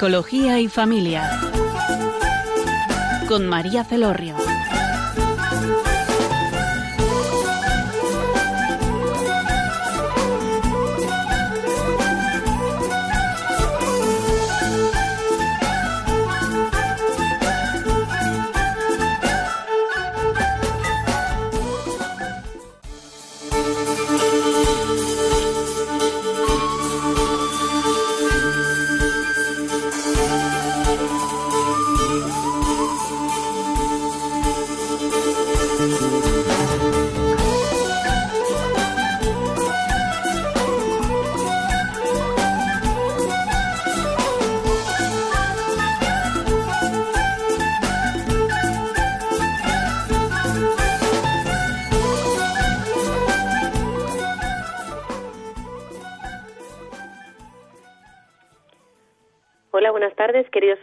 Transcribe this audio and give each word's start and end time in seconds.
Psicología 0.00 0.58
y 0.60 0.68
familia. 0.68 1.30
Con 3.28 3.46
María 3.46 3.84
Celorrio. 3.84 4.34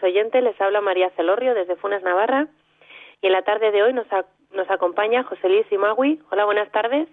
Oyentes. 0.07 0.43
Les 0.43 0.59
habla 0.59 0.81
María 0.81 1.09
Celorrio 1.11 1.53
desde 1.53 1.75
Funes, 1.75 2.01
Navarra. 2.03 2.47
Y 3.21 3.27
en 3.27 3.33
la 3.33 3.43
tarde 3.43 3.71
de 3.71 3.83
hoy 3.83 3.93
nos, 3.93 4.07
nos 4.51 4.69
acompaña 4.69 5.23
José 5.23 5.49
Luis 5.49 5.71
Imagui. 5.71 6.21
Hola, 6.31 6.45
buenas 6.45 6.71
tardes. 6.71 7.07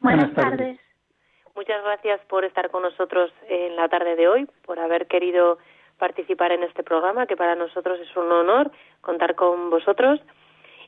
Buenas 0.00 0.32
tardes. 0.34 0.78
Muchas 1.54 1.82
gracias 1.82 2.20
por 2.28 2.44
estar 2.44 2.70
con 2.70 2.82
nosotros 2.82 3.32
en 3.48 3.76
la 3.76 3.88
tarde 3.88 4.16
de 4.16 4.28
hoy, 4.28 4.48
por 4.64 4.78
haber 4.78 5.06
querido 5.08 5.58
participar 5.98 6.52
en 6.52 6.62
este 6.62 6.82
programa, 6.82 7.26
que 7.26 7.36
para 7.36 7.54
nosotros 7.54 8.00
es 8.00 8.16
un 8.16 8.32
honor 8.32 8.70
contar 9.02 9.34
con 9.34 9.68
vosotros. 9.68 10.20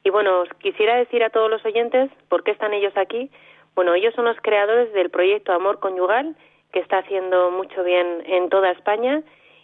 Y 0.04 0.10
bueno, 0.10 0.44
quisiera 0.60 0.96
decir 0.96 1.22
a 1.22 1.30
todos 1.30 1.50
los 1.50 1.64
oyentes 1.64 2.10
por 2.28 2.42
qué 2.42 2.52
están 2.52 2.72
ellos 2.72 2.96
aquí. 2.96 3.30
Bueno, 3.74 3.94
ellos 3.94 4.14
son 4.14 4.24
los 4.24 4.36
creadores 4.40 4.92
del 4.92 5.10
proyecto 5.10 5.52
Amor 5.52 5.78
Conyugal, 5.78 6.36
que 6.72 6.80
está 6.80 6.98
haciendo 6.98 7.50
mucho 7.50 7.84
bien 7.84 8.22
en 8.26 8.48
toda 8.48 8.70
España 8.70 9.22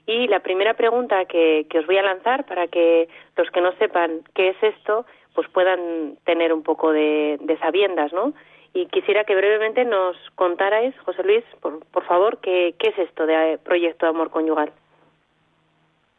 y 0.09 0.27
la 0.27 0.41
primera 0.41 0.73
pregunta 0.73 1.27
que, 1.27 1.67
os 1.79 1.87
voy 1.87 1.99
a 1.99 2.03
lanzar 2.03 2.47
para 2.47 2.67
que 2.67 3.11
los 3.37 3.51
que 3.51 3.61
no 3.61 3.73
sepan 3.73 4.23
qué 4.35 4.49
es 4.49 4.57
esto, 4.63 5.05
pues 5.35 5.47
puedan 5.51 6.17
tener 6.25 6.55
un 6.55 6.63
poco 6.63 6.93
de, 6.93 7.39
sabiendas, 7.61 8.11
¿no? 8.15 8.33
Y 8.73 8.87
quisiera 8.87 9.25
que 9.25 9.37
brevemente 9.37 9.85
nos 9.85 10.17
contarais, 10.35 10.95
José 11.05 11.23
Luis, 11.25 11.45
por, 11.61 12.05
favor, 12.07 12.39
qué, 12.41 12.75
qué 12.79 12.89
es 12.89 12.99
esto 12.99 13.27
de 13.27 13.59
Proyecto 13.63 14.07
Amor 14.07 14.31
Conyugal. 14.31 14.73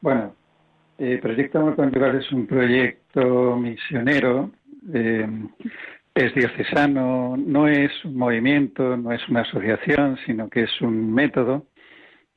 Bueno, 0.02 0.36
eh, 1.00 1.18
Proyecto 1.20 1.58
Amor 1.58 1.76
Conyugal 1.76 2.16
es 2.16 2.32
un 2.32 2.46
proyecto 2.46 3.56
misionero, 3.56 4.52
eh, 4.94 5.28
es 6.14 6.36
diocesano, 6.36 7.36
no 7.38 7.68
es 7.68 7.92
un 8.06 8.18
movimiento, 8.18 8.96
no 8.98 9.12
es 9.12 9.28
una 9.30 9.42
asociación, 9.42 10.18
sino 10.28 10.48
que 10.48 10.64
es 10.64 10.82
un 10.82 11.12
método 11.12 11.64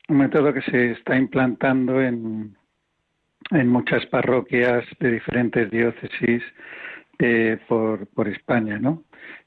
un 0.09 0.17
método 0.17 0.53
que 0.53 0.61
se 0.61 0.91
está 0.91 1.15
implantando 1.15 2.01
en, 2.01 2.55
en 3.51 3.67
muchas 3.67 4.05
parroquias 4.07 4.85
de 4.99 5.11
diferentes 5.11 5.69
diócesis 5.71 6.43
eh, 7.19 7.57
por, 7.67 8.07
por 8.07 8.27
España, 8.27 8.79
¿no? 8.79 9.03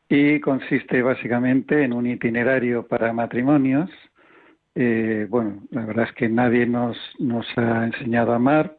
Y 0.08 0.40
consiste 0.40 1.02
básicamente 1.02 1.82
en 1.82 1.92
un 1.92 2.06
itinerario 2.06 2.86
para 2.86 3.12
matrimonios. 3.12 3.90
Eh, 4.74 5.26
bueno, 5.28 5.62
la 5.70 5.84
verdad 5.84 6.06
es 6.08 6.12
que 6.12 6.28
nadie 6.28 6.66
nos, 6.66 6.96
nos 7.18 7.46
ha 7.58 7.84
enseñado 7.84 8.32
a 8.32 8.36
amar 8.36 8.78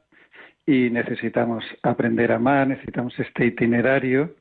y 0.65 0.89
necesitamos 0.89 1.65
aprender 1.83 2.31
a 2.31 2.35
amar, 2.35 2.67
necesitamos 2.67 3.17
este 3.19 3.47
itinerario 3.47 4.35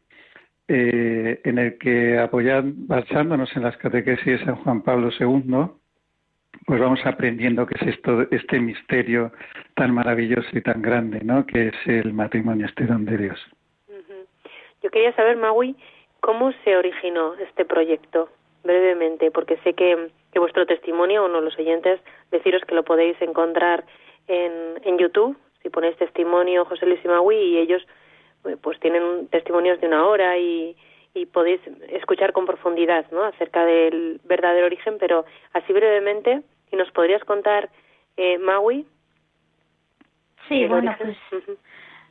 eh, 0.69 1.41
en 1.45 1.59
el 1.59 1.79
que 1.79 2.19
apoyando, 2.19 2.75
basándonos 2.77 3.55
en 3.57 3.63
las 3.63 3.77
catequesis 3.77 4.41
de 4.41 4.45
San 4.45 4.57
Juan 4.57 4.83
Pablo 4.83 5.11
II, 5.19 5.71
pues 6.65 6.81
vamos 6.81 7.01
aprendiendo 7.05 7.67
qué 7.67 7.75
es 7.81 7.95
esto, 7.95 8.23
este 8.31 8.59
misterio 8.59 9.33
tan 9.75 9.93
maravilloso 9.93 10.49
y 10.53 10.63
tan 10.63 10.83
grande, 10.83 11.21
¿no? 11.23 11.45
Que 11.47 11.69
es 11.69 11.75
el 11.87 12.13
matrimonio, 12.13 12.67
este 12.67 12.87
don 12.87 13.05
de 13.05 13.17
Dios. 13.19 13.47
Yo 14.83 14.91
quería 14.91 15.15
saber, 15.15 15.37
Maui, 15.37 15.77
cómo 16.21 16.53
se 16.65 16.77
originó 16.77 17.35
este 17.35 17.65
proyecto, 17.65 18.29
brevemente, 18.65 19.31
porque 19.31 19.57
sé 19.59 19.75
que, 19.75 20.09
que 20.33 20.39
vuestro 20.39 20.67
testimonio, 20.67 21.25
uno 21.27 21.41
los 21.41 21.59
oyentes, 21.59 22.01
deciros 22.31 22.63
que 22.63 22.75
lo 22.75 22.85
podéis 22.85 23.21
encontrar 23.21 23.85
en, 24.29 24.53
en 24.83 24.99
YouTube, 24.99 25.37
si 25.63 25.71
ponéis 25.71 25.97
testimonio 25.97 26.65
José 26.65 26.87
Luis 26.87 27.01
y 27.05 27.09
Maui, 27.09 27.37
y 27.37 27.59
ellos 27.59 27.87
eh, 28.45 28.57
pues 28.61 28.79
tienen 28.81 29.29
testimonios 29.29 29.81
de 29.81 29.87
una 29.87 30.07
hora 30.07 30.37
y, 30.39 30.77
y 31.17 31.25
podéis 31.25 31.61
escuchar 31.89 32.33
con 32.33 32.45
profundidad 32.45 33.11
¿no? 33.11 33.25
acerca 33.25 33.65
del 33.65 34.21
verdadero 34.25 34.67
origen, 34.67 34.99
pero 35.01 35.25
así 35.55 35.73
brevemente, 35.73 36.43
¿y 36.71 36.77
nos 36.77 36.91
podrías 36.91 37.25
contar, 37.25 37.71
eh, 38.19 38.37
Maui? 38.39 38.87
Sí, 40.47 40.67
bueno, 40.67 40.95
pues 40.99 41.17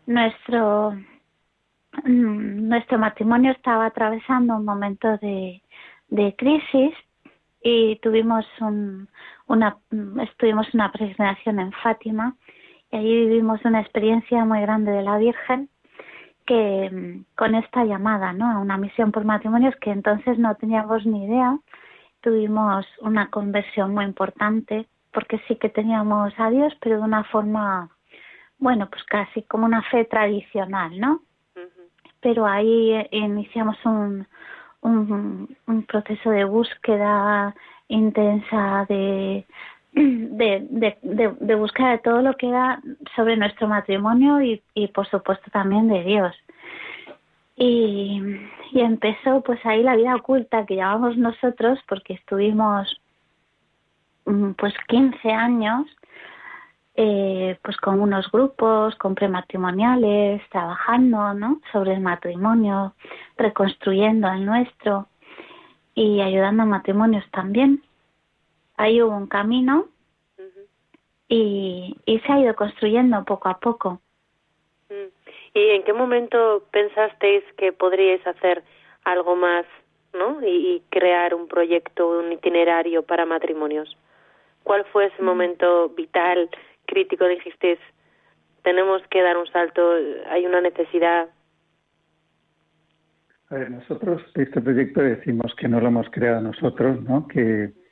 nuestro, 0.07 0.94
mm, 2.03 2.67
nuestro 2.67 2.97
matrimonio 2.97 3.51
estaba 3.51 3.85
atravesando 3.85 4.55
un 4.55 4.65
momento 4.65 5.17
de, 5.19 5.61
de 6.07 6.35
crisis 6.35 6.94
y 7.61 7.97
tuvimos 7.97 8.45
un, 8.59 9.07
una, 9.45 9.77
estuvimos 10.23 10.73
una 10.73 10.91
peregrinación 10.91 11.59
en 11.59 11.71
Fátima 11.73 12.35
y 12.91 12.97
allí 12.97 13.25
vivimos 13.27 13.63
una 13.65 13.81
experiencia 13.81 14.44
muy 14.45 14.61
grande 14.61 14.91
de 14.91 15.03
la 15.03 15.17
Virgen 15.19 15.69
que 16.45 16.89
mm, 16.91 17.35
con 17.35 17.56
esta 17.56 17.85
llamada 17.85 18.33
¿no? 18.33 18.50
a 18.50 18.59
una 18.59 18.78
misión 18.78 19.11
por 19.11 19.25
matrimonios 19.25 19.75
que 19.78 19.91
entonces 19.91 20.38
no 20.38 20.56
teníamos 20.56 21.06
ni 21.06 21.25
idea. 21.25 21.57
Tuvimos 22.22 22.85
una 23.01 23.29
conversión 23.29 23.94
muy 23.94 24.06
importante 24.06 24.88
porque 25.11 25.39
sí 25.47 25.56
que 25.56 25.69
teníamos 25.69 26.33
a 26.38 26.50
Dios, 26.50 26.73
pero 26.81 26.97
de 26.97 27.03
una 27.03 27.23
forma, 27.25 27.89
bueno, 28.57 28.89
pues 28.89 29.03
casi 29.06 29.44
como 29.44 29.66
una 29.66 29.81
fe 29.83 30.06
tradicional, 30.06 31.00
¿no? 31.00 31.22
Pero 32.19 32.45
ahí 32.45 32.91
eh, 32.91 33.07
iniciamos 33.12 33.77
un, 33.85 34.27
un, 34.81 35.56
un 35.67 35.83
proceso 35.83 36.31
de 36.31 36.44
búsqueda 36.44 37.56
intensa 37.88 38.85
de, 38.89 39.45
de, 39.95 40.67
de, 40.69 40.97
de, 41.01 41.35
de 41.39 41.56
de 41.56 41.97
todo 42.03 42.22
lo 42.22 42.35
que 42.35 42.50
era 42.50 42.81
sobre 43.16 43.38
nuestro 43.38 43.67
matrimonio 43.67 44.41
y, 44.41 44.61
y 44.73 44.88
por 44.89 45.07
supuesto 45.07 45.50
también 45.51 45.88
de 45.88 46.03
Dios. 46.03 46.35
Y, 47.56 48.22
y 48.73 48.81
empezó 48.81 49.41
pues 49.41 49.66
ahí 49.66 49.81
la 49.81 49.95
vida 49.95 50.16
oculta 50.16 50.66
que 50.66 50.75
llamamos 50.75 51.17
nosotros 51.17 51.80
porque 51.88 52.15
estuvimos 52.15 53.00
mm, 54.25 54.51
pues 54.51 54.74
15 54.89 55.31
años 55.31 55.88
eh, 56.97 57.57
pues 57.62 57.77
con 57.77 58.01
unos 58.01 58.30
grupos, 58.31 58.95
con 58.95 59.15
prematrimoniales, 59.15 60.42
trabajando 60.50 61.33
¿no? 61.33 61.62
sobre 61.71 61.94
el 61.94 62.01
matrimonio, 62.01 62.94
reconstruyendo 63.38 64.27
el 64.30 64.45
nuestro 64.45 65.07
y 65.94 66.19
ayudando 66.19 66.63
a 66.63 66.65
matrimonios 66.65 67.24
también 67.31 67.81
ahí 68.77 69.01
hubo 69.01 69.16
un 69.16 69.27
camino 69.27 69.88
y, 71.27 71.98
y 72.06 72.19
se 72.19 72.31
ha 72.31 72.39
ido 72.39 72.56
construyendo 72.56 73.24
poco 73.25 73.50
a 73.50 73.60
poco. 73.60 74.01
Mm. 74.89 75.10
¿Y 75.54 75.69
en 75.69 75.83
qué 75.83 75.94
momento 75.94 76.63
pensasteis 76.72 77.44
que 77.57 77.72
podríais 77.72 78.25
hacer 78.27 78.63
algo 79.04 79.36
más, 79.36 79.66
¿no? 80.13 80.39
Y, 80.45 80.83
crear 80.89 81.33
un 81.33 81.48
proyecto, 81.48 82.19
un 82.19 82.31
itinerario 82.31 83.04
para 83.04 83.25
matrimonios. 83.25 83.98
¿Cuál 84.63 84.86
fue 84.86 85.07
ese 85.07 85.21
mm. 85.21 85.25
momento 85.25 85.89
vital, 85.89 86.50
crítico? 86.86 87.25
Dijisteis, 87.25 87.80
tenemos 88.63 89.01
que 89.10 89.21
dar 89.21 89.38
un 89.38 89.48
salto, 89.48 89.94
hay 90.30 90.45
una 90.45 90.62
necesidad. 90.62 91.30
A 93.50 93.56
ver, 93.56 93.71
nosotros 93.71 94.24
este 94.36 94.60
proyecto 94.60 95.01
decimos 95.01 95.54
que 95.56 95.68
no 95.68 95.80
lo 95.80 95.88
hemos 95.88 96.10
creado 96.10 96.42
nosotros, 96.42 97.01
¿no? 97.04 97.28
Que 97.28 97.71
que 97.74 97.84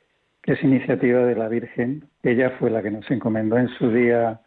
es 0.46 0.62
iniciativa 0.62 1.24
de 1.24 1.36
la 1.36 1.48
Virgen. 1.48 2.04
Ella 2.22 2.50
fue 2.58 2.70
la 2.70 2.82
que 2.82 2.90
nos 2.90 3.10
encomendó 3.10 3.58
en 3.58 3.68
su 3.68 3.90
día 3.90 4.40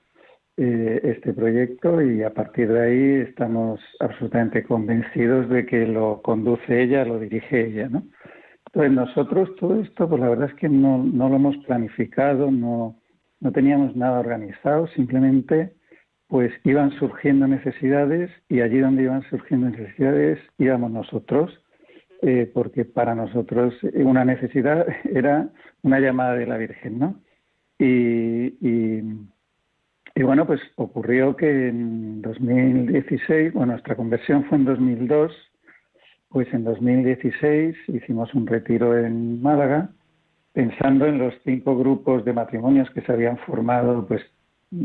eh, 0.58 1.02
este 1.04 1.34
proyecto 1.34 2.02
y 2.02 2.24
a 2.24 2.34
partir 2.34 2.72
de 2.72 2.82
ahí 2.82 3.30
estamos 3.30 3.80
absolutamente 4.00 4.64
convencidos 4.64 5.50
de 5.50 5.66
que 5.66 5.86
lo 5.88 6.22
conduce 6.22 6.82
ella, 6.82 7.06
lo 7.06 7.20
dirige 7.20 7.68
ella, 7.68 7.90
¿no? 7.90 8.04
Entonces 8.68 8.92
nosotros 8.92 9.56
todo 9.56 9.82
esto, 9.82 10.10
pues 10.10 10.22
la 10.22 10.30
verdad 10.30 10.50
es 10.50 10.56
que 10.56 10.70
no, 10.70 11.04
no 11.04 11.30
lo 11.30 11.36
hemos 11.38 11.58
planificado, 11.66 12.52
no, 12.52 12.96
no 13.40 13.52
teníamos 13.52 13.96
nada 13.96 14.20
organizado, 14.20 14.88
simplemente 14.88 15.74
pues 16.28 16.52
iban 16.66 16.92
surgiendo 17.00 17.48
necesidades 17.48 18.30
y 18.50 18.62
allí 18.62 18.80
donde 18.80 19.04
iban 19.04 19.24
surgiendo 19.30 19.70
necesidades 19.70 20.40
íbamos 20.58 20.92
nosotros, 20.92 21.58
eh, 22.22 22.50
porque 22.54 22.86
para 22.86 23.16
nosotros 23.16 23.74
una 23.94 24.26
necesidad 24.26 24.86
era 25.14 25.50
una 25.84 26.00
llamada 26.00 26.36
de 26.36 26.48
la 26.48 26.58
Virgen, 26.58 27.00
¿no? 27.00 27.22
Y, 27.80 28.58
y, 28.60 30.24
bueno, 30.24 30.48
pues 30.48 30.60
ocurrió 30.76 31.36
que 31.36 31.68
en 31.68 32.22
2016, 32.24 33.54
bueno, 33.54 33.74
nuestra 33.74 33.96
conversión 33.96 34.46
fue 34.46 34.58
en 34.58 34.66
2002, 34.66 35.32
pues 36.30 36.52
en 36.54 36.64
2016 36.64 37.76
hicimos 37.90 38.34
un 38.34 38.48
retiro 38.48 38.98
en 38.98 39.42
Málaga, 39.42 39.92
pensando 40.54 41.06
en 41.06 41.20
los 41.20 41.36
cinco 41.46 41.78
grupos 41.78 42.26
de 42.26 42.34
matrimonios 42.34 42.90
que 42.90 43.02
se 43.02 43.12
habían 43.12 43.38
formado, 43.38 44.08
pues 44.08 44.24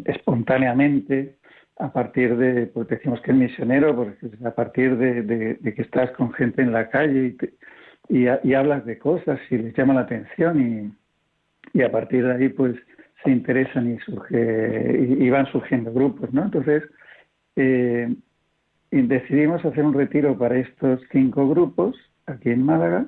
espontáneamente 0.05 1.39
a 1.79 1.93
partir 1.93 2.37
de, 2.37 2.67
pues 2.67 2.89
decimos 2.89 3.21
que 3.23 3.31
es 3.31 3.37
misionero, 3.37 3.97
porque 3.97 4.17
a 4.45 4.51
partir 4.51 4.97
de, 4.97 5.59
que 5.75 5.83
estás 5.83 6.11
con 6.13 6.33
gente 6.33 6.63
en 6.63 6.73
la 6.73 6.89
calle 6.91 7.37
y, 8.09 8.27
y, 8.27 8.55
hablas 8.55 8.85
de 8.85 8.99
cosas 8.99 9.41
y 9.51 9.59
les 9.59 9.75
llama 9.77 9.95
la 9.95 10.03
atención 10.03 10.61
y, 10.61 11.79
y, 11.79 11.83
a 11.83 11.91
partir 11.91 12.25
de 12.25 12.35
ahí 12.35 12.49
pues 12.51 12.77
se 13.25 13.31
interesan 13.31 13.93
y 13.93 13.99
surge 14.01 15.17
y, 15.19 15.31
van 15.31 15.47
surgiendo 15.47 15.93
grupos, 15.93 16.33
¿no? 16.33 16.45
Entonces 16.45 16.83
eh, 17.57 18.15
decidimos 18.91 19.65
hacer 19.65 19.85
un 19.85 19.95
retiro 19.95 20.37
para 20.37 20.59
estos 20.59 21.01
cinco 21.11 21.49
grupos 21.49 21.97
aquí 22.27 22.51
en 22.51 22.65
Málaga 22.65 23.07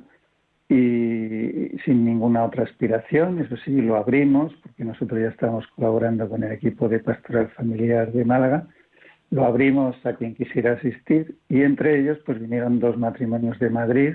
y 0.75 1.79
sin 1.85 2.05
ninguna 2.05 2.45
otra 2.45 2.65
aspiración, 2.65 3.39
eso 3.39 3.57
sí, 3.59 3.81
lo 3.81 3.95
abrimos 3.95 4.53
porque 4.61 4.85
nosotros 4.85 5.21
ya 5.21 5.29
estamos 5.29 5.65
colaborando 5.69 6.29
con 6.29 6.43
el 6.43 6.51
equipo 6.51 6.89
de 6.89 6.99
pastoral 6.99 7.49
familiar 7.51 8.11
de 8.11 8.25
Málaga, 8.25 8.67
lo 9.31 9.45
abrimos 9.45 9.95
a 10.05 10.15
quien 10.15 10.35
quisiera 10.35 10.73
asistir 10.73 11.37
y 11.49 11.63
entre 11.63 12.01
ellos 12.01 12.19
pues 12.27 12.41
vinieron 12.41 12.81
dos 12.81 12.97
matrimonios 12.99 13.57
de 13.61 13.71
Madrid. 13.71 14.15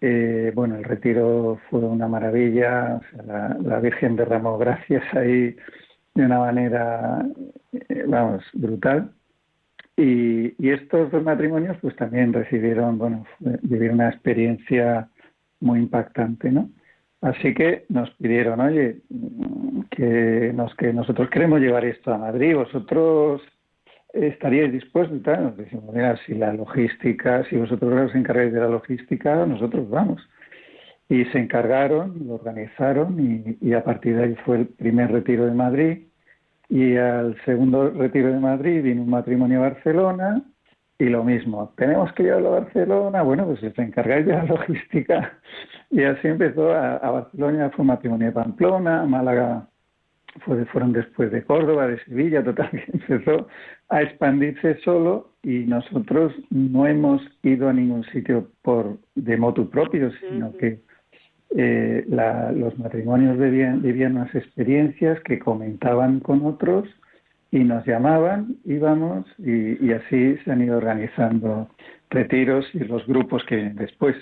Eh, 0.00 0.52
bueno, 0.54 0.76
el 0.76 0.84
retiro 0.84 1.58
fue 1.68 1.80
una 1.80 2.06
maravilla, 2.06 3.00
la, 3.26 3.80
Virgen 3.80 4.14
derramó 4.14 4.58
gracias 4.58 5.02
ahí 5.12 5.56
de 6.14 6.24
una 6.24 6.38
manera, 6.38 7.26
eh, 7.72 8.04
vamos, 8.06 8.44
brutal. 8.52 9.10
Y, 9.96 10.54
y, 10.64 10.70
estos 10.70 11.10
dos 11.10 11.24
matrimonios 11.24 11.76
pues 11.80 11.96
también 11.96 12.32
recibieron, 12.32 12.98
bueno, 12.98 13.26
vivieron 13.40 13.96
una 13.96 14.10
experiencia 14.10 15.08
muy 15.60 15.80
impactante, 15.80 16.50
¿no? 16.50 16.70
Así 17.20 17.52
que 17.52 17.84
nos 17.88 18.10
pidieron, 18.10 18.60
oye, 18.60 19.00
que, 19.90 20.52
nos, 20.54 20.74
que 20.76 20.92
nosotros 20.92 21.28
queremos 21.30 21.60
llevar 21.60 21.84
esto 21.84 22.14
a 22.14 22.18
Madrid, 22.18 22.54
vosotros 22.54 23.42
estaríais 24.12 24.72
dispuestos, 24.72 25.22
tal? 25.22 25.44
nos 25.44 25.56
decimos, 25.56 25.92
mira, 25.92 26.16
si 26.24 26.34
la 26.34 26.52
logística, 26.52 27.44
si 27.44 27.56
vosotros 27.56 28.10
os 28.10 28.14
encargáis 28.14 28.52
de 28.52 28.60
la 28.60 28.68
logística, 28.68 29.44
nosotros 29.46 29.88
vamos. 29.90 30.22
Y 31.08 31.24
se 31.26 31.38
encargaron, 31.38 32.14
lo 32.26 32.34
organizaron 32.34 33.18
y, 33.18 33.58
y 33.60 33.72
a 33.72 33.82
partir 33.82 34.16
de 34.16 34.24
ahí 34.24 34.36
fue 34.44 34.58
el 34.58 34.66
primer 34.68 35.10
retiro 35.10 35.46
de 35.46 35.54
Madrid. 35.54 35.98
Y 36.68 36.96
al 36.96 37.36
segundo 37.44 37.90
retiro 37.90 38.30
de 38.30 38.38
Madrid 38.38 38.82
vino 38.82 39.02
un 39.02 39.10
matrimonio 39.10 39.58
a 39.58 39.70
Barcelona 39.70 40.44
y 40.98 41.04
lo 41.04 41.22
mismo, 41.22 41.72
tenemos 41.76 42.12
que 42.12 42.24
llevarlo 42.24 42.56
a 42.56 42.60
Barcelona, 42.60 43.22
bueno, 43.22 43.46
pues 43.46 43.60
si 43.60 43.70
se 43.70 43.82
encargáis 43.82 44.26
de 44.26 44.32
la 44.32 44.44
logística. 44.46 45.38
Y 45.90 46.02
así 46.02 46.26
empezó 46.26 46.74
a, 46.74 46.98
Barcelona, 46.98 47.70
fue 47.70 47.84
matrimonio 47.84 48.26
de 48.26 48.32
Pamplona, 48.32 49.04
Málaga 49.04 49.68
fue, 50.44 50.64
fueron 50.66 50.92
después 50.92 51.30
de 51.30 51.44
Córdoba, 51.44 51.86
de 51.86 52.02
Sevilla, 52.04 52.42
total, 52.42 52.70
que 52.72 52.84
empezó 52.92 53.46
a 53.88 54.02
expandirse 54.02 54.78
solo. 54.84 55.30
Y 55.44 55.60
nosotros 55.60 56.32
no 56.50 56.86
hemos 56.86 57.22
ido 57.42 57.68
a 57.68 57.72
ningún 57.72 58.04
sitio 58.06 58.48
por 58.62 58.98
de 59.14 59.36
motu 59.36 59.70
propio, 59.70 60.10
sino 60.20 60.52
que 60.56 60.80
eh, 61.56 62.04
los 62.08 62.76
matrimonios 62.78 63.38
vivían, 63.38 63.82
vivían 63.82 64.16
unas 64.16 64.34
experiencias 64.34 65.20
que 65.20 65.38
comentaban 65.38 66.20
con 66.20 66.44
otros 66.44 66.88
y 67.50 67.60
nos 67.60 67.84
llamaban, 67.86 68.56
íbamos 68.64 69.24
y, 69.38 69.92
así 69.92 70.36
se 70.38 70.52
han 70.52 70.62
ido 70.62 70.76
organizando 70.76 71.68
retiros 72.10 72.66
y 72.74 72.80
los 72.80 73.06
grupos 73.06 73.44
que 73.44 73.56
vienen 73.56 73.76
después. 73.76 74.16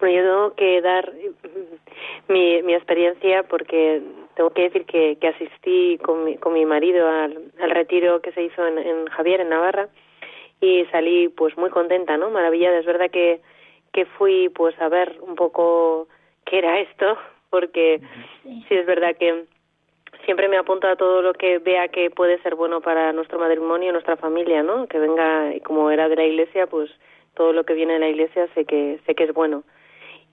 Bueno, 0.00 0.16
yo 0.16 0.22
tengo 0.22 0.54
que 0.54 0.80
dar 0.80 1.12
mi, 2.28 2.62
mi 2.62 2.74
experiencia 2.74 3.42
porque 3.42 4.00
tengo 4.36 4.50
que 4.50 4.62
decir 4.62 4.84
que, 4.84 5.16
que 5.20 5.28
asistí 5.28 5.98
con 5.98 6.24
mi, 6.24 6.36
con 6.36 6.52
mi 6.52 6.64
marido 6.64 7.08
al, 7.08 7.50
al 7.60 7.70
retiro 7.70 8.22
que 8.22 8.32
se 8.32 8.44
hizo 8.44 8.66
en, 8.66 8.78
en 8.78 9.06
Javier, 9.06 9.40
en 9.40 9.48
Navarra, 9.48 9.88
y 10.60 10.84
salí 10.86 11.28
pues 11.28 11.56
muy 11.56 11.70
contenta, 11.70 12.16
¿no? 12.16 12.30
Maravillada. 12.30 12.78
Es 12.78 12.86
verdad 12.86 13.10
que, 13.10 13.40
que 13.92 14.06
fui 14.06 14.48
pues 14.50 14.80
a 14.80 14.88
ver 14.88 15.18
un 15.20 15.34
poco 15.34 16.08
qué 16.44 16.58
era 16.58 16.80
esto, 16.80 17.18
porque 17.50 18.00
sí 18.44 18.74
es 18.74 18.86
verdad 18.86 19.16
que 19.18 19.44
siempre 20.28 20.48
me 20.48 20.58
apunto 20.58 20.86
a 20.86 20.96
todo 20.96 21.22
lo 21.22 21.32
que 21.32 21.58
vea 21.58 21.88
que 21.88 22.10
puede 22.10 22.38
ser 22.42 22.54
bueno 22.54 22.82
para 22.82 23.14
nuestro 23.14 23.38
matrimonio, 23.38 23.92
nuestra 23.92 24.18
familia, 24.18 24.62
¿no? 24.62 24.86
Que 24.86 24.98
venga, 24.98 25.54
como 25.64 25.90
era 25.90 26.06
de 26.06 26.16
la 26.16 26.24
iglesia, 26.26 26.66
pues 26.66 26.90
todo 27.32 27.54
lo 27.54 27.64
que 27.64 27.72
viene 27.72 27.94
de 27.94 27.98
la 27.98 28.10
iglesia 28.10 28.46
sé 28.54 28.66
que 28.66 29.00
sé 29.06 29.14
que 29.14 29.24
es 29.24 29.32
bueno. 29.32 29.62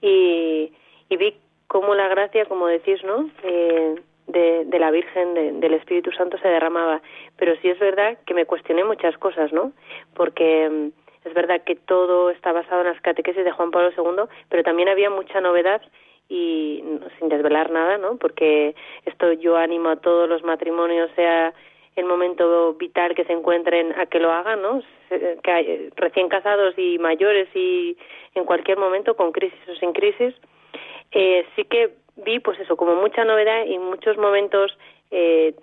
Y, 0.02 0.70
y 1.08 1.16
vi 1.16 1.34
cómo 1.66 1.94
la 1.94 2.08
gracia, 2.08 2.44
como 2.44 2.66
decís, 2.66 3.02
¿no? 3.04 3.30
Eh, 3.42 3.94
de, 4.26 4.66
de 4.66 4.78
la 4.78 4.90
Virgen, 4.90 5.60
del 5.60 5.72
Espíritu 5.72 6.12
Santo 6.12 6.36
se 6.36 6.48
derramaba. 6.48 7.00
Pero 7.38 7.56
sí 7.62 7.70
es 7.70 7.78
verdad 7.78 8.18
que 8.26 8.34
me 8.34 8.44
cuestioné 8.44 8.84
muchas 8.84 9.16
cosas, 9.16 9.50
¿no? 9.50 9.72
Porque 10.14 10.68
mm, 10.68 11.26
es 11.26 11.32
verdad 11.32 11.62
que 11.64 11.74
todo 11.74 12.28
está 12.28 12.52
basado 12.52 12.82
en 12.82 12.88
las 12.88 13.00
catequesis 13.00 13.46
de 13.46 13.52
Juan 13.52 13.70
Pablo 13.70 13.92
II, 13.96 14.28
pero 14.50 14.62
también 14.62 14.90
había 14.90 15.08
mucha 15.08 15.40
novedad 15.40 15.80
y 16.28 16.82
sin 17.18 17.28
desvelar 17.28 17.70
nada, 17.70 17.98
¿no? 17.98 18.16
Porque 18.16 18.74
esto 19.04 19.32
yo 19.32 19.56
animo 19.56 19.90
a 19.90 19.96
todos 19.96 20.28
los 20.28 20.42
matrimonios, 20.42 21.10
sea 21.14 21.54
el 21.96 22.04
momento 22.04 22.74
vital 22.74 23.14
que 23.14 23.24
se 23.24 23.32
encuentren 23.32 23.98
a 23.98 24.06
que 24.06 24.20
lo 24.20 24.30
hagan, 24.30 24.60
¿no? 24.60 24.82
Que 25.08 25.90
recién 25.96 26.28
casados 26.28 26.74
y 26.76 26.98
mayores 26.98 27.48
y 27.54 27.96
en 28.34 28.44
cualquier 28.44 28.78
momento, 28.78 29.16
con 29.16 29.32
crisis 29.32 29.58
o 29.68 29.74
sin 29.76 29.92
crisis, 29.92 30.34
eh, 31.12 31.46
sí 31.56 31.64
que 31.64 31.90
vi, 32.16 32.38
pues 32.40 32.58
eso, 32.60 32.76
como 32.76 32.96
mucha 32.96 33.24
novedad 33.24 33.64
y 33.64 33.78
muchos 33.78 34.18
momentos 34.18 34.76
eh, 35.10 35.54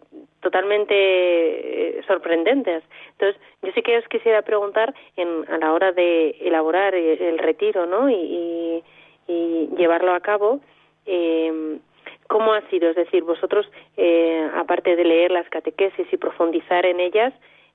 totalmente 0.42 0.96
eh, 0.96 2.02
sorprendentes. 2.08 2.84
Entonces, 3.12 3.40
yo 3.62 3.72
sí 3.74 3.82
que 3.84 3.98
os 3.98 4.08
quisiera 4.08 4.42
preguntar 4.42 4.94
en, 5.18 5.46
a 5.50 5.58
la 5.60 5.74
hora 5.74 5.92
de 5.92 6.32
elaborar 6.42 6.96
el, 6.96 7.38
retiro, 7.38 7.86
¿no? 7.86 8.10
y 8.10 8.84
llevarlo 9.28 10.14
a 10.14 10.20
cabo. 10.20 10.60
Eh, 11.06 11.80
¿Cómo 12.28 12.54
ha 12.54 12.62
sido? 12.70 12.90
Es 12.90 12.96
decir, 12.96 13.24
vosotros, 13.24 13.70
eh, 13.98 14.50
aparte 14.56 14.96
de 14.96 15.04
leer 15.04 15.32
las 15.32 15.48
catequesis 15.50 16.08
y 16.12 16.18
profundizar 16.18 16.86
en 16.86 17.00
ellas, 17.00 17.34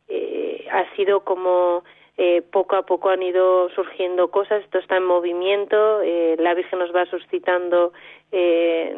eh, 0.09 0.67
ha 0.71 0.85
sido 0.97 1.21
como 1.21 1.85
eh, 2.17 2.43
poco 2.51 2.75
a 2.75 2.83
poco 2.83 3.11
han 3.11 3.23
ido 3.23 3.69
surgiendo 3.71 4.33
cosas, 4.33 4.65
esto 4.65 4.79
está 4.79 4.97
en 4.97 5.05
movimiento, 5.05 6.03
eh, 6.03 6.35
la 6.39 6.55
Virgen 6.55 6.81
nos 6.81 6.93
va 6.93 7.07
suscitando, 7.07 7.93
eh, 8.33 8.97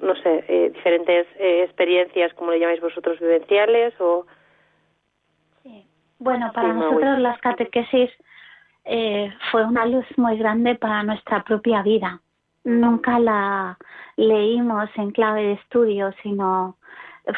no 0.00 0.16
sé, 0.16 0.44
eh, 0.48 0.70
diferentes 0.72 1.26
eh, 1.38 1.64
experiencias, 1.64 2.32
como 2.32 2.52
le 2.52 2.60
llamáis 2.60 2.80
vosotros, 2.80 3.20
vivenciales 3.20 3.92
o... 4.00 4.26
Sí. 5.62 5.84
Bueno, 6.18 6.50
para 6.54 6.72
nosotros 6.72 7.18
las 7.18 7.38
catequesis 7.40 8.10
eh, 8.84 9.32
fue 9.50 9.64
una 9.64 9.86
luz 9.86 10.06
muy 10.16 10.36
grande 10.36 10.74
para 10.74 11.02
nuestra 11.02 11.42
propia 11.44 11.82
vida. 11.82 12.20
Nunca 12.64 13.18
la 13.18 13.78
leímos 14.16 14.90
en 14.96 15.10
clave 15.10 15.42
de 15.42 15.52
estudio, 15.52 16.12
sino 16.22 16.76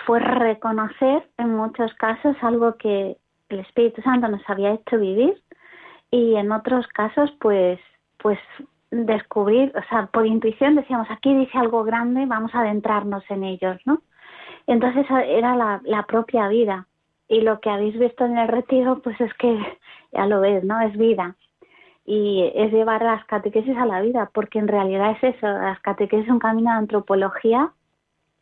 fue 0.06 0.20
reconocer 0.20 1.28
en 1.38 1.54
muchos 1.54 1.92
casos 1.94 2.36
algo 2.42 2.76
que 2.76 3.16
el 3.48 3.60
Espíritu 3.60 4.02
Santo 4.02 4.28
nos 4.28 4.42
había 4.48 4.72
hecho 4.72 4.98
vivir 4.98 5.42
y 6.10 6.36
en 6.36 6.52
otros 6.52 6.86
casos 6.88 7.30
pues 7.40 7.78
pues 8.18 8.38
descubrir, 8.90 9.72
o 9.76 9.82
sea, 9.88 10.06
por 10.06 10.26
intuición 10.26 10.76
decíamos, 10.76 11.10
aquí 11.10 11.34
dice 11.34 11.58
algo 11.58 11.84
grande, 11.84 12.24
vamos 12.26 12.54
a 12.54 12.60
adentrarnos 12.60 13.22
en 13.28 13.44
ellos, 13.44 13.76
¿no? 13.84 14.02
Entonces 14.66 15.06
era 15.10 15.56
la, 15.56 15.80
la 15.84 16.04
propia 16.04 16.48
vida. 16.48 16.86
Y 17.28 17.40
lo 17.40 17.60
que 17.60 17.70
habéis 17.70 17.98
visto 17.98 18.24
en 18.24 18.38
el 18.38 18.48
retiro, 18.48 19.00
pues 19.02 19.20
es 19.20 19.32
que 19.34 19.58
ya 20.12 20.26
lo 20.26 20.40
ves, 20.40 20.64
¿no? 20.64 20.80
Es 20.80 20.96
vida. 20.96 21.36
Y 22.04 22.52
es 22.54 22.70
llevar 22.72 23.02
las 23.02 23.24
catequesis 23.24 23.76
a 23.76 23.86
la 23.86 24.02
vida, 24.02 24.30
porque 24.34 24.58
en 24.58 24.68
realidad 24.68 25.12
es 25.12 25.36
eso, 25.36 25.46
las 25.46 25.80
catequesis 25.80 26.26
es 26.26 26.32
un 26.32 26.38
camino 26.38 26.70
de 26.70 26.76
antropología 26.76 27.72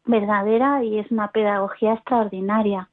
verdadera 0.04 0.82
y 0.82 0.98
es 0.98 1.10
una 1.12 1.28
pedagogía 1.28 1.94
extraordinaria. 1.94 2.88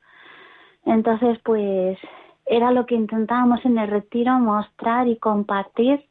Entonces, 0.86 1.40
pues 1.44 1.98
era 2.46 2.72
lo 2.72 2.86
que 2.86 2.96
intentábamos 2.96 3.64
en 3.66 3.78
el 3.78 3.90
retiro 3.90 4.34
mostrar 4.40 5.08
y 5.08 5.18
compartir 5.18 6.04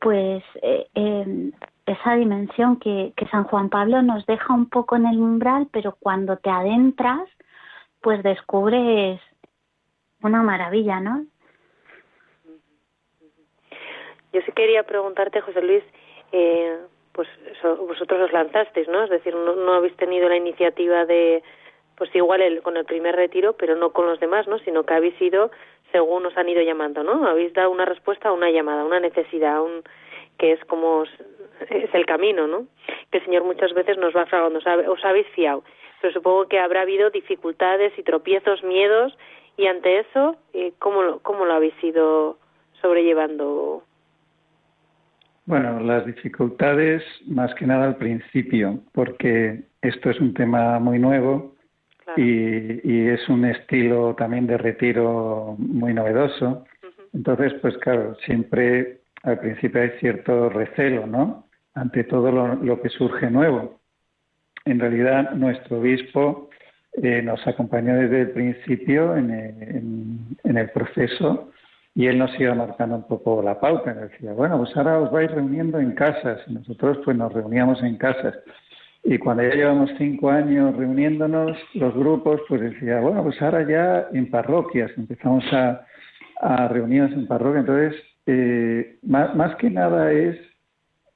pues 0.00 0.44
eh, 0.62 0.86
em, 0.94 1.52
esa 1.86 2.14
dimensión 2.14 2.76
que, 2.76 3.12
que 3.16 3.26
San 3.28 3.44
Juan 3.44 3.68
Pablo 3.68 4.00
nos 4.02 4.24
deja 4.26 4.54
un 4.54 4.68
poco 4.68 4.94
en 4.96 5.06
el 5.06 5.18
umbral, 5.18 5.68
pero 5.72 5.96
cuando 5.98 6.36
te 6.36 6.50
adentras, 6.50 7.28
pues 8.00 8.22
descubres 8.22 9.20
una 10.22 10.42
maravilla, 10.42 11.00
¿no? 11.00 11.24
Yo 14.32 14.40
sí 14.42 14.52
quería 14.52 14.82
preguntarte, 14.82 15.40
José 15.40 15.62
Luis, 15.62 15.84
eh, 16.32 16.78
pues 17.12 17.28
vosotros 17.62 18.20
os 18.20 18.32
lanzasteis, 18.32 18.88
¿no? 18.88 19.04
Es 19.04 19.10
decir, 19.10 19.34
no, 19.34 19.72
habéis 19.72 19.96
tenido 19.96 20.28
la 20.28 20.36
iniciativa 20.36 21.06
de, 21.06 21.42
pues 21.96 22.14
igual 22.14 22.42
el, 22.42 22.62
con 22.62 22.76
el 22.76 22.84
primer 22.84 23.16
retiro, 23.16 23.54
pero 23.54 23.74
no 23.74 23.90
con 23.90 24.06
los 24.06 24.20
demás, 24.20 24.46
¿no? 24.46 24.58
Sino 24.60 24.84
que 24.84 24.94
habéis 24.94 25.20
ido 25.20 25.50
según 25.90 26.26
os 26.26 26.36
han 26.36 26.48
ido 26.48 26.62
llamando, 26.62 27.02
¿no? 27.02 27.26
Habéis 27.26 27.54
dado 27.54 27.70
una 27.70 27.86
respuesta 27.86 28.28
a 28.28 28.32
una 28.32 28.50
llamada, 28.50 28.84
una 28.84 29.00
necesidad, 29.00 29.62
un, 29.62 29.82
que 30.38 30.52
es 30.52 30.64
como 30.66 31.04
es 31.70 31.94
el 31.94 32.06
camino, 32.06 32.46
¿no? 32.46 32.66
Que 33.10 33.18
el 33.18 33.24
Señor 33.24 33.44
muchas 33.44 33.72
veces 33.72 33.96
nos 33.96 34.14
va 34.14 34.26
fragando, 34.26 34.58
os 34.58 35.04
habéis 35.04 35.26
fiado, 35.28 35.64
pero 36.00 36.12
supongo 36.12 36.48
que 36.48 36.58
habrá 36.58 36.82
habido 36.82 37.10
dificultades 37.10 37.92
y 37.98 38.02
tropiezos, 38.02 38.62
miedos, 38.62 39.16
y 39.56 39.66
ante 39.66 40.00
eso, 40.00 40.36
eh, 40.52 40.72
¿cómo, 40.78 41.02
lo, 41.02 41.18
¿cómo 41.20 41.44
lo 41.44 41.54
habéis 41.54 41.74
ido 41.82 42.38
sobrellevando? 42.80 43.82
Bueno, 45.46 45.80
las 45.80 46.04
dificultades 46.04 47.02
más 47.26 47.54
que 47.54 47.66
nada 47.66 47.86
al 47.86 47.96
principio, 47.96 48.80
porque 48.92 49.62
esto 49.80 50.10
es 50.10 50.20
un 50.20 50.34
tema 50.34 50.78
muy 50.78 50.98
nuevo 50.98 51.54
y, 52.16 53.08
es 53.08 53.26
un 53.30 53.46
estilo 53.46 54.14
también 54.14 54.46
de 54.46 54.58
retiro 54.58 55.56
muy 55.58 55.94
novedoso. 55.94 56.66
Entonces, 57.14 57.54
pues 57.62 57.78
claro, 57.78 58.14
siempre 58.26 59.00
al 59.22 59.38
principio 59.40 59.80
hay 59.80 59.90
cierto 60.00 60.50
recelo, 60.50 61.06
¿no? 61.06 61.46
Ante 61.74 62.04
todo 62.04 62.30
lo, 62.30 62.82
que 62.82 62.90
surge 62.90 63.30
nuevo. 63.30 63.77
En 64.68 64.78
realidad, 64.80 65.32
nuestro 65.32 65.78
obispo 65.78 66.50
eh, 67.02 67.22
nos 67.22 67.46
acompañó 67.46 67.94
desde 67.94 68.22
el 68.22 68.30
principio 68.30 69.16
en 69.16 69.30
el, 70.44 70.70
proceso 70.70 71.50
y 71.94 72.06
él 72.06 72.18
nos 72.18 72.38
iba 72.38 72.54
marcando 72.54 72.96
un 72.96 73.06
poco 73.06 73.42
la 73.42 73.58
pauta. 73.58 73.94
Decía, 73.94 74.32
bueno, 74.32 74.58
pues 74.58 74.76
ahora 74.76 75.00
os 75.00 75.10
vais 75.10 75.30
reuniendo 75.30 75.80
en 75.80 75.92
casas. 75.92 76.40
Y 76.46 76.54
nosotros 76.54 76.98
pues 77.04 77.16
nos 77.16 77.32
reuníamos 77.32 77.82
en 77.82 77.96
casas. 77.96 78.34
Y 79.04 79.16
cuando 79.18 79.42
ya 79.42 79.54
llevamos 79.54 79.90
cinco 79.96 80.28
años 80.28 80.76
reuniéndonos, 80.76 81.56
los 81.74 81.94
grupos, 81.94 82.42
pues 82.48 82.60
decía, 82.60 83.00
bueno, 83.00 83.22
pues 83.22 83.40
ahora 83.40 83.66
ya 83.66 84.08
en 84.12 84.30
parroquias, 84.30 84.90
empezamos 84.96 85.44
a, 85.52 85.84
reunirnos 86.68 87.12
en 87.12 87.26
parroquias. 87.26 87.66
Entonces, 87.66 88.02
eh, 88.26 88.98
más, 89.02 89.56
que 89.56 89.70
nada 89.70 90.12
es 90.12 90.36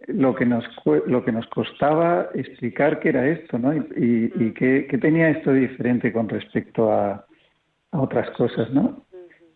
lo 0.09 0.35
que 0.35 0.47
nos 0.47 0.65
lo 1.07 1.25
que 1.25 1.33
nos 1.33 1.47
costaba 1.49 2.29
explicar 2.35 3.01
qué 3.01 3.11
era 3.11 3.27
esto, 3.29 3.59
¿no? 3.59 3.75
Y, 3.75 4.33
y, 4.35 4.53
qué, 4.53 4.87
tenía 5.01 5.31
esto 5.31 5.53
diferente 5.53 6.13
con 6.13 6.29
respecto 6.29 6.93
a, 6.93 7.27
a 7.93 8.01
otras 8.01 8.31
cosas, 8.31 8.71
¿no? 8.71 9.05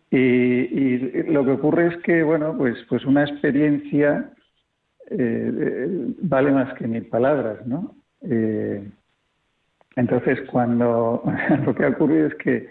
Y, 0.09 0.17
y, 0.17 1.23
lo 1.31 1.43
que 1.43 1.51
ocurre 1.51 1.87
es 1.87 1.97
que, 1.97 2.23
bueno, 2.23 2.55
pues, 2.57 2.77
pues 2.89 3.05
una 3.05 3.23
experiencia 3.23 4.31
eh, 5.09 6.13
vale 6.21 6.51
más 6.51 6.73
que 6.75 6.87
mil 6.87 7.05
palabras, 7.07 7.65
¿no? 7.65 7.95
Eh, 8.21 8.87
entonces, 9.95 10.39
cuando 10.51 11.23
lo 11.65 11.75
que 11.75 11.85
ha 11.85 11.89
ocurrido 11.89 12.27
es 12.27 12.35
que 12.35 12.69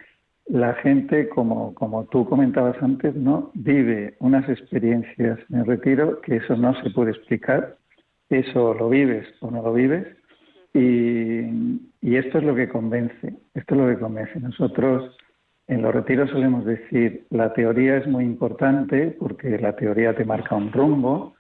la 0.49 0.75
gente, 0.75 1.29
como, 1.29 1.75
como 1.75 2.05
tú 2.05 2.29
comentabas 2.29 2.81
antes, 2.81 3.15
¿no? 3.15 3.51
vive 3.55 4.15
unas 4.21 4.49
experiencias 4.49 5.39
en 5.51 5.61
el 5.61 5.67
retiro 5.67 6.21
que 6.21 6.37
eso 6.37 6.57
no 6.57 6.75
se 6.83 6.91
puede 6.91 7.11
explicar, 7.11 7.77
eso 8.29 8.75
lo 8.75 8.89
vives 8.89 9.27
o 9.41 9.51
no 9.51 9.63
lo 9.63 9.73
vives, 9.73 10.07
y, 10.73 11.81
y 12.01 12.17
esto 12.17 12.39
es 12.39 12.45
lo 12.45 12.55
que 12.55 12.69
convence, 12.69 13.35
esto 13.55 13.75
es 13.75 13.81
lo 13.81 13.89
que 13.89 13.99
convence. 13.99 14.39
Nosotros 14.39 15.17
en 15.69 15.83
los 15.83 15.93
retiros 15.93 16.31
solemos 16.31 16.65
decir, 16.65 17.27
la 17.31 17.53
teoría 17.53 17.97
es 17.97 18.07
muy 18.07 18.25
importante 18.25 19.17
porque 19.19 19.59
la 19.59 19.75
teoría 19.75 20.15
te 20.15 20.25
marca 20.25 20.55
un 20.55 20.71
rumbo, 20.71 21.35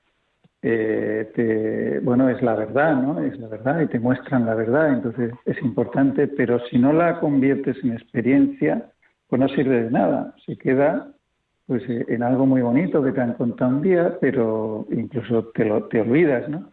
eh, 0.62 2.00
bueno, 2.02 2.28
es 2.28 2.42
la 2.42 2.56
verdad, 2.56 3.00
¿no? 3.00 3.20
Es 3.20 3.38
la 3.38 3.46
verdad 3.46 3.80
y 3.82 3.86
te 3.86 4.00
muestran 4.00 4.46
la 4.46 4.56
verdad, 4.56 4.94
entonces 4.94 5.32
es 5.44 5.62
importante, 5.62 6.26
pero 6.26 6.58
si 6.66 6.78
no 6.78 6.92
la 6.92 7.20
conviertes 7.20 7.76
en 7.84 7.92
experiencia, 7.92 8.90
pues 9.28 9.40
no 9.40 9.48
sirve 9.48 9.84
de 9.84 9.90
nada, 9.90 10.34
se 10.44 10.56
queda 10.56 11.08
pues 11.66 11.82
eh, 11.88 12.04
en 12.08 12.22
algo 12.22 12.46
muy 12.46 12.62
bonito 12.62 13.02
que 13.02 13.12
te 13.12 13.20
han 13.20 13.34
contado 13.34 13.76
un 13.76 13.82
día, 13.82 14.16
pero 14.20 14.86
incluso 14.90 15.46
te, 15.54 15.64
lo, 15.64 15.84
te 15.84 16.00
olvidas, 16.00 16.48
¿no? 16.48 16.70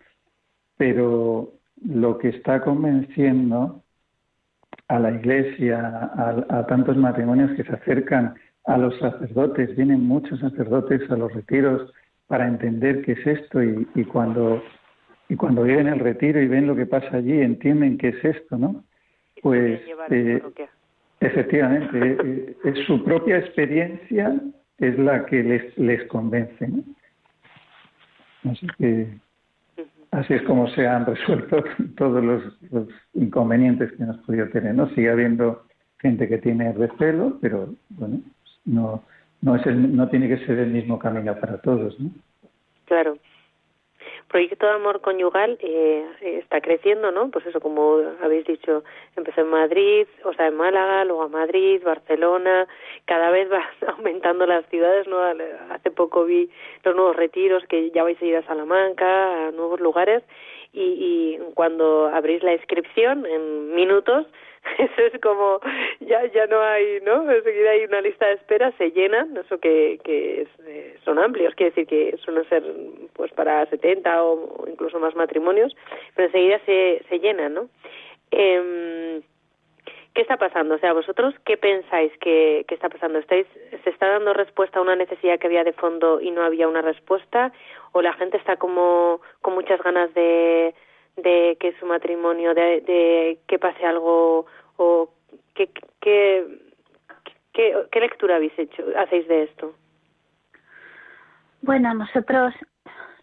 Pero 0.78 1.54
lo 1.84 2.18
que 2.18 2.30
está 2.30 2.62
convenciendo 2.62 3.82
a 4.88 5.00
la 5.00 5.12
iglesia, 5.12 6.12
a, 6.50 6.66
tantos 6.68 6.96
matrimonios 6.98 7.52
que 7.52 7.64
se 7.64 7.74
acercan 7.74 8.36
a 8.66 8.78
los 8.78 8.98
sacerdotes, 9.00 9.76
vienen 9.76 10.06
muchos 10.06 10.40
sacerdotes 10.40 11.10
a 11.10 11.18
los 11.18 11.34
retiros 11.34 11.92
para 12.28 12.48
entender 12.48 13.02
qué 13.04 13.14
es 13.14 13.28
esto 13.28 13.64
y, 13.64 13.88
y 13.96 14.04
cuando 14.06 14.62
y 15.30 15.36
cuando 15.36 15.64
viven 15.64 15.88
el 15.88 16.00
retiro 16.00 16.42
y 16.42 16.48
ven 16.48 16.68
lo 16.68 16.76
que 16.76 16.86
pasa 16.86 17.18
allí 17.18 17.42
entienden 17.42 17.98
qué 17.98 18.10
es 18.10 18.24
esto, 18.24 18.58
¿no? 18.58 18.84
Pues 19.42 19.82
eh, 20.10 20.42
eh, 21.24 22.56
es 22.64 22.80
su 22.86 23.04
propia 23.04 23.38
experiencia 23.38 24.36
es 24.80 24.98
la 25.00 25.26
que 25.26 25.44
les, 25.44 25.78
les 25.78 26.04
convence. 26.08 26.70
Así 28.50 28.68
que 28.78 29.08
así 30.12 30.34
es 30.34 30.42
como 30.44 30.68
se 30.70 30.88
han 30.88 31.06
resuelto 31.06 31.64
todos 31.98 32.24
los, 32.24 32.44
inconvenientes 33.14 33.92
que 33.94 34.04
hemos 34.04 34.18
podido 34.20 34.50
tener. 34.50 34.76
¿no? 34.76 34.90
Sigue 34.90 35.10
habiendo 35.10 35.66
gente 36.00 36.28
que 36.28 36.38
tiene 36.40 36.74
recelo, 36.74 37.38
pero 37.42 37.74
bueno, 37.90 38.20
no, 38.66 39.04
no, 39.42 39.56
es 39.56 39.66
el, 39.66 39.96
no 39.96 40.10
tiene 40.10 40.28
que 40.28 40.46
ser 40.46 40.60
el 40.60 40.72
mismo 40.72 41.00
camino 41.00 41.36
para 41.40 41.58
todos. 41.60 42.00
¿no? 42.00 42.10
Claro 42.86 43.18
proyecto 44.28 44.66
de 44.66 44.74
amor 44.74 45.02
conyugal 45.02 45.58
eh, 45.62 46.06
está 46.22 46.62
creciendo, 46.62 47.12
¿no? 47.12 47.30
Pues 47.30 47.46
eso, 47.46 47.60
como 47.60 48.00
habéis 48.22 48.46
dicho, 48.46 48.84
empezó 49.16 49.42
en 49.42 49.48
Madrid, 49.50 50.08
o 50.24 50.34
sea, 50.34 50.48
en 50.48 50.56
Málaga, 50.56 51.06
luego 51.06 51.24
a 51.24 51.28
Madrid, 51.28 51.82
Barcelona, 51.84 52.68
cada 53.06 53.30
vez 53.30 53.52
va 53.52 53.64
aumentando 53.96 54.46
las 54.46 54.66
ciudades, 54.68 55.08
¿no? 55.08 55.20
Hace 55.70 55.92
poco 55.92 56.26
vi 56.26 56.50
los 56.84 56.96
nuevos 56.96 57.16
retiros 57.16 57.64
que 57.68 57.92
ya 57.92 58.04
vais 58.04 58.22
a 58.22 58.26
ir 58.26 58.36
a 58.36 58.46
Salamanca, 58.46 59.48
a 59.48 59.52
nuevos 59.52 59.80
lugares, 59.80 60.24
y, 60.72 60.82
y 60.82 61.40
cuando 61.54 62.08
abrís 62.08 62.42
la 62.44 62.54
inscripción 62.54 63.26
en 63.26 63.76
minutos, 63.76 64.26
eso 64.78 65.02
es 65.02 65.22
como 65.22 65.60
ya 66.00 66.26
ya 66.26 66.48
no 66.48 66.62
hay 66.62 67.00
no 67.02 67.30
enseguida 67.30 67.72
hay 67.72 67.84
una 67.86 68.02
lista 68.02 68.28
de 68.28 68.34
espera 68.34 68.72
se 68.78 68.92
llenan 68.92 69.36
eso 69.38 69.60
que 69.60 70.00
que 70.04 70.48
eh, 70.66 70.98
son 71.04 71.20
amplios 71.20 71.54
quiere 71.56 71.72
decir 71.72 71.88
que 71.88 72.18
suelen 72.18 72.48
ser 72.50 72.64
pues 73.14 73.32
para 73.34 73.66
70 73.66 74.24
o, 74.24 74.66
incluso 74.68 75.00
más 75.00 75.16
matrimonios 75.16 75.76
pero 76.16 76.28
enseguida 76.28 76.60
se 76.66 77.04
se 77.10 77.20
llenan 77.20 77.54
no 77.54 77.70
eh, 78.32 79.22
¿Qué 80.14 80.22
está 80.22 80.38
pasando? 80.38 80.76
O 80.76 80.78
sea, 80.78 80.94
vosotros, 80.94 81.34
¿qué 81.44 81.58
pensáis 81.58 82.12
que, 82.20 82.66
que 82.68 82.76
está 82.76 82.88
pasando? 82.88 83.18
¿Estáis, 83.18 83.48
¿Se 83.84 83.90
está 83.90 84.08
dando 84.10 84.34
respuesta 84.34 84.78
a 84.78 84.84
una 84.84 84.96
necesidad 84.96 85.40
que 85.40 85.48
había 85.48 85.64
de 85.64 85.74
fondo 85.74 86.22
y 86.22 86.30
no 86.30 86.44
había 86.44 86.68
una 86.68 86.84
respuesta? 86.84 87.52
¿O 87.94 88.02
la 88.04 88.14
gente 88.14 88.38
está 88.38 88.58
como 88.58 89.22
con 89.42 89.56
muchas 89.56 89.82
ganas 89.82 90.14
de, 90.14 90.76
de 91.16 91.58
que 91.60 91.74
su 91.80 91.86
matrimonio, 91.86 92.54
de, 92.54 93.40
que 93.48 93.60
pase 93.60 93.86
algo 93.86 94.46
o 94.78 95.10
qué, 95.54 95.70
qué, 96.02 96.46
qué, 97.54 98.00
lectura 98.00 98.38
habéis 98.38 98.58
hecho, 98.58 98.84
hacéis 98.98 99.28
de 99.28 99.44
esto? 99.44 99.74
Bueno, 101.62 101.94
nosotros 101.94 102.54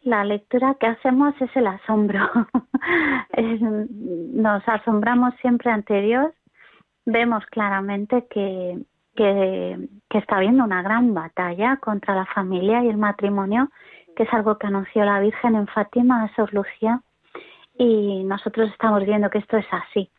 la 0.02 0.25
lectura 0.25 0.76
que 0.80 0.87
hacemos 0.87 1.35
es 1.40 1.54
el 1.56 1.66
asombro. 1.66 2.20
nos 3.37 4.66
asombramos 4.66 5.35
siempre 5.40 5.70
ante 5.70 6.00
Dios. 6.00 6.32
Vemos 7.04 7.44
claramente 7.47 8.26
que, 8.30 8.78
que, 9.14 9.88
que, 10.09 10.18
está 10.18 10.37
habiendo 10.37 10.64
una 10.64 10.82
gran 10.82 11.12
batalla 11.12 11.76
contra 11.76 12.14
la 12.14 12.26
familia 12.26 12.82
y 12.85 12.88
el 12.88 12.97
matrimonio, 12.97 13.68
que 14.16 14.23
es 14.23 14.32
algo 14.32 14.59
que 14.59 14.68
anunció 14.68 15.04
la 15.04 15.20
Virgen 15.20 15.54
en 15.56 15.66
Fátima 15.66 16.25
a 16.25 16.35
Sor 16.35 16.54
Lucía, 16.54 17.02
y 17.80 18.25
nosotros 18.25 18.70
estamos 18.70 19.02
viendo 19.06 19.30
que 19.30 19.38
esto 19.38 19.56
es 19.56 19.64
así. 19.70 20.10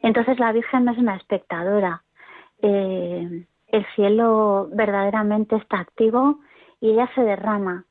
Entonces 0.00 0.38
la 0.38 0.50
Virgen 0.50 0.86
no 0.86 0.92
es 0.92 0.98
una 0.98 1.16
espectadora. 1.16 2.02
Eh, 2.62 3.44
el 3.66 3.86
cielo 3.94 4.70
verdaderamente 4.72 5.56
está 5.56 5.80
activo 5.80 6.40
y 6.80 6.92
ella 6.92 7.06
se 7.14 7.20
derrama. 7.20 7.84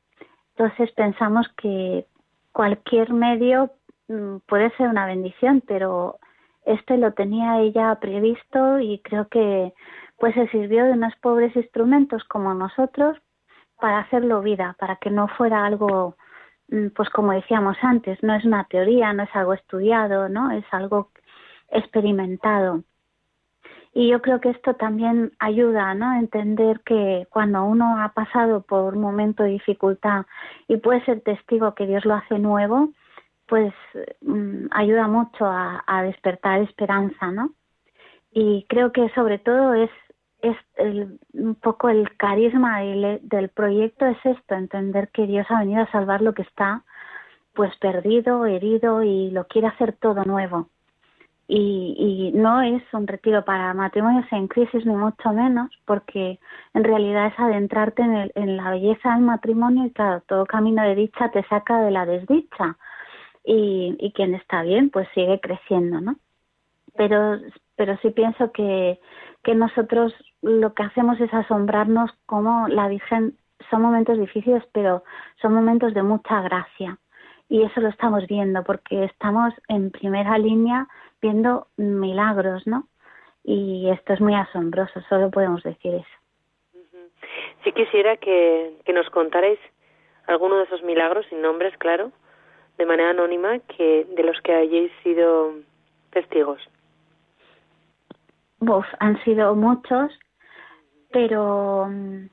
Entonces 0.56 0.90
pensamos 0.96 1.46
que 1.56 2.06
cualquier 2.50 3.12
medio 3.12 3.70
mm, 4.08 4.38
puede 4.48 4.70
ser 4.76 4.88
una 4.88 5.06
bendición, 5.06 5.62
pero 5.64 6.18
este 6.66 6.98
lo 6.98 7.12
tenía 7.12 7.60
ella 7.60 7.96
previsto 8.00 8.80
y 8.80 8.98
creo 9.04 9.28
que 9.28 9.72
pues 10.18 10.34
se 10.34 10.48
sirvió 10.48 10.84
de 10.84 10.94
unos 10.94 11.14
pobres 11.22 11.54
instrumentos 11.54 12.24
como 12.24 12.52
nosotros 12.54 13.16
para 13.80 14.00
hacerlo 14.00 14.42
vida, 14.42 14.74
para 14.80 14.96
que 14.96 15.10
no 15.10 15.28
fuera 15.28 15.64
algo, 15.64 16.16
pues 16.94 17.08
como 17.10 17.32
decíamos 17.32 17.76
antes, 17.82 18.22
no 18.22 18.34
es 18.34 18.44
una 18.44 18.64
teoría, 18.64 19.12
no 19.12 19.22
es 19.22 19.34
algo 19.34 19.54
estudiado, 19.54 20.28
¿no? 20.28 20.50
Es 20.50 20.64
algo 20.70 21.10
experimentado. 21.70 22.82
Y 23.94 24.08
yo 24.10 24.20
creo 24.20 24.40
que 24.40 24.50
esto 24.50 24.74
también 24.74 25.32
ayuda 25.38 25.94
¿no? 25.94 26.10
a 26.10 26.18
entender 26.18 26.80
que 26.84 27.26
cuando 27.30 27.64
uno 27.64 28.00
ha 28.00 28.10
pasado 28.10 28.60
por 28.60 28.94
un 28.94 29.00
momento 29.00 29.42
de 29.42 29.50
dificultad 29.50 30.26
y 30.68 30.76
puede 30.76 31.04
ser 31.04 31.22
testigo 31.22 31.74
que 31.74 31.86
Dios 31.86 32.04
lo 32.04 32.14
hace 32.14 32.38
nuevo, 32.38 32.90
pues 33.46 33.72
mm, 34.20 34.66
ayuda 34.70 35.08
mucho 35.08 35.46
a, 35.46 36.02
despertar 36.04 36.60
esperanza, 36.60 37.32
¿no? 37.32 37.54
Y 38.30 38.66
creo 38.68 38.92
que 38.92 39.08
sobre 39.14 39.38
todo 39.38 39.74
es, 39.74 39.90
es 40.42 40.56
un 41.32 41.54
poco 41.56 41.88
el 41.88 42.16
carisma 42.16 42.80
del, 42.80 43.20
del 43.22 43.48
proyecto 43.48 44.06
es 44.06 44.18
esto, 44.24 44.54
entender 44.54 45.08
que 45.08 45.26
Dios 45.26 45.46
ha 45.50 45.60
venido 45.60 45.82
a 45.82 45.90
salvar 45.90 46.22
lo 46.22 46.34
que 46.34 46.42
está 46.42 46.84
pues 47.54 47.76
perdido, 47.78 48.46
herido 48.46 49.02
y 49.02 49.30
lo 49.30 49.48
quiere 49.48 49.66
hacer 49.66 49.92
todo 49.94 50.24
nuevo. 50.24 50.68
Y, 51.50 52.30
no 52.34 52.60
es 52.60 52.82
un 52.92 53.06
retiro 53.06 53.42
para 53.44 53.72
matrimonios 53.72 54.26
en 54.32 54.48
crisis 54.48 54.84
ni 54.84 54.94
mucho 54.94 55.32
menos 55.32 55.70
porque 55.86 56.38
en 56.74 56.84
realidad 56.84 57.28
es 57.28 57.38
adentrarte 57.38 58.02
en, 58.02 58.30
en 58.34 58.56
la 58.58 58.70
belleza 58.70 59.14
del 59.14 59.22
matrimonio 59.22 59.86
y 59.86 59.90
claro 59.90 60.22
todo 60.28 60.44
camino 60.44 60.82
de 60.82 60.94
dicha 60.94 61.30
te 61.30 61.42
saca 61.44 61.80
de 61.80 61.90
la 61.90 62.04
desdicha 62.04 62.76
y, 63.44 63.96
y 63.98 64.12
quien 64.12 64.34
está 64.34 64.62
bien 64.62 64.90
pues 64.90 65.08
sigue 65.14 65.40
creciendo 65.40 66.02
no 66.02 66.16
pero 66.96 67.38
pero 67.76 67.96
sí 68.02 68.10
pienso 68.10 68.52
que 68.52 69.00
que 69.42 69.54
nosotros 69.54 70.12
lo 70.42 70.74
que 70.74 70.82
hacemos 70.82 71.20
es 71.20 71.32
asombrarnos 71.32 72.10
como 72.26 72.68
la 72.68 72.88
Virgen 72.88 73.36
son 73.70 73.82
momentos 73.82 74.18
difíciles 74.18 74.62
pero 74.72 75.02
son 75.42 75.52
momentos 75.54 75.94
de 75.94 76.02
mucha 76.02 76.40
gracia 76.42 76.98
y 77.48 77.62
eso 77.62 77.80
lo 77.80 77.88
estamos 77.88 78.26
viendo 78.26 78.62
porque 78.62 79.04
estamos 79.04 79.54
en 79.68 79.90
primera 79.90 80.36
línea 80.38 80.86
viendo 81.20 81.68
milagros, 81.76 82.66
¿no? 82.66 82.86
Y 83.42 83.88
esto 83.90 84.12
es 84.12 84.20
muy 84.20 84.34
asombroso, 84.34 85.00
solo 85.08 85.30
podemos 85.30 85.62
decir 85.62 85.94
eso. 85.94 87.08
Sí 87.64 87.72
quisiera 87.72 88.16
que, 88.18 88.76
que 88.84 88.92
nos 88.92 89.08
contarais 89.10 89.58
alguno 90.26 90.58
de 90.58 90.64
esos 90.64 90.82
milagros, 90.82 91.26
sin 91.30 91.40
nombres, 91.40 91.76
claro, 91.78 92.12
de 92.76 92.86
manera 92.86 93.10
anónima, 93.10 93.58
que 93.60 94.06
de 94.14 94.22
los 94.22 94.40
que 94.42 94.52
hayáis 94.52 94.92
sido 95.02 95.54
testigos. 96.10 96.60
Uf, 98.60 98.86
han 99.00 99.22
sido 99.24 99.54
muchos, 99.54 100.12
pero 101.10 101.88
mm, 101.88 102.28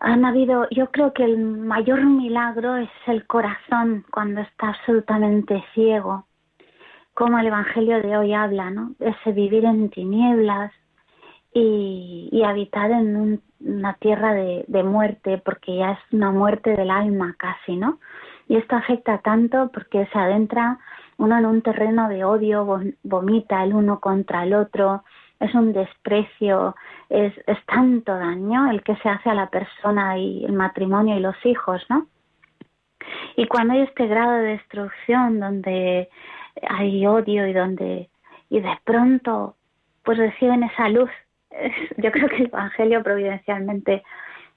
han 0.00 0.24
habido, 0.24 0.68
yo 0.70 0.90
creo 0.90 1.12
que 1.12 1.24
el 1.24 1.38
mayor 1.38 2.04
milagro 2.04 2.76
es 2.76 2.90
el 3.06 3.26
corazón 3.26 4.04
cuando 4.10 4.40
está 4.40 4.68
absolutamente 4.68 5.64
ciego 5.74 6.28
como 7.18 7.36
el 7.40 7.48
Evangelio 7.48 8.00
de 8.00 8.16
hoy 8.16 8.32
habla, 8.32 8.70
¿no? 8.70 8.92
Ese 9.00 9.32
vivir 9.32 9.64
en 9.64 9.90
tinieblas 9.90 10.70
y, 11.52 12.42
habitar 12.46 12.92
en 12.92 13.42
una 13.58 13.94
tierra 13.94 14.34
de, 14.34 14.82
muerte, 14.84 15.42
porque 15.44 15.78
ya 15.78 15.92
es 15.92 15.98
una 16.12 16.30
muerte 16.30 16.76
del 16.76 16.92
alma 16.92 17.34
casi, 17.36 17.74
¿no? 17.76 17.98
Y 18.46 18.54
esto 18.54 18.76
afecta 18.76 19.18
tanto 19.18 19.68
porque 19.74 20.06
se 20.12 20.18
adentra 20.18 20.78
uno 21.16 21.36
en 21.36 21.46
un 21.46 21.60
terreno 21.60 22.08
de 22.08 22.22
odio, 22.22 22.64
vomita 23.02 23.64
el 23.64 23.74
uno 23.74 23.98
contra 23.98 24.44
el 24.44 24.54
otro, 24.54 25.02
es 25.40 25.54
un 25.54 25.72
desprecio, 25.72 26.74
es, 27.08 27.32
es 27.46 27.64
tanto 27.66 28.16
daño 28.16 28.70
el 28.70 28.82
que 28.82 28.96
se 28.96 29.08
hace 29.08 29.30
a 29.30 29.34
la 29.34 29.48
persona 29.48 30.18
y 30.18 30.44
el 30.44 30.52
matrimonio 30.52 31.16
y 31.16 31.20
los 31.20 31.36
hijos, 31.44 31.84
¿no? 31.88 32.06
Y 33.36 33.46
cuando 33.46 33.74
hay 33.74 33.82
este 33.82 34.06
grado 34.06 34.32
de 34.32 34.56
destrucción 34.56 35.40
donde 35.40 36.08
hay 36.68 37.06
odio 37.06 37.46
y 37.46 37.52
donde 37.52 38.10
y 38.50 38.60
de 38.60 38.78
pronto 38.84 39.56
pues 40.02 40.18
reciben 40.18 40.62
esa 40.62 40.88
luz. 40.88 41.10
Yo 41.98 42.10
creo 42.10 42.28
que 42.28 42.36
el 42.36 42.46
Evangelio 42.46 43.02
providencialmente, 43.02 44.02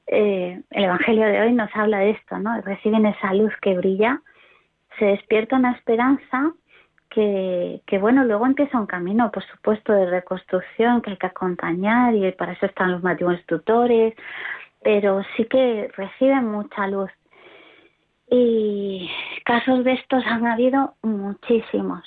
eh, 0.08 0.62
el 0.70 0.84
Evangelio 0.84 1.26
de 1.26 1.42
hoy 1.42 1.54
nos 1.54 1.70
habla 1.76 2.00
de 2.00 2.12
esto, 2.12 2.40
¿no? 2.40 2.60
Reciben 2.62 3.06
esa 3.06 3.34
luz 3.34 3.54
que 3.62 3.76
brilla, 3.76 4.22
se 4.98 5.06
despierta 5.06 5.58
una 5.58 5.72
esperanza 5.72 6.54
que, 7.12 7.98
bueno, 8.00 8.24
luego 8.24 8.46
empieza 8.46 8.80
un 8.80 8.86
camino, 8.86 9.32
por 9.32 9.44
supuesto, 9.44 9.92
de 9.94 10.10
reconstrucción 10.10 11.02
que 11.02 11.12
hay 11.12 11.18
que 11.18 11.28
acompañar 11.28 12.16
y 12.16 12.32
para 12.32 12.54
eso 12.54 12.66
están 12.66 12.92
los 12.92 13.04
matrimonios 13.04 13.46
tutores, 13.46 14.16
pero 14.82 15.22
sí 15.36 15.46
que 15.46 15.92
reciben 15.96 16.48
mucha 16.48 16.88
luz 16.88 17.12
y 18.30 19.10
casos 19.44 19.84
de 19.84 19.94
estos 19.94 20.26
han 20.26 20.48
habido 20.48 20.96
muchísimos. 21.02 22.02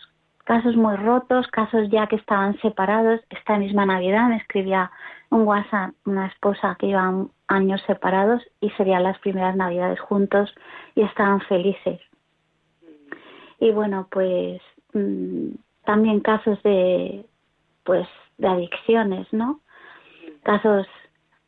Casos 0.45 0.75
muy 0.75 0.97
rotos, 0.97 1.47
casos 1.49 1.89
ya 1.91 2.07
que 2.07 2.17
estaban 2.17 2.59
separados. 2.61 3.21
Esta 3.31 3.59
misma 3.59 3.87
Navidad 3.87 4.29
me 4.29 4.37
escribía 4.37 4.91
un 5.31 5.43
WhatsApp 5.43 5.93
una 6.07 6.27
esposa 6.27 6.77
que 6.79 6.87
iban 6.87 7.29
años 7.49 7.83
separados 7.87 8.43
y 8.61 8.71
serían 8.71 9.03
las 9.03 9.19
primeras 9.19 9.55
Navidades 9.55 10.01
juntos 10.01 10.55
y 10.95 11.03
estaban 11.03 11.41
felices. 11.43 12.01
Y 13.61 13.71
bueno, 13.71 14.09
pues 14.11 14.61
mm, 14.95 15.51
también 15.85 16.21
casos 16.21 16.63
de 16.63 17.27
pues 17.85 18.09
de 18.39 18.49
adicciones, 18.49 19.33
¿no? 19.33 19.61
Casos 20.43 20.87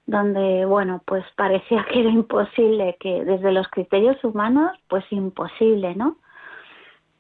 donde, 0.07 0.65
bueno, 0.67 1.03
pues 1.05 1.25
parecía 1.37 1.85
que 1.91 2.01
era 2.01 2.11
imposible, 2.11 2.97
que 3.01 3.25
desde 3.25 3.53
los 3.53 3.69
criterios 3.69 4.23
humanos, 4.23 4.71
pues 4.89 5.05
imposible, 5.11 5.95
¿no? 5.95 6.17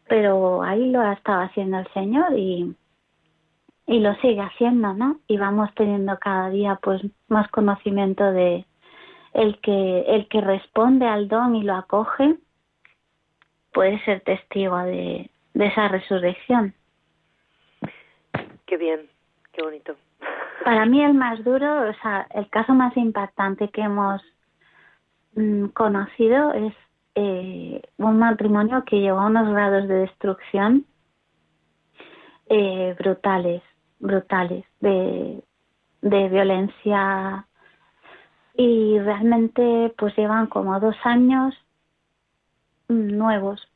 Pero 0.08 0.62
ahí 0.62 0.90
lo 0.90 1.00
ha 1.00 1.14
estado 1.14 1.42
haciendo 1.42 1.78
el 1.78 1.88
Señor 1.92 2.38
y, 2.38 2.76
y 3.86 3.98
lo 3.98 4.14
sigue 4.16 4.40
haciendo, 4.40 4.94
¿no? 4.94 5.18
Y 5.26 5.36
vamos 5.36 5.70
teniendo 5.74 6.16
cada 6.18 6.48
día, 6.50 6.78
pues, 6.80 7.02
más 7.28 7.48
conocimiento 7.50 8.24
de 8.32 8.64
el 9.34 9.58
que, 9.60 10.00
el 10.06 10.28
que 10.28 10.40
responde 10.40 11.06
al 11.06 11.28
don 11.28 11.56
y 11.56 11.62
lo 11.62 11.74
acoge, 11.74 12.36
puede 13.72 14.02
ser 14.04 14.20
testigo 14.20 14.78
de, 14.78 15.28
de 15.56 15.66
esa 15.66 15.88
resurrección. 15.88 16.74
Qué 18.66 18.76
bien, 18.76 19.08
qué 19.52 19.62
bonito. 19.62 19.96
Para 20.64 20.84
mí 20.84 21.02
el 21.02 21.14
más 21.14 21.42
duro, 21.44 21.88
o 21.88 21.94
sea, 22.02 22.26
el 22.34 22.50
caso 22.50 22.74
más 22.74 22.94
impactante 22.96 23.70
que 23.70 23.80
hemos 23.80 24.20
mm, 25.34 25.68
conocido 25.68 26.52
es 26.52 26.74
eh, 27.14 27.80
un 27.96 28.18
matrimonio 28.18 28.84
que 28.84 29.00
llegó 29.00 29.20
a 29.20 29.26
unos 29.26 29.50
grados 29.50 29.88
de 29.88 29.94
destrucción 29.94 30.84
eh, 32.50 32.94
brutales, 32.98 33.62
brutales, 33.98 34.64
de, 34.80 35.42
de 36.02 36.28
violencia 36.28 37.46
y 38.54 38.98
realmente 38.98 39.94
pues 39.96 40.14
llevan 40.18 40.48
como 40.48 40.78
dos 40.80 40.96
años 41.04 41.54
mm, 42.88 43.16
nuevos. 43.16 43.66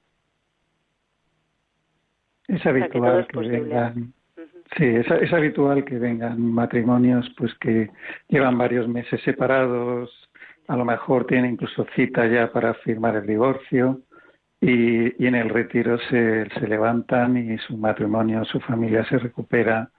Es 2.50 2.66
habitual 2.66 3.26
que, 3.28 3.38
vengan 3.38 4.12
Sí, 4.76 4.84
es, 4.84 5.32
habitual 5.32 5.84
que 5.84 5.98
vengan 5.98 6.40
matrimonios 6.40 7.28
pues 7.36 7.52
que 7.54 7.90
llevan 8.28 8.56
varios 8.56 8.86
meses 8.86 9.20
separados, 9.22 10.10
a 10.68 10.76
lo 10.76 10.84
mejor 10.84 11.26
tienen 11.26 11.52
incluso 11.52 11.86
cita 11.96 12.26
ya 12.26 12.52
para 12.52 12.74
firmar 12.74 13.16
el 13.16 13.26
divorcio 13.26 14.00
y, 14.60 15.26
en 15.26 15.34
el 15.34 15.48
retiro 15.48 15.98
se, 16.08 16.48
se, 16.50 16.68
levantan 16.68 17.36
y 17.36 17.58
su 17.58 17.76
matrimonio, 17.76 18.44
su 18.44 18.60
familia 18.60 19.04
se 19.06 19.18
recupera 19.18 19.90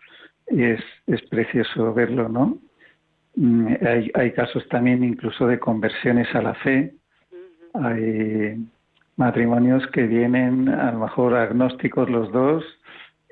y 0.49 0.63
es, 0.63 0.83
es 1.07 1.21
precioso 1.23 1.93
verlo, 1.93 2.29
¿no? 2.29 2.57
Mm, 3.35 3.75
hay, 3.85 4.11
hay 4.13 4.31
casos 4.31 4.67
también 4.69 5.03
incluso 5.03 5.47
de 5.47 5.59
conversiones 5.59 6.33
a 6.35 6.41
la 6.41 6.53
fe. 6.55 6.93
Hay 7.73 8.57
matrimonios 9.21 9.85
que 9.93 10.07
vienen 10.07 10.67
a 10.67 10.91
lo 10.91 10.99
mejor 11.01 11.35
agnósticos 11.35 12.09
los 12.09 12.31
dos 12.31 12.63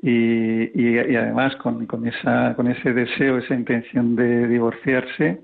y, 0.03 0.69
y, 0.79 1.15
además 1.15 1.55
con, 1.55 1.87
con, 1.87 2.07
esa, 2.07 2.53
con 2.55 2.67
ese 2.67 2.93
deseo, 2.93 3.39
esa 3.39 3.55
intención 3.55 4.15
de 4.15 4.47
divorciarse 4.47 5.41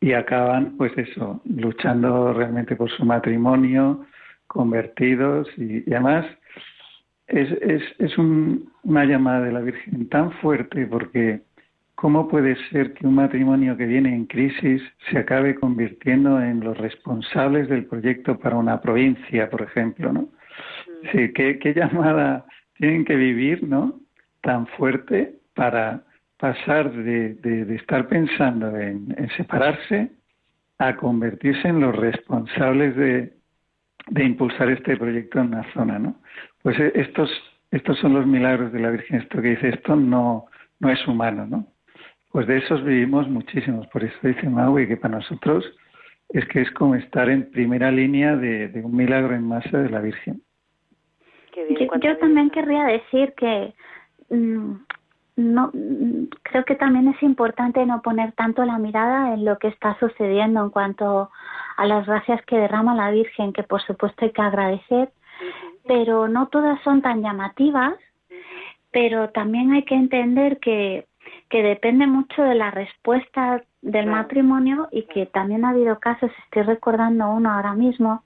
y 0.00 0.12
acaban, 0.14 0.76
pues 0.76 0.92
eso, 0.98 1.40
luchando 1.44 2.32
realmente 2.32 2.74
por 2.74 2.90
su 2.90 3.04
matrimonio, 3.04 4.04
convertidos 4.48 5.46
y, 5.56 5.88
además 5.92 6.26
es, 7.28 7.48
es, 7.62 7.82
es 7.98 8.18
una 8.18 9.04
llamada 9.04 9.42
de 9.42 9.52
la 9.52 9.60
Virgen 9.60 10.08
tan 10.08 10.32
fuerte 10.42 10.84
porque 10.86 11.42
¿cómo 11.94 12.28
puede 12.28 12.56
ser 12.70 12.94
que 12.94 13.06
un 13.06 13.14
matrimonio 13.14 13.76
que 13.76 13.86
viene 13.86 14.14
en 14.14 14.26
crisis 14.26 14.82
se 15.10 15.18
acabe 15.18 15.54
convirtiendo 15.54 16.40
en 16.40 16.60
los 16.60 16.76
responsables 16.78 17.68
del 17.68 17.86
proyecto 17.86 18.38
para 18.38 18.56
una 18.56 18.80
provincia, 18.80 19.48
por 19.50 19.62
ejemplo? 19.62 20.12
¿no? 20.12 20.28
Sí, 21.12 21.32
qué, 21.32 21.58
qué 21.58 21.74
llamada 21.74 22.44
tienen 22.74 23.04
que 23.04 23.16
vivir, 23.16 23.62
¿no? 23.62 24.00
Tan 24.40 24.66
fuerte 24.66 25.34
para 25.54 26.02
pasar 26.38 26.92
de, 26.92 27.34
de, 27.34 27.74
estar 27.76 28.08
pensando 28.08 28.76
en, 28.76 29.14
separarse 29.36 30.10
a 30.78 30.96
convertirse 30.96 31.68
en 31.68 31.80
los 31.80 31.94
responsables 31.94 32.96
de, 32.96 33.32
de 34.08 34.24
impulsar 34.24 34.68
este 34.70 34.96
proyecto 34.96 35.40
en 35.40 35.52
la 35.52 35.64
zona, 35.72 35.98
¿no? 35.98 36.16
Pues 36.62 36.78
eh, 36.80 36.92
estos 36.96 37.30
estos 37.72 37.98
son 38.00 38.12
los 38.12 38.26
milagros 38.26 38.70
de 38.70 38.80
la 38.80 38.90
Virgen, 38.90 39.20
esto 39.20 39.40
que 39.40 39.48
dice, 39.50 39.70
esto 39.70 39.96
no, 39.96 40.46
no 40.78 40.90
es 40.90 41.08
humano, 41.08 41.46
¿no? 41.46 41.66
Pues 42.32 42.46
de 42.46 42.58
esos 42.58 42.82
vivimos 42.82 43.28
muchísimos, 43.28 43.86
por 43.88 44.02
eso 44.02 44.16
dice 44.22 44.48
Maui 44.48 44.88
que 44.88 44.96
para 44.96 45.16
nosotros 45.16 45.64
es 46.30 46.46
que 46.48 46.62
es 46.62 46.70
como 46.70 46.94
estar 46.94 47.28
en 47.28 47.50
primera 47.50 47.90
línea 47.90 48.36
de, 48.36 48.70
un 48.82 48.96
milagro 48.96 49.34
en 49.34 49.46
masa 49.46 49.78
de 49.78 49.90
la 49.90 50.00
Virgen. 50.00 50.42
yo, 52.00 52.16
también 52.16 52.48
querría 52.48 52.84
decir 52.84 53.34
que 53.36 53.74
mm, 54.30 54.72
no 55.36 55.70
creo 56.42 56.64
que 56.64 56.74
también 56.74 57.08
es 57.08 57.22
importante 57.22 57.84
no 57.84 58.00
poner 58.00 58.32
tanto 58.32 58.64
la 58.64 58.78
mirada 58.78 59.34
en 59.34 59.44
lo 59.44 59.58
que 59.58 59.68
está 59.68 59.98
sucediendo 59.98 60.64
en 60.64 60.70
cuanto 60.70 61.30
a 61.76 61.86
las 61.86 62.06
gracias 62.06 62.42
que 62.46 62.56
derrama 62.56 62.94
la 62.94 63.10
Virgen, 63.10 63.52
que 63.52 63.62
por 63.62 63.82
supuesto 63.82 64.24
hay 64.24 64.32
que 64.32 64.42
agradecer, 64.42 65.10
pero 65.86 66.28
no 66.28 66.48
todas 66.48 66.80
son 66.82 67.02
tan 67.02 67.20
llamativas, 67.20 67.94
pero 68.90 69.28
también 69.30 69.72
hay 69.72 69.84
que 69.84 69.94
entender 69.94 70.58
que, 70.60 71.06
que 71.48 71.62
depende 71.62 72.06
mucho 72.06 72.42
de 72.42 72.54
la 72.54 72.70
respuesta 72.70 73.62
del 73.82 74.06
matrimonio 74.06 74.88
y 74.90 75.02
que 75.02 75.26
también 75.26 75.64
ha 75.64 75.70
habido 75.70 75.98
casos, 75.98 76.30
estoy 76.44 76.62
recordando 76.62 77.30
uno 77.30 77.50
ahora 77.50 77.74
mismo, 77.74 78.22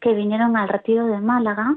que 0.00 0.14
vinieron 0.14 0.56
al 0.56 0.68
retiro 0.68 1.06
de 1.06 1.20
Málaga 1.20 1.76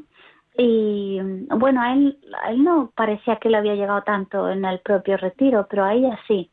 y 0.58 1.20
bueno, 1.50 1.82
a 1.82 1.94
él, 1.94 2.20
a 2.44 2.52
él 2.52 2.64
no 2.64 2.92
parecía 2.96 3.38
que 3.38 3.50
le 3.50 3.58
había 3.58 3.76
llegado 3.76 4.04
tanto 4.04 4.50
en 4.50 4.66
el 4.66 4.80
propio 4.80 5.18
retiro, 5.18 5.68
pero 5.70 5.86
a 5.86 5.94
ella 5.94 6.20
sí. 6.28 6.52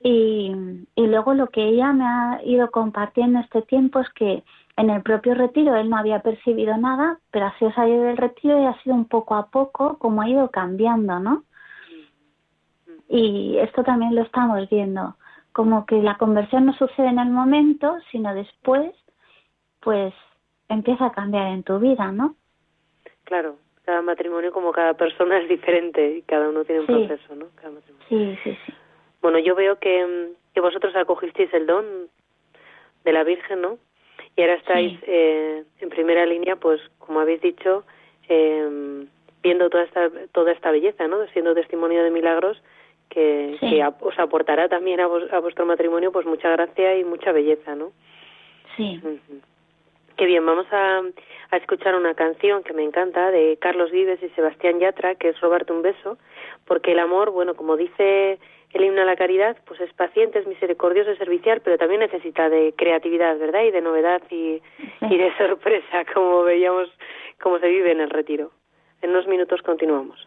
Y, 0.00 0.52
y 0.94 1.06
luego 1.06 1.34
lo 1.34 1.48
que 1.48 1.62
ella 1.64 1.92
me 1.92 2.04
ha 2.04 2.40
ido 2.44 2.70
compartiendo 2.70 3.40
este 3.40 3.62
tiempo 3.62 4.00
es 4.00 4.08
que 4.10 4.42
en 4.76 4.90
el 4.90 5.02
propio 5.02 5.34
retiro 5.34 5.76
él 5.76 5.90
no 5.90 5.96
había 5.96 6.20
percibido 6.20 6.76
nada, 6.76 7.18
pero 7.30 7.46
ha 7.46 7.58
sido 7.58 7.72
salir 7.72 8.00
del 8.00 8.16
retiro 8.16 8.60
y 8.60 8.64
ha 8.64 8.80
sido 8.82 8.94
un 8.94 9.04
poco 9.04 9.34
a 9.34 9.46
poco 9.46 9.98
como 9.98 10.22
ha 10.22 10.28
ido 10.28 10.50
cambiando, 10.50 11.18
¿no? 11.20 11.44
Y 13.12 13.58
esto 13.58 13.84
también 13.84 14.14
lo 14.14 14.22
estamos 14.22 14.70
viendo, 14.70 15.16
como 15.52 15.84
que 15.84 15.96
la 15.96 16.16
conversión 16.16 16.64
no 16.64 16.72
sucede 16.72 17.08
en 17.08 17.18
el 17.18 17.28
momento, 17.28 17.98
sino 18.10 18.34
después, 18.34 18.94
pues 19.80 20.14
empieza 20.70 21.06
a 21.06 21.12
cambiar 21.12 21.48
en 21.48 21.62
tu 21.62 21.78
vida, 21.78 22.10
¿no? 22.10 22.36
Claro, 23.24 23.56
cada 23.84 24.00
matrimonio 24.00 24.50
como 24.50 24.72
cada 24.72 24.94
persona 24.94 25.38
es 25.40 25.48
diferente 25.48 26.16
y 26.16 26.22
cada 26.22 26.48
uno 26.48 26.64
tiene 26.64 26.80
un 26.80 26.86
proceso, 26.86 27.34
¿no? 27.34 27.48
Sí, 28.08 28.38
sí, 28.42 28.58
sí. 28.64 28.72
Bueno, 29.20 29.38
yo 29.38 29.54
veo 29.54 29.78
que, 29.78 30.30
que 30.54 30.60
vosotros 30.62 30.96
acogisteis 30.96 31.52
el 31.52 31.66
don 31.66 31.84
de 33.04 33.12
la 33.12 33.24
Virgen, 33.24 33.60
¿no? 33.60 33.78
y 34.36 34.40
ahora 34.40 34.54
estáis 34.54 34.98
eh, 35.02 35.64
en 35.80 35.88
primera 35.90 36.24
línea, 36.24 36.56
pues 36.56 36.80
como 36.98 37.20
habéis 37.20 37.42
dicho, 37.42 37.84
eh, 38.28 39.06
viendo 39.42 39.68
toda 39.68 39.84
esta 39.84 40.10
toda 40.32 40.52
esta 40.52 40.70
belleza, 40.70 41.06
¿no? 41.06 41.26
Siendo 41.28 41.54
testimonio 41.54 42.02
de 42.02 42.10
milagros 42.10 42.62
que, 43.12 43.58
os 44.00 44.18
aportará 44.18 44.68
también 44.68 45.00
a, 45.00 45.04
a, 45.04 45.38
vuestro 45.40 45.66
matrimonio, 45.66 46.12
pues 46.12 46.26
mucha 46.26 46.50
gracia 46.50 46.96
y 46.96 47.04
mucha 47.04 47.32
belleza, 47.32 47.74
¿no? 47.74 47.92
Sí. 48.76 49.00
Qué 50.16 50.26
bien, 50.26 50.44
vamos 50.44 50.66
a, 50.70 51.02
a 51.50 51.56
escuchar 51.56 51.94
una 51.94 52.14
canción 52.14 52.62
que 52.62 52.72
me 52.72 52.82
encanta 52.82 53.30
de 53.30 53.58
Carlos 53.60 53.90
Vives 53.90 54.22
y 54.22 54.28
Sebastián 54.30 54.78
Yatra, 54.78 55.14
que 55.16 55.30
es 55.30 55.40
Robarte 55.40 55.72
un 55.72 55.82
beso, 55.82 56.18
porque 56.66 56.92
el 56.92 56.98
amor, 56.98 57.30
bueno, 57.30 57.54
como 57.54 57.76
dice 57.76 58.38
el 58.72 58.84
himno 58.84 59.02
a 59.02 59.04
la 59.04 59.16
caridad 59.16 59.58
pues 59.66 59.80
es 59.80 59.92
paciente, 59.92 60.38
es 60.38 60.46
misericordioso, 60.46 61.10
es 61.10 61.18
servicial, 61.18 61.60
pero 61.62 61.76
también 61.76 62.00
necesita 62.00 62.48
de 62.48 62.72
creatividad, 62.76 63.38
¿verdad? 63.38 63.64
Y 63.64 63.70
de 63.70 63.82
novedad 63.82 64.22
y, 64.30 64.62
y 65.02 65.16
de 65.18 65.34
sorpresa, 65.38 66.04
como 66.14 66.42
veíamos 66.44 66.88
cómo 67.40 67.58
se 67.58 67.68
vive 67.68 67.92
en 67.92 68.00
el 68.00 68.10
retiro. 68.10 68.50
En 69.02 69.10
unos 69.10 69.26
minutos 69.26 69.60
continuamos. 69.62 70.26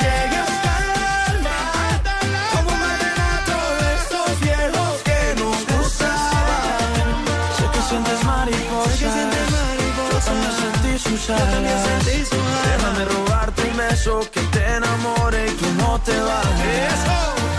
Déjame 11.31 13.05
robarte 13.05 13.61
un 13.69 13.77
beso 13.77 14.19
que 14.33 14.41
te 14.53 14.75
enamore 14.77 15.47
y 15.47 15.55
que 15.55 15.69
no 15.81 15.99
te 16.01 16.17
bajes. 16.19 16.99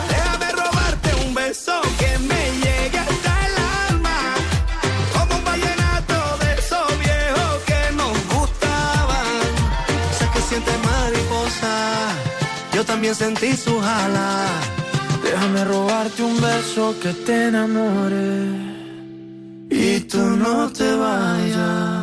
Déjame 0.08 0.52
robarte 0.52 1.08
un 1.26 1.34
beso 1.34 1.80
que 1.98 2.18
me 2.30 2.42
llegue 2.64 2.98
hasta 2.98 3.32
el 3.46 3.54
alma. 3.88 4.18
Como 5.14 5.36
un 5.38 5.44
vallenato 5.44 6.18
de 6.42 6.48
esos 6.60 6.88
viejos 6.98 7.54
que 7.70 7.82
nos 8.00 8.14
gustaban. 8.34 9.40
Sé 10.18 10.24
que 10.34 10.40
sientes 10.48 10.78
mariposa, 10.90 11.74
yo 12.74 12.84
también 12.84 13.14
sentí 13.14 13.56
su 13.56 13.80
jala. 13.80 14.48
Déjame 15.24 15.64
robarte 15.64 16.22
un 16.22 16.38
beso 16.40 16.94
que 17.02 17.12
te 17.14 17.48
enamore 17.48 18.28
y 19.70 20.00
tú 20.00 20.18
no 20.18 20.70
te 20.70 20.94
vayas. 20.94 22.01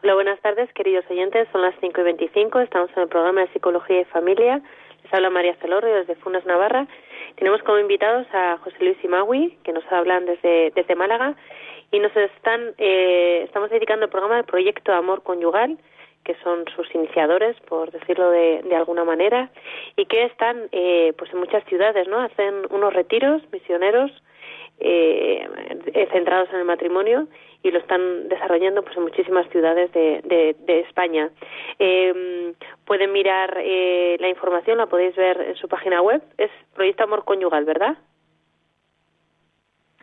Hola, 0.00 0.14
buenas 0.14 0.40
tardes, 0.42 0.72
queridos 0.74 1.04
oyentes. 1.10 1.48
Son 1.50 1.60
las 1.60 1.74
5 1.80 2.00
y 2.00 2.04
25. 2.04 2.60
Estamos 2.60 2.88
en 2.94 3.02
el 3.02 3.08
programa 3.08 3.40
de 3.40 3.48
Psicología 3.48 4.02
y 4.02 4.04
Familia. 4.04 4.62
Les 5.02 5.12
habla 5.12 5.28
María 5.28 5.56
Celorrio 5.56 5.92
desde 5.96 6.14
Funas, 6.14 6.46
Navarra. 6.46 6.86
Tenemos 7.34 7.60
como 7.64 7.80
invitados 7.80 8.24
a 8.32 8.58
José 8.58 8.76
Luis 8.78 8.96
Imagui, 9.02 9.58
que 9.64 9.72
nos 9.72 9.82
hablan 9.90 10.24
desde, 10.24 10.70
desde 10.70 10.94
Málaga. 10.94 11.34
Y 11.90 11.98
nos 11.98 12.16
están, 12.16 12.74
eh, 12.78 13.42
estamos 13.42 13.70
dedicando 13.70 14.04
el 14.04 14.10
programa 14.12 14.36
al 14.36 14.44
proyecto 14.44 14.92
Amor 14.92 15.24
Conyugal, 15.24 15.78
que 16.22 16.36
son 16.44 16.64
sus 16.76 16.94
iniciadores, 16.94 17.58
por 17.62 17.90
decirlo 17.90 18.30
de, 18.30 18.62
de 18.62 18.76
alguna 18.76 19.02
manera, 19.02 19.50
y 19.96 20.06
que 20.06 20.26
están 20.26 20.68
eh, 20.70 21.12
pues 21.18 21.32
en 21.32 21.40
muchas 21.40 21.64
ciudades, 21.64 22.06
¿no? 22.06 22.20
Hacen 22.20 22.54
unos 22.70 22.94
retiros 22.94 23.42
misioneros 23.50 24.12
eh, 24.80 26.08
centrados 26.12 26.48
en 26.50 26.60
el 26.60 26.64
matrimonio 26.64 27.28
y 27.62 27.70
lo 27.70 27.78
están 27.78 28.28
desarrollando 28.28 28.82
pues 28.82 28.96
en 28.96 29.02
muchísimas 29.02 29.48
ciudades 29.50 29.92
de, 29.92 30.54
de, 30.58 30.80
España. 30.80 31.30
Eh, 31.78 32.52
pueden 32.84 33.12
mirar 33.12 33.58
eh, 33.58 34.16
la 34.20 34.28
información, 34.28 34.78
la 34.78 34.86
podéis 34.86 35.16
ver 35.16 35.40
en 35.40 35.56
su 35.56 35.68
página 35.68 36.00
web. 36.00 36.22
Es 36.36 36.50
Proyecto 36.74 37.04
Amor 37.04 37.24
Conyugal, 37.24 37.64
¿verdad? 37.64 37.96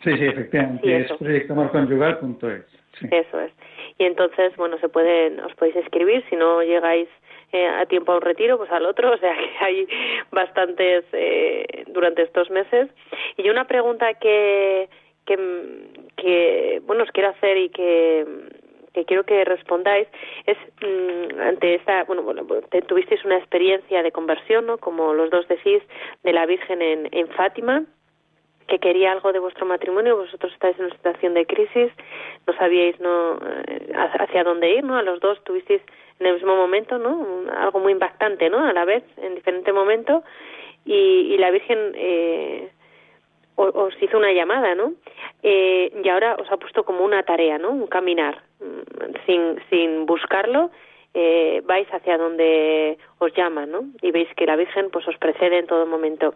Sí, 0.03 0.15
sí, 0.17 0.25
efectivamente. 0.25 0.97
es 0.97 1.11
proyectoamorconyugal.es. 1.13 2.65
Sí. 2.99 3.07
Eso 3.11 3.39
es. 3.39 3.51
Y 3.97 4.05
entonces, 4.05 4.55
bueno, 4.57 4.77
se 4.79 4.89
pueden, 4.89 5.39
os 5.39 5.53
podéis 5.55 5.77
escribir 5.77 6.23
si 6.29 6.35
no 6.35 6.61
llegáis 6.61 7.09
eh, 7.55 7.67
a 7.67 7.85
tiempo 7.85 8.11
a 8.11 8.15
un 8.15 8.21
retiro, 8.21 8.57
pues 8.57 8.71
al 8.71 8.85
otro, 8.85 9.11
o 9.13 9.17
sea 9.17 9.33
que 9.33 9.65
hay 9.65 9.87
bastantes 10.31 11.05
eh, 11.13 11.85
durante 11.87 12.23
estos 12.23 12.49
meses. 12.49 12.89
Y 13.37 13.49
una 13.49 13.65
pregunta 13.65 14.13
que, 14.15 14.89
que, 15.25 15.37
que, 16.17 16.81
bueno, 16.85 17.03
os 17.03 17.11
quiero 17.11 17.29
hacer 17.29 17.57
y 17.57 17.69
que, 17.69 18.25
que 18.93 19.05
quiero 19.05 19.23
que 19.23 19.45
respondáis 19.45 20.07
es 20.45 20.57
mm, 20.81 21.39
ante 21.39 21.75
esta, 21.75 22.03
bueno, 22.03 22.23
bueno, 22.23 22.45
tuvisteis 22.87 23.23
una 23.23 23.37
experiencia 23.37 24.03
de 24.03 24.11
conversión, 24.11 24.65
¿no? 24.65 24.77
Como 24.77 25.13
los 25.13 25.29
dos 25.29 25.47
decís, 25.47 25.81
de 26.23 26.33
la 26.33 26.45
Virgen 26.45 26.81
en, 26.81 27.07
en 27.11 27.27
Fátima 27.29 27.85
que 28.67 28.79
quería 28.79 29.11
algo 29.11 29.31
de 29.31 29.39
vuestro 29.39 29.65
matrimonio, 29.65 30.17
vosotros 30.17 30.51
estáis 30.53 30.77
en 30.79 30.85
una 30.85 30.95
situación 30.95 31.33
de 31.33 31.45
crisis, 31.45 31.91
no 32.47 32.53
sabíais 32.55 32.99
no 32.99 33.37
eh, 33.67 33.93
hacia 33.93 34.43
dónde 34.43 34.71
ir, 34.71 34.83
¿no? 34.83 34.97
A 34.97 35.03
los 35.03 35.19
dos 35.19 35.43
tuvisteis 35.43 35.81
en 36.19 36.27
el 36.27 36.33
mismo 36.35 36.55
momento, 36.55 36.97
¿no? 36.97 37.43
Algo 37.57 37.79
muy 37.79 37.91
impactante, 37.91 38.49
¿no? 38.49 38.65
A 38.65 38.73
la 38.73 38.85
vez, 38.85 39.03
en 39.17 39.35
diferente 39.35 39.71
momento, 39.71 40.23
y, 40.85 41.33
y 41.33 41.37
la 41.37 41.51
Virgen 41.51 41.93
eh, 41.95 42.69
os 43.55 43.93
hizo 44.01 44.17
una 44.17 44.33
llamada, 44.33 44.75
¿no? 44.75 44.93
Eh, 45.43 45.91
y 46.03 46.09
ahora 46.09 46.35
os 46.35 46.51
ha 46.51 46.57
puesto 46.57 46.83
como 46.83 47.03
una 47.03 47.23
tarea, 47.23 47.57
¿no? 47.57 47.71
Un 47.71 47.87
caminar, 47.87 48.41
mm, 48.59 49.25
sin, 49.25 49.59
sin 49.69 50.05
buscarlo, 50.05 50.71
eh, 51.17 51.61
vais 51.65 51.87
hacia 51.93 52.17
donde 52.17 52.97
os 53.19 53.33
llaman, 53.33 53.71
¿no? 53.71 53.85
Y 54.01 54.11
veis 54.11 54.27
que 54.35 54.45
la 54.45 54.57
Virgen 54.57 54.89
pues 54.91 55.07
os 55.07 55.17
precede 55.17 55.57
en 55.57 55.65
todo 55.65 55.85
momento. 55.85 56.35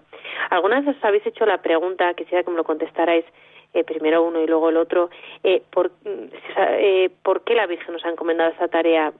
¿Algunas 0.49 0.85
vez 0.85 0.95
os 0.95 1.03
habéis 1.03 1.27
hecho 1.27 1.45
la 1.45 1.61
pregunta, 1.61 2.13
quisiera 2.13 2.43
que 2.43 2.51
me 2.51 2.55
lo 2.57 2.63
contestarais, 2.63 3.25
eh, 3.73 3.83
primero 3.83 4.23
uno 4.23 4.41
y 4.41 4.47
luego 4.47 4.69
el 4.69 4.77
otro, 4.77 5.09
eh, 5.43 5.61
por, 5.69 5.91
eh, 6.05 7.11
¿por 7.21 7.43
qué 7.43 7.55
la 7.55 7.67
Virgen 7.67 7.93
nos 7.93 8.05
ha 8.05 8.09
encomendado 8.09 8.51
esa 8.51 8.69
tarea? 8.69 9.11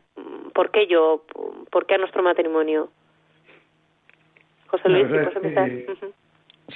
¿Por 0.54 0.72
qué 0.72 0.88
yo? 0.88 1.26
¿Por 1.70 1.86
qué 1.86 1.96
a 1.96 1.98
nuestro 2.00 2.24
matrimonio? 2.24 2.90
José 4.68 4.88
Luis, 4.88 5.08
¿puedes 5.08 5.36
empezar? 5.36 5.70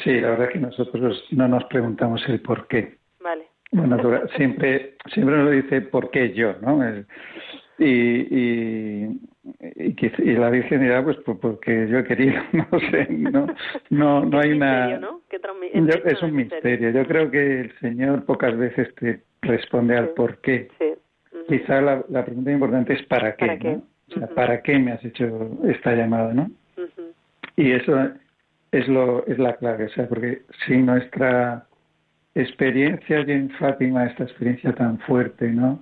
Sí, 0.03 0.19
la 0.19 0.31
verdad 0.31 0.49
que 0.49 0.59
nosotros 0.59 1.25
no 1.31 1.47
nos 1.47 1.63
preguntamos 1.65 2.21
el 2.27 2.41
por 2.41 2.67
qué. 2.67 2.97
Vale. 3.21 3.47
Bueno, 3.71 3.97
siempre, 4.35 4.97
siempre 5.11 5.37
nos 5.37 5.51
dice 5.51 5.81
por 5.81 6.11
qué 6.11 6.33
yo, 6.33 6.53
¿no? 6.61 6.79
Y, 7.79 7.85
y, 7.85 9.19
y, 9.77 10.31
la 10.33 10.49
Virgen 10.49 10.81
dirá, 10.81 11.03
pues 11.03 11.17
porque 11.17 11.87
yo 11.87 11.99
he 11.99 12.03
querido, 12.03 12.41
no 12.51 12.79
sé, 12.91 13.07
no, 13.09 13.47
no, 13.89 14.25
no 14.25 14.39
hay 14.39 14.51
una... 14.51 14.97
¿no? 14.99 15.21
es 15.31 16.21
un 16.21 16.35
misterio. 16.35 16.91
Yo 16.91 17.05
creo 17.07 17.31
que 17.31 17.61
el 17.61 17.79
Señor 17.79 18.25
pocas 18.25 18.55
veces 18.57 18.93
te 18.95 19.21
responde 19.41 19.97
al 19.97 20.09
por 20.09 20.39
qué. 20.41 20.69
Sí. 20.79 20.93
Quizá 21.47 21.81
la, 21.81 22.03
la, 22.09 22.23
pregunta 22.23 22.51
importante 22.51 22.93
es 22.93 23.03
¿para 23.07 23.35
qué? 23.35 23.45
¿Para 23.45 23.59
qué? 23.59 23.69
¿no? 23.69 23.83
O 24.09 24.13
sea, 24.13 24.27
¿para 24.27 24.61
qué 24.61 24.77
me 24.79 24.91
has 24.91 25.03
hecho 25.03 25.49
esta 25.65 25.93
llamada? 25.93 26.33
¿no? 26.33 26.49
Y 27.55 27.71
eso 27.71 28.11
es, 28.71 28.87
lo, 28.87 29.25
es 29.27 29.37
la 29.37 29.55
clave, 29.57 29.85
o 29.85 29.89
sea, 29.89 30.07
porque 30.07 30.43
si 30.65 30.77
nuestra 30.77 31.65
experiencia 32.35 33.19
en 33.19 33.49
Fátima, 33.51 34.05
esta 34.05 34.23
experiencia 34.23 34.73
tan 34.73 34.99
fuerte, 34.99 35.49
¿no? 35.49 35.79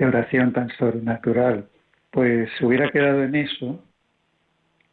De 0.00 0.06
oración 0.06 0.54
tan 0.54 0.70
sobrenatural, 0.70 1.66
pues 2.10 2.48
se 2.56 2.64
hubiera 2.64 2.90
quedado 2.90 3.22
en 3.22 3.34
eso, 3.34 3.84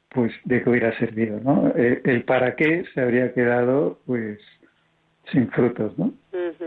pues 0.09 0.33
de 0.43 0.61
qué 0.61 0.69
hubiera 0.69 0.91
servido, 0.99 1.39
¿no? 1.39 1.71
El, 1.75 2.25
para 2.25 2.57
qué 2.57 2.83
se 2.93 2.99
habría 2.99 3.33
quedado, 3.33 3.99
pues, 4.05 4.37
sin 5.31 5.47
frutos, 5.51 5.97
¿no? 5.97 6.13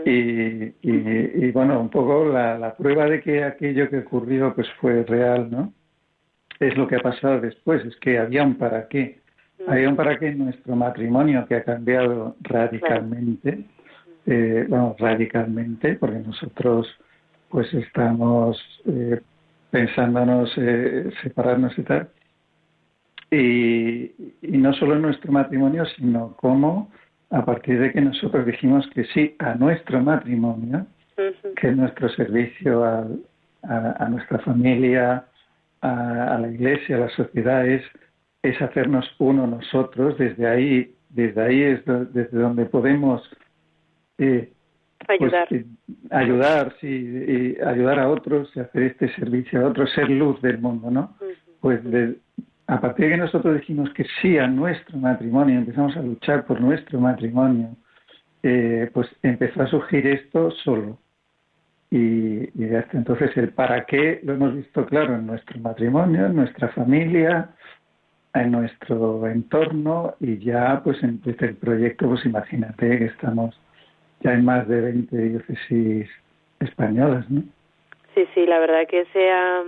y, 0.05 0.73
y, 0.81 1.51
bueno, 1.51 1.79
un 1.79 1.89
poco 1.89 2.25
la, 2.25 2.57
la, 2.57 2.75
prueba 2.75 3.05
de 3.05 3.21
que 3.21 3.43
aquello 3.43 3.87
que 3.91 3.99
ocurrió, 3.99 4.55
pues, 4.55 4.67
fue 4.79 5.03
real, 5.03 5.51
¿no? 5.51 5.71
Es 6.59 6.75
lo 6.75 6.87
que 6.87 6.95
ha 6.95 7.01
pasado 7.01 7.39
después, 7.41 7.85
es 7.85 7.95
que 7.97 8.17
había 8.17 8.41
un 8.41 8.55
para 8.55 8.87
qué. 8.87 9.19
Había 9.67 9.87
un 9.87 9.95
para 9.95 10.17
qué 10.17 10.29
en 10.29 10.39
nuestro 10.39 10.75
matrimonio 10.75 11.45
que 11.47 11.57
ha 11.57 11.63
cambiado 11.63 12.35
radicalmente, 12.41 13.65
eh, 14.25 14.65
bueno, 14.67 14.95
radicalmente, 14.97 15.93
porque 15.93 16.17
nosotros, 16.17 16.87
pues, 17.51 17.73
estamos 17.73 18.57
eh, 18.85 19.21
pensándonos 19.69 20.51
eh, 20.57 21.09
separarnos 21.21 21.77
y 21.77 21.83
tal, 21.83 22.09
y, 23.31 24.11
no 24.41 24.73
solo 24.73 24.95
en 24.95 25.03
nuestro 25.03 25.31
matrimonio, 25.31 25.85
sino 25.97 26.35
como 26.35 26.91
a 27.29 27.45
partir 27.45 27.79
de 27.79 27.93
que 27.93 28.01
nosotros 28.01 28.45
dijimos 28.45 28.85
que 28.93 29.05
sí 29.05 29.35
a 29.39 29.55
nuestro 29.55 30.01
matrimonio, 30.01 30.85
que 31.55 31.69
es 31.69 31.77
nuestro 31.77 32.09
servicio 32.09 32.83
a, 32.83 33.07
a, 33.63 34.09
nuestra 34.09 34.39
familia, 34.39 35.25
a, 35.81 36.37
la 36.39 36.49
iglesia, 36.49 36.97
a 36.97 36.99
la 36.99 37.09
sociedad, 37.09 37.65
es, 37.65 37.83
es 38.43 38.61
hacernos 38.61 39.05
uno 39.19 39.47
nosotros. 39.47 40.17
Desde 40.17 40.47
ahí, 40.47 40.93
desde 41.09 41.41
ahí 41.41 41.61
es 41.61 41.85
desde 41.85 42.37
donde 42.37 42.65
podemos 42.65 43.21
eh, 44.17 44.51
pues, 45.07 45.19
ayudar, 45.21 45.47
eh, 45.51 45.65
ayudar, 46.09 46.75
sí, 46.79 46.87
y 46.87 47.61
ayudar 47.61 47.99
a 47.99 48.09
otros 48.09 48.51
y 48.55 48.59
hacer 48.59 48.83
este 48.83 49.13
servicio 49.15 49.61
a 49.61 49.69
otros, 49.69 49.91
ser 49.93 50.09
luz 50.09 50.41
del 50.41 50.59
mundo, 50.59 50.91
¿no? 50.91 51.15
Pues 51.59 51.83
de, 51.83 52.17
a 52.67 52.79
partir 52.79 53.05
de 53.05 53.11
que 53.11 53.17
nosotros 53.17 53.55
dijimos 53.55 53.89
que 53.93 54.05
sí 54.21 54.37
a 54.37 54.47
nuestro 54.47 54.97
matrimonio, 54.97 55.59
empezamos 55.59 55.95
a 55.97 56.01
luchar 56.01 56.45
por 56.45 56.61
nuestro 56.61 56.99
matrimonio, 56.99 57.75
eh, 58.43 58.89
pues 58.93 59.07
empezó 59.23 59.63
a 59.63 59.67
surgir 59.67 60.07
esto 60.07 60.51
solo. 60.63 60.97
Y, 61.89 62.49
y 62.57 62.73
hasta 62.75 62.97
entonces 62.97 63.35
el 63.35 63.49
para 63.49 63.85
qué 63.85 64.21
lo 64.23 64.33
hemos 64.33 64.55
visto 64.55 64.85
claro 64.85 65.15
en 65.15 65.27
nuestro 65.27 65.59
matrimonio, 65.59 66.27
en 66.27 66.35
nuestra 66.35 66.69
familia, 66.69 67.49
en 68.33 68.51
nuestro 68.51 69.27
entorno 69.27 70.15
y 70.19 70.37
ya 70.37 70.81
pues 70.83 71.01
empieza 71.03 71.45
el 71.45 71.55
proyecto, 71.55 72.07
pues 72.07 72.25
imagínate 72.25 72.97
que 72.97 73.05
estamos 73.05 73.59
ya 74.23 74.33
en 74.33 74.45
más 74.45 74.67
de 74.67 74.81
20 74.81 75.17
diócesis 75.17 76.09
españolas, 76.59 77.29
¿no? 77.29 77.43
Sí, 78.15 78.27
sí, 78.33 78.45
la 78.45 78.59
verdad 78.59 78.87
que 78.87 79.05
se 79.13 79.31
ha, 79.31 79.63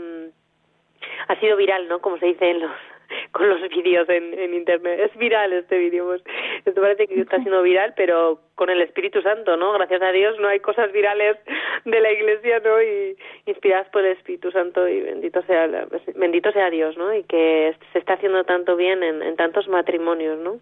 ha 1.28 1.40
sido 1.40 1.58
viral, 1.58 1.88
¿no? 1.88 2.00
Como 2.00 2.18
se 2.18 2.28
dice 2.28 2.50
en 2.50 2.62
los 2.62 2.72
con 3.32 3.50
los 3.50 3.62
vídeos 3.70 4.08
en, 4.10 4.38
en 4.38 4.54
internet. 4.54 5.00
Es 5.00 5.18
viral 5.18 5.54
este 5.54 5.78
vídeo, 5.78 6.06
pues. 6.06 6.24
Esto 6.66 6.82
parece 6.82 7.08
que 7.08 7.20
está 7.20 7.38
siendo 7.38 7.62
viral, 7.62 7.94
pero 7.96 8.40
con 8.56 8.70
el 8.70 8.82
Espíritu 8.82 9.22
Santo, 9.22 9.58
¿no? 9.58 9.74
Gracias 9.74 10.02
a 10.02 10.12
Dios 10.12 10.40
no 10.40 10.48
hay 10.48 10.60
cosas 10.60 10.92
virales 10.92 11.38
de 11.86 12.00
la 12.00 12.12
Iglesia, 12.12 12.62
¿no? 12.64 12.82
Y 12.82 13.18
inspiradas 13.46 13.88
por 13.90 14.06
el 14.06 14.14
Espíritu 14.14 14.52
Santo 14.52 14.88
y 14.88 15.02
bendito 15.02 15.42
sea, 15.44 15.68
bendito 16.16 16.52
sea 16.52 16.70
Dios, 16.70 16.98
¿no? 16.98 17.14
Y 17.14 17.24
que 17.24 17.76
se 17.92 18.00
está 18.00 18.14
haciendo 18.14 18.44
tanto 18.44 18.76
bien 18.76 19.04
en, 19.04 19.22
en 19.22 19.36
tantos 19.36 19.68
matrimonios, 19.68 20.40
¿no? 20.40 20.60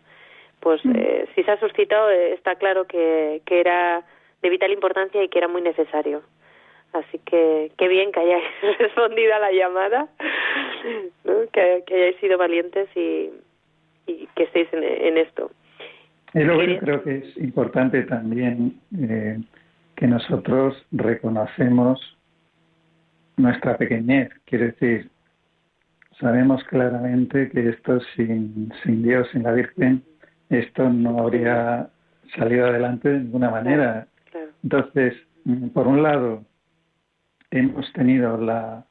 Pues 0.62 0.84
mm. 0.86 0.96
eh, 0.96 1.26
si 1.36 1.44
se 1.44 1.52
ha 1.52 1.60
suscitado, 1.60 2.10
eh, 2.10 2.34
está 2.34 2.56
claro 2.56 2.86
que, 2.86 3.42
que 3.46 3.60
era 3.60 4.04
de 4.42 4.50
vital 4.50 4.72
importancia 4.72 5.22
y 5.22 5.28
que 5.28 5.40
era 5.40 5.48
muy 5.48 5.62
necesario. 5.62 6.22
Así 6.94 7.20
que 7.20 7.72
qué 7.78 7.88
bien 7.88 8.12
que 8.12 8.20
hayáis 8.20 8.44
respondido 8.80 9.36
a 9.36 9.40
la 9.40 9.52
llamada, 9.52 10.08
que, 11.54 11.84
hayáis 11.88 12.18
sido 12.18 12.38
valientes 12.38 12.90
y, 12.96 13.32
y 14.08 14.28
que 14.36 14.44
estéis 14.44 14.68
en, 14.74 15.18
esto. 15.18 15.52
Y 16.34 16.44
luego 16.44 16.64
yo 16.64 16.80
creo 16.80 17.04
que 17.04 17.18
es 17.18 17.38
importante 17.38 18.04
también 18.04 18.80
eh, 18.98 19.38
que 19.96 20.08
nosotros 20.08 20.86
reconocemos 20.92 22.18
nuestra 23.38 23.78
pequeñez. 23.78 24.30
Quiere 24.46 24.68
decir, 24.68 25.10
sabemos 26.20 26.64
claramente 26.66 27.50
que 27.50 27.70
esto 27.70 28.00
sin, 28.16 28.72
sin 28.84 29.04
Dios, 29.04 29.28
sin 29.32 29.44
la 29.44 29.54
Virgen, 29.54 30.04
esto 30.52 30.90
no 30.90 31.20
habría 31.20 31.88
salido 32.36 32.68
adelante 32.68 33.10
de 33.10 33.20
ninguna 33.20 33.50
manera. 33.50 34.08
Entonces, 34.64 35.16
mm, 35.46 35.70
por 35.70 35.88
un 35.88 36.04
lado, 36.04 36.44
hemos 37.50 37.92
tenido 37.94 38.38
la, 38.38 38.86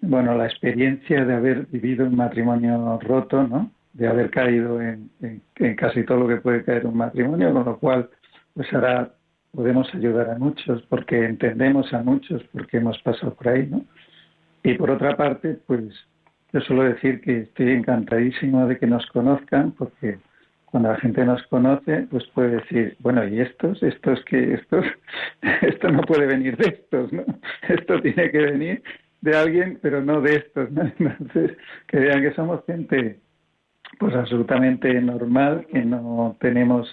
bueno, 0.00 0.36
la 0.36 0.46
experiencia 0.46 1.24
de 1.24 1.34
haber 1.34 1.66
vivido 1.66 2.06
un 2.06 2.16
matrimonio 2.16 2.98
roto, 3.00 3.44
¿no? 3.44 3.70
De 3.92 4.08
haber 4.08 4.30
caído 4.30 4.80
en, 4.80 5.10
en, 5.20 5.76
casi 5.76 6.04
todo 6.04 6.18
lo 6.18 6.28
que 6.28 6.36
puede 6.36 6.64
caer 6.64 6.86
un 6.86 6.96
matrimonio, 6.96 7.52
con 7.52 7.64
lo 7.64 7.78
cual, 7.78 8.10
pues 8.54 8.72
ahora 8.72 9.10
podemos 9.52 9.92
ayudar 9.94 10.30
a 10.30 10.38
muchos 10.38 10.82
porque 10.88 11.24
entendemos 11.24 11.92
a 11.94 12.02
muchos 12.02 12.42
porque 12.52 12.78
hemos 12.78 13.00
pasado 13.02 13.34
por 13.34 13.48
ahí, 13.48 13.68
¿no? 13.68 13.84
Y 14.64 14.74
por 14.74 14.90
otra 14.90 15.16
parte, 15.16 15.58
pues 15.66 15.84
yo 16.52 16.60
suelo 16.60 16.84
decir 16.84 17.20
que 17.20 17.42
estoy 17.42 17.70
encantadísimo 17.70 18.66
de 18.66 18.78
que 18.78 18.86
nos 18.86 19.06
conozcan 19.06 19.72
porque 19.72 20.18
cuando 20.74 20.88
la 20.88 20.98
gente 20.98 21.24
nos 21.24 21.40
conoce, 21.44 22.08
pues 22.10 22.24
puede 22.34 22.56
decir, 22.56 22.96
bueno, 22.98 23.24
¿y 23.28 23.38
estos? 23.38 23.80
¿Estos 23.80 24.18
que 24.24 24.54
estos? 24.54 24.84
Esto 25.62 25.88
no 25.92 26.00
puede 26.00 26.26
venir 26.26 26.56
de 26.56 26.70
estos, 26.70 27.12
¿no? 27.12 27.22
Esto 27.68 28.02
tiene 28.02 28.28
que 28.32 28.38
venir 28.38 28.82
de 29.20 29.36
alguien, 29.36 29.78
pero 29.80 30.02
no 30.02 30.20
de 30.20 30.34
estos, 30.34 30.72
¿no? 30.72 30.82
Entonces, 30.98 31.56
que 31.86 32.00
vean 32.00 32.22
que 32.22 32.34
somos 32.34 32.64
gente 32.66 33.20
pues 34.00 34.16
absolutamente 34.16 35.00
normal, 35.00 35.64
que 35.70 35.84
no 35.84 36.36
tenemos 36.40 36.92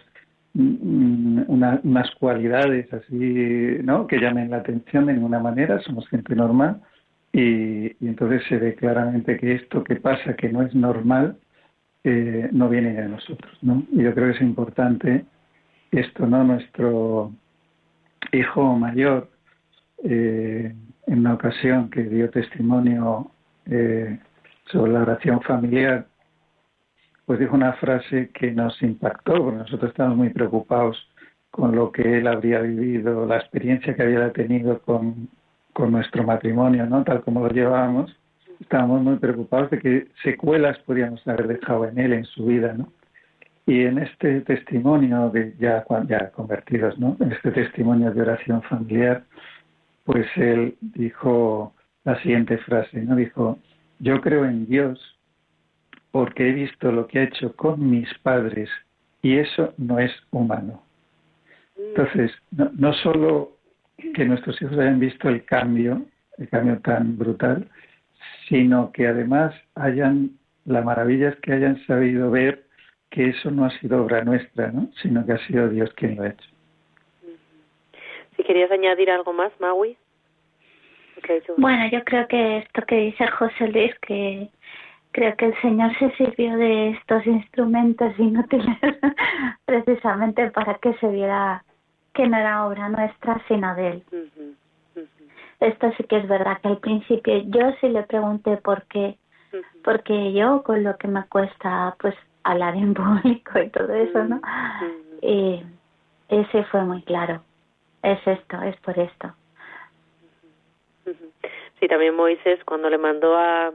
mm, 0.53 1.45
unas 1.47 2.11
cualidades 2.19 2.93
así, 2.93 3.79
¿no? 3.83 4.05
Que 4.05 4.19
llamen 4.19 4.51
la 4.51 4.57
atención 4.57 5.07
de 5.07 5.13
ninguna 5.13 5.39
manera, 5.39 5.79
somos 5.79 6.07
gente 6.07 6.35
normal 6.35 6.81
y, 7.33 7.85
y 7.85 8.07
entonces 8.07 8.43
se 8.47 8.57
ve 8.57 8.75
claramente 8.75 9.37
que 9.37 9.55
esto 9.55 9.83
que 9.83 9.95
pasa, 9.95 10.35
que 10.35 10.49
no 10.49 10.61
es 10.61 10.75
normal, 10.75 11.37
eh, 12.03 12.49
no 12.51 12.67
viene 12.69 12.93
de 12.93 13.07
nosotros, 13.07 13.57
¿no? 13.61 13.83
Y 13.91 14.03
yo 14.03 14.13
creo 14.13 14.31
que 14.31 14.37
es 14.37 14.41
importante 14.41 15.25
esto, 15.91 16.25
¿no? 16.25 16.43
Nuestro 16.43 17.31
hijo 18.31 18.75
mayor, 18.75 19.29
eh, 20.03 20.73
en 21.07 21.19
una 21.19 21.33
ocasión 21.33 21.89
que 21.89 22.03
dio 22.03 22.29
testimonio 22.29 23.31
eh, 23.65 24.19
sobre 24.65 24.93
la 24.93 25.01
oración 25.01 25.41
familiar, 25.41 26.07
pues 27.25 27.39
dijo 27.39 27.55
una 27.55 27.73
frase 27.73 28.29
que 28.33 28.51
nos 28.51 28.81
impactó, 28.81 29.33
porque 29.35 29.59
nosotros 29.59 29.91
estábamos 29.91 30.17
muy 30.17 30.29
preocupados 30.29 30.97
con 31.51 31.75
lo 31.75 31.91
que 31.91 32.17
él 32.17 32.27
habría 32.27 32.61
vivido, 32.61 33.25
la 33.25 33.37
experiencia 33.37 33.93
que 33.95 34.01
había 34.03 34.31
tenido 34.31 34.79
con, 34.81 35.29
con 35.73 35.91
nuestro 35.91 36.23
matrimonio, 36.23 36.85
¿no? 36.87 37.03
Tal 37.03 37.21
como 37.21 37.41
lo 37.41 37.49
llevábamos 37.53 38.15
estábamos 38.61 39.01
muy 39.01 39.17
preocupados 39.17 39.71
de 39.71 39.79
qué 39.79 40.07
secuelas 40.23 40.77
podíamos 40.79 41.27
haber 41.27 41.47
dejado 41.47 41.87
en 41.87 41.99
él 41.99 42.13
en 42.13 42.25
su 42.25 42.45
vida, 42.45 42.73
¿no? 42.73 42.91
Y 43.65 43.81
en 43.81 43.99
este 43.99 44.41
testimonio 44.41 45.29
de 45.29 45.53
ya, 45.59 45.85
ya 46.07 46.31
convertidos, 46.31 46.97
¿no? 46.97 47.17
En 47.19 47.31
este 47.31 47.51
testimonio 47.51 48.11
de 48.11 48.21
oración 48.21 48.61
familiar, 48.63 49.23
pues 50.05 50.25
él 50.35 50.75
dijo 50.81 51.73
la 52.03 52.19
siguiente 52.21 52.57
frase, 52.59 53.01
¿no? 53.01 53.15
Dijo, 53.15 53.59
yo 53.99 54.21
creo 54.21 54.45
en 54.45 54.67
Dios 54.67 54.99
porque 56.11 56.49
he 56.49 56.53
visto 56.53 56.91
lo 56.91 57.07
que 57.07 57.19
ha 57.19 57.23
hecho 57.23 57.55
con 57.55 57.89
mis 57.89 58.11
padres 58.19 58.69
y 59.21 59.37
eso 59.37 59.73
no 59.77 59.99
es 59.99 60.11
humano. 60.31 60.83
Entonces, 61.77 62.31
no, 62.51 62.69
no 62.73 62.93
solo 62.93 63.57
que 64.13 64.25
nuestros 64.25 64.61
hijos 64.61 64.77
hayan 64.77 64.99
visto 64.99 65.29
el 65.29 65.45
cambio, 65.45 66.03
el 66.37 66.49
cambio 66.49 66.79
tan 66.79 67.17
brutal, 67.17 67.67
sino 68.47 68.91
que 68.91 69.07
además 69.07 69.53
hayan, 69.75 70.31
la 70.65 70.81
maravilla 70.81 71.29
es 71.29 71.35
que 71.37 71.53
hayan 71.53 71.83
sabido 71.85 72.31
ver 72.31 72.63
que 73.09 73.29
eso 73.29 73.51
no 73.51 73.65
ha 73.65 73.69
sido 73.79 74.03
obra 74.03 74.23
nuestra, 74.23 74.71
¿no? 74.71 74.89
sino 75.01 75.25
que 75.25 75.33
ha 75.33 75.47
sido 75.47 75.69
Dios 75.69 75.91
quien 75.95 76.15
lo 76.15 76.23
ha 76.23 76.29
hecho. 76.29 76.49
Si 78.35 78.43
querías 78.43 78.71
añadir 78.71 79.11
algo 79.11 79.33
más, 79.33 79.51
Maui. 79.59 79.97
Bueno, 81.57 81.87
yo 81.91 82.03
creo 82.03 82.27
que 82.27 82.57
esto 82.59 82.81
que 82.83 82.95
dice 82.95 83.27
José 83.27 83.67
Luis, 83.67 83.93
que 83.99 84.49
creo 85.11 85.35
que 85.35 85.45
el 85.45 85.61
Señor 85.61 85.95
se 85.99 86.09
sirvió 86.15 86.57
de 86.57 86.91
estos 86.91 87.27
instrumentos 87.27 88.17
inútiles 88.17 88.77
precisamente 89.65 90.49
para 90.51 90.75
que 90.75 90.93
se 90.95 91.07
viera 91.09 91.63
que 92.13 92.27
no 92.27 92.37
era 92.37 92.65
obra 92.65 92.89
nuestra, 92.89 93.39
sino 93.47 93.75
de 93.75 93.87
Él 93.89 94.03
esto 95.61 95.91
sí 95.95 96.03
que 96.05 96.17
es 96.17 96.27
verdad 96.27 96.59
que 96.61 96.67
al 96.67 96.79
principio 96.79 97.37
yo 97.45 97.71
sí 97.79 97.89
le 97.89 98.03
pregunté 98.03 98.57
por 98.57 98.83
qué, 98.87 99.17
porque 99.83 100.33
yo 100.33 100.63
con 100.63 100.83
lo 100.83 100.97
que 100.97 101.07
me 101.07 101.23
cuesta 101.27 101.95
pues 101.99 102.15
hablar 102.43 102.75
en 102.75 102.93
público 102.95 103.59
y 103.59 103.69
todo 103.69 103.93
eso, 103.93 104.23
¿no? 104.23 104.41
Y 105.21 105.63
ese 106.29 106.63
fue 106.65 106.83
muy 106.83 107.03
claro, 107.03 107.41
es 108.01 108.19
esto, 108.25 108.61
es 108.63 108.75
por 108.77 108.97
esto. 108.97 109.33
Sí, 111.79 111.87
también 111.87 112.15
Moisés 112.15 112.59
cuando 112.65 112.89
le 112.89 112.97
mandó 112.97 113.37
a 113.37 113.71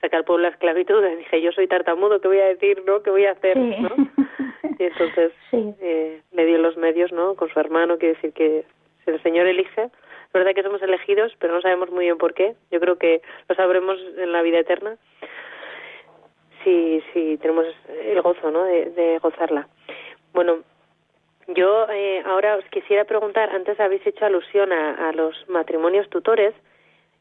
sacar 0.00 0.24
por 0.24 0.40
la 0.40 0.48
esclavitud, 0.48 1.00
le 1.02 1.16
dije, 1.16 1.40
yo 1.40 1.52
soy 1.52 1.66
tartamudo, 1.66 2.20
¿qué 2.20 2.28
voy 2.28 2.38
a 2.38 2.48
decir, 2.48 2.82
no? 2.86 3.02
¿Qué 3.02 3.10
voy 3.10 3.24
a 3.24 3.32
hacer, 3.32 3.56
no? 3.56 3.90
Y 4.78 4.84
entonces 4.84 5.32
eh, 5.52 6.22
le 6.32 6.46
dio 6.46 6.56
los 6.56 6.74
medios, 6.78 7.12
¿no? 7.12 7.34
Con 7.34 7.50
su 7.50 7.60
hermano, 7.60 7.98
quiere 7.98 8.14
decir 8.14 8.32
que 8.32 8.64
si 9.04 9.10
el 9.10 9.22
Señor 9.22 9.46
elige, 9.46 9.90
es 10.30 10.34
verdad 10.34 10.54
que 10.54 10.62
somos 10.62 10.80
elegidos, 10.80 11.32
pero 11.40 11.52
no 11.52 11.60
sabemos 11.60 11.90
muy 11.90 12.04
bien 12.04 12.16
por 12.16 12.34
qué. 12.34 12.54
Yo 12.70 12.78
creo 12.78 12.96
que 12.98 13.20
lo 13.48 13.54
sabremos 13.56 13.98
en 14.16 14.30
la 14.30 14.42
vida 14.42 14.60
eterna 14.60 14.96
si, 16.62 17.02
si 17.12 17.36
tenemos 17.38 17.66
el 18.04 18.22
gozo 18.22 18.52
¿no? 18.52 18.62
de, 18.62 19.18
gozarla. 19.20 19.66
Bueno, 20.32 20.60
yo 21.48 21.88
eh, 21.90 22.22
ahora 22.24 22.58
os 22.58 22.64
quisiera 22.66 23.06
preguntar, 23.06 23.50
antes 23.50 23.80
habéis 23.80 24.06
hecho 24.06 24.24
alusión 24.24 24.72
a, 24.72 25.10
los 25.14 25.34
matrimonios 25.48 26.08
tutores 26.10 26.54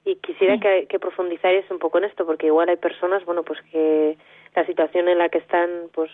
y 0.05 0.17
quisiera 0.17 0.59
que, 0.59 0.85
que 0.85 0.99
profundizarais 0.99 1.65
un 1.71 1.79
poco 1.79 1.97
en 1.97 2.03
esto, 2.03 2.27
porque 2.27 2.45
igual 2.45 2.69
hay 2.69 2.77
personas, 2.77 3.25
bueno, 3.25 3.41
pues 3.41 3.59
que 3.71 4.17
la 4.55 4.67
situación 4.67 5.07
en 5.07 5.17
la 5.17 5.29
que 5.29 5.39
están, 5.39 5.89
pues, 5.93 6.11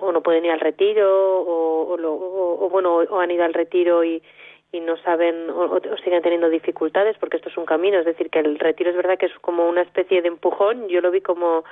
o 0.00 0.12
no 0.12 0.22
pueden 0.22 0.46
ir 0.46 0.50
al 0.50 0.60
retiro, 0.60 1.42
o, 1.42 1.94
o, 1.94 2.64
o 2.64 2.68
bueno, 2.70 2.96
o 2.96 3.20
han 3.20 3.30
ido 3.30 3.44
al 3.44 3.52
retiro 3.52 4.02
y, 4.02 4.22
y 4.72 4.80
no 4.80 4.96
saben 4.98 5.50
o, 5.50 5.78
siguen 6.02 6.22
teniendo 6.22 6.48
dificultades 6.48 7.16
porque 7.18 7.36
esto 7.36 7.50
es 7.50 7.56
un 7.58 7.66
camino. 7.66 7.98
Es 7.98 8.06
decir 8.06 8.30
que 8.30 8.38
el 8.38 8.58
retiro 8.58 8.90
es 8.90 8.96
verdad 8.96 9.18
que 9.18 9.26
es 9.26 9.38
como 9.40 9.68
una 9.68 9.82
especie 9.82 10.22
de 10.22 10.28
empujón. 10.28 10.88
Yo 10.88 11.02
lo 11.02 11.10
vi 11.10 11.20
como 11.20 11.62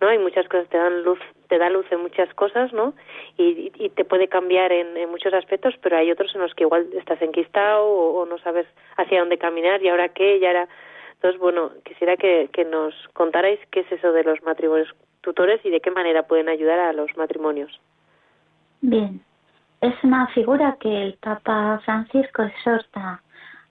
no 0.00 0.08
hay 0.08 0.18
muchas 0.18 0.48
cosas 0.48 0.68
te 0.68 0.78
dan 0.78 1.04
luz 1.04 1.18
te 1.48 1.58
da 1.58 1.70
luz 1.70 1.86
en 1.90 2.00
muchas 2.00 2.32
cosas 2.34 2.70
no 2.72 2.92
y, 3.38 3.72
y 3.74 3.88
te 3.90 4.04
puede 4.04 4.28
cambiar 4.28 4.70
en, 4.70 5.08
muchos 5.08 5.32
aspectos 5.32 5.74
pero 5.80 5.96
hay 5.96 6.10
otros 6.10 6.34
en 6.34 6.42
los 6.42 6.54
que 6.54 6.64
igual 6.64 6.86
estás 6.92 7.22
enquistado 7.22 7.86
o, 7.86 8.20
o, 8.20 8.26
no 8.26 8.36
sabes 8.38 8.66
hacia 8.98 9.20
dónde 9.20 9.38
caminar 9.38 9.82
y 9.82 9.88
ahora 9.88 10.10
qué 10.10 10.36
y 10.36 10.44
ahora 10.44 10.68
entonces 11.14 11.40
bueno 11.40 11.70
quisiera 11.82 12.18
que, 12.18 12.50
que 12.52 12.66
nos 12.66 12.94
contarais 13.14 13.58
qué 13.70 13.80
es 13.80 13.92
eso 13.92 14.12
de 14.12 14.24
los 14.24 14.42
matrimonios 14.42 14.94
tutores 15.22 15.64
y 15.64 15.70
de 15.70 15.80
qué 15.80 15.90
manera 15.90 16.24
pueden 16.24 16.50
ayudar 16.50 16.78
a 16.78 16.92
los 16.92 17.16
matrimonios. 17.16 17.80
Bien 18.82 19.22
es 19.80 19.94
una 20.02 20.26
figura 20.28 20.76
que 20.80 21.02
el 21.02 21.14
Papa 21.14 21.80
Francisco 21.84 22.42
exhorta 22.42 23.22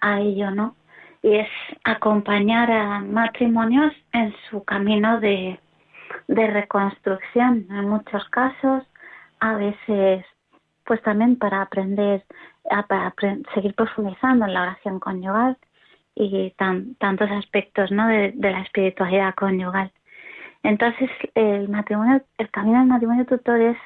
a 0.01 0.19
ello, 0.19 0.51
¿no? 0.51 0.75
Y 1.21 1.35
es 1.35 1.49
acompañar 1.83 2.71
a 2.71 2.99
matrimonios 2.99 3.93
en 4.13 4.33
su 4.49 4.63
camino 4.63 5.19
de, 5.19 5.59
de 6.27 6.47
reconstrucción, 6.47 7.65
en 7.69 7.89
muchos 7.89 8.23
casos, 8.29 8.83
a 9.39 9.55
veces, 9.55 10.25
pues 10.85 11.01
también 11.01 11.37
para 11.37 11.63
aprender, 11.63 12.23
para 12.87 13.13
seguir 13.53 13.73
profundizando 13.73 14.45
en 14.45 14.53
la 14.53 14.61
oración 14.61 14.99
conyugal 14.99 15.57
y 16.13 16.51
tantos 16.51 17.31
aspectos, 17.31 17.91
¿no? 17.91 18.07
De, 18.07 18.31
de 18.33 18.51
la 18.51 18.61
espiritualidad 18.61 19.33
conyugal. 19.33 19.91
Entonces, 20.61 21.09
el 21.33 21.67
matrimonio, 21.69 22.21
el 22.37 22.49
camino 22.51 22.79
del 22.79 22.87
matrimonio 22.87 23.25
tutor 23.25 23.59
es, 23.59 23.77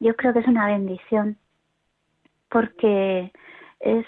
yo 0.00 0.14
creo 0.16 0.32
que 0.32 0.40
es 0.40 0.48
una 0.48 0.66
bendición 0.66 1.36
porque 2.48 3.32
es 3.80 4.06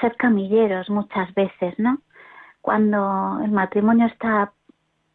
ser 0.00 0.16
camilleros 0.16 0.90
muchas 0.90 1.32
veces, 1.34 1.78
¿no? 1.78 1.98
Cuando 2.60 3.40
el 3.44 3.50
matrimonio 3.50 4.06
está 4.06 4.52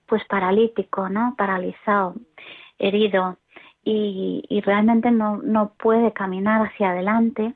pues 0.05 0.23
paralítico, 0.25 1.09
¿no? 1.09 1.35
Paralizado, 1.37 2.15
herido 2.79 3.37
y, 3.83 4.43
y 4.49 4.61
realmente 4.61 5.11
no, 5.11 5.37
no 5.37 5.73
puede 5.77 6.13
caminar 6.13 6.65
hacia 6.65 6.91
adelante, 6.91 7.53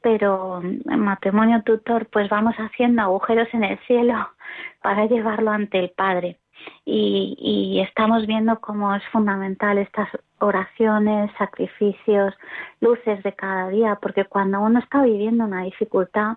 pero 0.00 0.60
en 0.62 1.00
matrimonio 1.00 1.62
tutor 1.62 2.06
pues 2.06 2.28
vamos 2.28 2.54
haciendo 2.56 3.02
agujeros 3.02 3.48
en 3.52 3.64
el 3.64 3.78
cielo 3.86 4.14
para 4.82 5.06
llevarlo 5.06 5.50
ante 5.50 5.78
el 5.78 5.90
Padre 5.90 6.38
y, 6.84 7.36
y 7.38 7.80
estamos 7.80 8.26
viendo 8.26 8.60
cómo 8.60 8.94
es 8.94 9.02
fundamental 9.08 9.78
estas 9.78 10.08
oraciones, 10.42 11.30
sacrificios, 11.38 12.34
luces 12.80 13.22
de 13.22 13.32
cada 13.34 13.68
día, 13.68 13.98
porque 14.02 14.24
cuando 14.24 14.60
uno 14.60 14.80
está 14.80 15.02
viviendo 15.02 15.44
una 15.44 15.62
dificultad, 15.62 16.36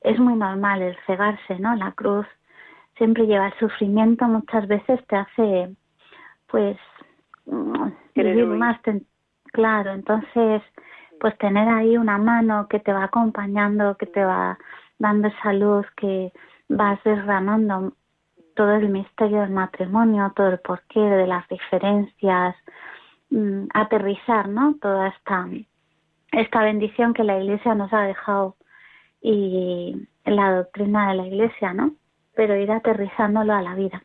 es 0.00 0.18
muy 0.18 0.34
normal 0.34 0.82
el 0.82 0.96
cegarse, 1.06 1.58
¿no? 1.58 1.74
La 1.76 1.92
cruz 1.92 2.26
siempre 2.96 3.26
lleva 3.26 3.48
el 3.48 3.58
sufrimiento, 3.58 4.24
muchas 4.26 4.66
veces 4.66 5.04
te 5.06 5.16
hace, 5.16 5.76
pues, 6.48 6.78
mm, 7.46 7.88
vivir 8.14 8.46
más, 8.46 8.80
claro, 9.52 9.92
entonces, 9.92 10.62
pues 11.20 11.36
tener 11.38 11.68
ahí 11.68 11.96
una 11.96 12.16
mano 12.16 12.68
que 12.68 12.80
te 12.80 12.92
va 12.92 13.04
acompañando, 13.04 13.96
que 13.96 14.06
te 14.06 14.24
va 14.24 14.58
dando 14.98 15.28
esa 15.28 15.52
luz, 15.52 15.86
que 15.96 16.32
vas 16.68 16.98
desgranando 17.04 17.92
todo 18.58 18.74
el 18.74 18.88
misterio 18.88 19.42
del 19.42 19.50
matrimonio, 19.50 20.32
todo 20.34 20.48
el 20.48 20.58
porqué 20.58 20.98
de 20.98 21.28
las 21.28 21.46
diferencias, 21.46 22.56
mm, 23.30 23.68
aterrizar, 23.72 24.48
¿no? 24.48 24.74
Toda 24.82 25.06
esta, 25.10 25.46
esta 26.32 26.62
bendición 26.64 27.14
que 27.14 27.22
la 27.22 27.38
Iglesia 27.38 27.76
nos 27.76 27.92
ha 27.92 28.00
dejado 28.02 28.56
y 29.22 30.08
la 30.24 30.56
doctrina 30.56 31.10
de 31.10 31.14
la 31.14 31.26
Iglesia, 31.28 31.72
¿no? 31.72 31.92
Pero 32.34 32.56
ir 32.56 32.72
aterrizándolo 32.72 33.54
a 33.54 33.62
la 33.62 33.76
vida. 33.76 34.02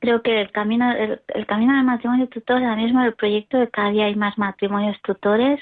Creo 0.00 0.20
que 0.22 0.40
el 0.40 0.50
camino, 0.50 0.92
el, 0.92 1.46
camino 1.46 1.76
del 1.76 1.84
matrimonio 1.84 2.28
tutor, 2.28 2.56
ahora 2.56 2.74
mismo 2.74 3.04
el 3.04 3.14
proyecto 3.14 3.56
de 3.56 3.70
cada 3.70 3.90
día 3.90 4.06
hay 4.06 4.16
más 4.16 4.36
matrimonios 4.36 5.00
tutores, 5.02 5.60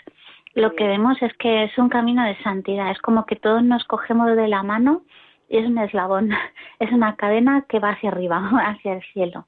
lo 0.54 0.74
que 0.74 0.86
vemos 0.86 1.20
es 1.20 1.36
que 1.36 1.64
es 1.64 1.76
un 1.76 1.90
camino 1.90 2.24
de 2.24 2.42
santidad, 2.42 2.90
es 2.90 3.00
como 3.02 3.26
que 3.26 3.36
todos 3.36 3.62
nos 3.62 3.84
cogemos 3.84 4.34
de 4.34 4.48
la 4.48 4.62
mano 4.62 5.02
es 5.50 5.66
un 5.66 5.78
eslabón, 5.78 6.30
es 6.78 6.90
una 6.92 7.16
cadena 7.16 7.66
que 7.68 7.80
va 7.80 7.90
hacia 7.90 8.10
arriba, 8.10 8.38
hacia 8.64 8.94
el 8.94 9.02
cielo. 9.12 9.46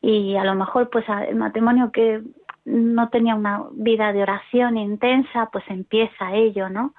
Y 0.00 0.36
a 0.36 0.44
lo 0.44 0.54
mejor 0.54 0.90
pues 0.90 1.04
el 1.28 1.36
matrimonio 1.36 1.92
que 1.92 2.22
no 2.64 3.08
tenía 3.10 3.34
una 3.34 3.64
vida 3.72 4.12
de 4.12 4.22
oración 4.22 4.76
intensa, 4.76 5.48
pues 5.52 5.64
empieza 5.68 6.34
ello, 6.34 6.68
¿no? 6.68 6.94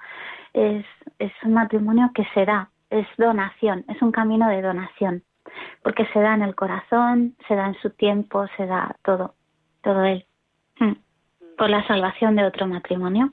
Es, 0.52 0.84
es 1.18 1.32
un 1.42 1.54
matrimonio 1.54 2.10
que 2.14 2.24
se 2.32 2.44
da, 2.44 2.70
es 2.90 3.06
donación, 3.18 3.84
es 3.88 4.00
un 4.00 4.12
camino 4.12 4.48
de 4.48 4.62
donación, 4.62 5.22
porque 5.82 6.06
se 6.12 6.20
da 6.20 6.34
en 6.34 6.42
el 6.42 6.54
corazón, 6.54 7.34
se 7.48 7.56
da 7.56 7.66
en 7.66 7.74
su 7.74 7.90
tiempo, 7.90 8.46
se 8.56 8.66
da 8.66 8.94
todo, 9.02 9.34
todo 9.82 10.04
él, 10.04 10.24
mm. 10.80 10.92
por 11.58 11.70
la 11.70 11.86
salvación 11.86 12.36
de 12.36 12.44
otro 12.44 12.66
matrimonio. 12.66 13.32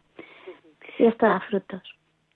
Y 0.98 1.06
esto 1.06 1.26
da 1.26 1.40
frutos. 1.42 1.82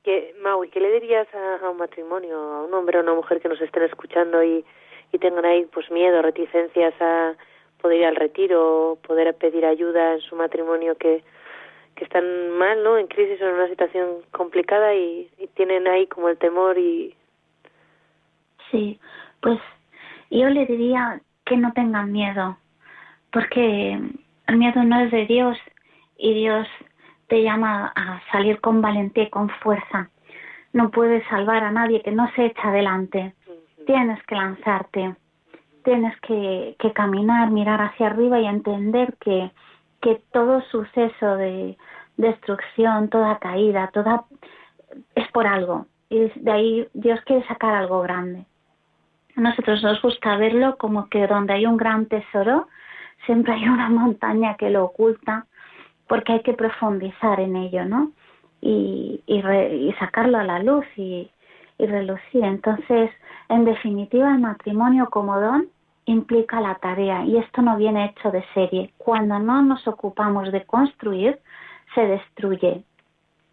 ¿Qué, 0.05 0.35
Maui, 0.39 0.69
¿qué 0.69 0.79
le 0.79 0.91
dirías 0.91 1.27
a, 1.33 1.67
un 1.67 1.77
matrimonio, 1.77 2.37
a 2.37 2.63
un 2.63 2.73
hombre 2.75 2.99
o 2.99 3.01
una 3.01 3.15
mujer 3.15 3.41
que 3.41 3.49
nos 3.49 3.59
estén 3.59 3.81
escuchando 3.81 4.43
y, 4.43 4.63
y 5.11 5.17
tengan 5.17 5.45
ahí 5.45 5.65
pues 5.73 5.89
miedo, 5.89 6.21
reticencias 6.21 6.93
a 7.01 7.33
poder 7.81 8.01
ir 8.01 8.05
al 8.05 8.15
retiro, 8.15 8.99
poder 9.01 9.33
pedir 9.33 9.65
ayuda 9.65 10.13
en 10.13 10.21
su 10.21 10.35
matrimonio 10.35 10.95
que, 10.95 11.23
que 11.95 12.03
están 12.03 12.51
mal, 12.51 12.83
¿no? 12.83 12.99
En 12.99 13.07
crisis 13.07 13.41
o 13.41 13.47
en 13.47 13.55
una 13.55 13.67
situación 13.67 14.21
complicada 14.29 14.93
y, 14.93 15.27
tienen 15.55 15.87
ahí 15.87 16.05
como 16.05 16.29
el 16.29 16.37
temor 16.37 16.77
y... 16.77 17.15
Sí, 18.69 18.99
pues 19.41 19.57
yo 20.29 20.49
le 20.49 20.67
diría 20.67 21.19
que 21.45 21.57
no 21.57 21.73
tengan 21.73 22.11
miedo, 22.11 22.59
porque 23.31 23.99
el 24.45 24.57
miedo 24.57 24.83
no 24.83 24.99
es 24.99 25.09
de 25.09 25.25
Dios 25.25 25.57
y 26.15 26.35
Dios 26.35 26.67
te 27.27 27.43
llama 27.43 27.91
a 27.95 28.21
salir 28.31 28.61
con 28.61 28.81
valentía 28.81 29.23
y 29.23 29.29
con 29.29 29.49
fuerza. 29.49 30.09
No 30.73 30.91
puedes 30.91 31.25
salvar 31.27 31.63
a 31.63 31.71
nadie 31.71 32.01
que 32.01 32.11
no 32.11 32.29
se 32.35 32.45
echa 32.45 32.69
adelante. 32.69 33.33
Tienes 33.85 34.21
que 34.23 34.35
lanzarte, 34.35 35.15
tienes 35.83 36.19
que, 36.21 36.75
que 36.79 36.91
caminar, 36.91 37.51
mirar 37.51 37.81
hacia 37.81 38.07
arriba 38.07 38.39
y 38.39 38.45
entender 38.45 39.15
que, 39.19 39.51
que 40.01 40.21
todo 40.31 40.61
suceso 40.61 41.37
de 41.37 41.77
destrucción, 42.17 43.09
toda 43.09 43.39
caída, 43.39 43.89
toda 43.93 44.25
es 45.15 45.29
por 45.31 45.47
algo. 45.47 45.85
Y 46.09 46.31
de 46.35 46.51
ahí 46.51 46.87
Dios 46.93 47.19
quiere 47.25 47.45
sacar 47.47 47.73
algo 47.73 48.01
grande. 48.01 48.45
A 49.35 49.41
nosotros 49.41 49.83
nos 49.83 50.01
gusta 50.01 50.37
verlo 50.37 50.77
como 50.77 51.09
que 51.09 51.27
donde 51.27 51.53
hay 51.53 51.65
un 51.65 51.77
gran 51.77 52.05
tesoro, 52.05 52.67
siempre 53.25 53.53
hay 53.53 53.67
una 53.67 53.89
montaña 54.01 54.55
que 54.55 54.69
lo 54.69 54.85
oculta, 54.85 55.45
porque 56.07 56.33
hay 56.33 56.41
que 56.41 56.53
profundizar 56.53 57.39
en 57.39 57.55
ello, 57.55 57.85
¿no? 57.85 58.11
Y, 58.61 59.21
y, 59.27 59.93
sacarlo 59.99 60.37
a 60.37 60.43
la 60.43 60.59
luz 60.59 60.85
y, 60.95 61.29
y 61.77 61.85
relucir. 61.85 62.43
Entonces, 62.43 63.11
en 63.49 63.65
definitiva, 63.65 64.31
el 64.31 64.39
matrimonio 64.39 65.09
como 65.09 65.39
don 65.39 65.67
implica 66.05 66.61
la 66.61 66.75
tarea 66.75 67.25
y 67.25 67.37
esto 67.37 67.61
no 67.61 67.77
viene 67.77 68.05
hecho 68.05 68.31
de 68.31 68.43
serie. 68.53 68.93
Cuando 68.97 69.39
no 69.39 69.61
nos 69.61 69.87
ocupamos 69.87 70.51
de 70.51 70.63
construir, 70.65 71.39
se 71.93 72.01
destruye. 72.01 72.83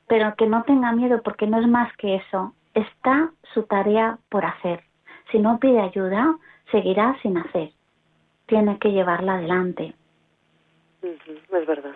Pero 0.09 0.35
que 0.37 0.47
no 0.47 0.63
tenga 0.65 0.93
miedo 0.93 1.23
porque 1.23 1.47
no 1.47 1.59
es 1.61 1.67
más 1.67 1.95
que 1.97 2.17
eso. 2.17 2.55
Está 2.75 3.31
su 3.55 3.65
tarea 3.65 4.19
por 4.29 4.45
hacer. 4.45 4.83
Si 5.31 5.39
no 5.39 5.59
pide 5.59 5.81
ayuda, 5.81 6.37
seguirá 6.71 7.17
sin 7.23 7.39
hacer. 7.39 7.71
Tiene 8.47 8.79
que 8.79 8.93
llevarla 8.93 9.35
adelante. 9.35 9.95
Es 11.03 11.67
verdad. 11.67 11.95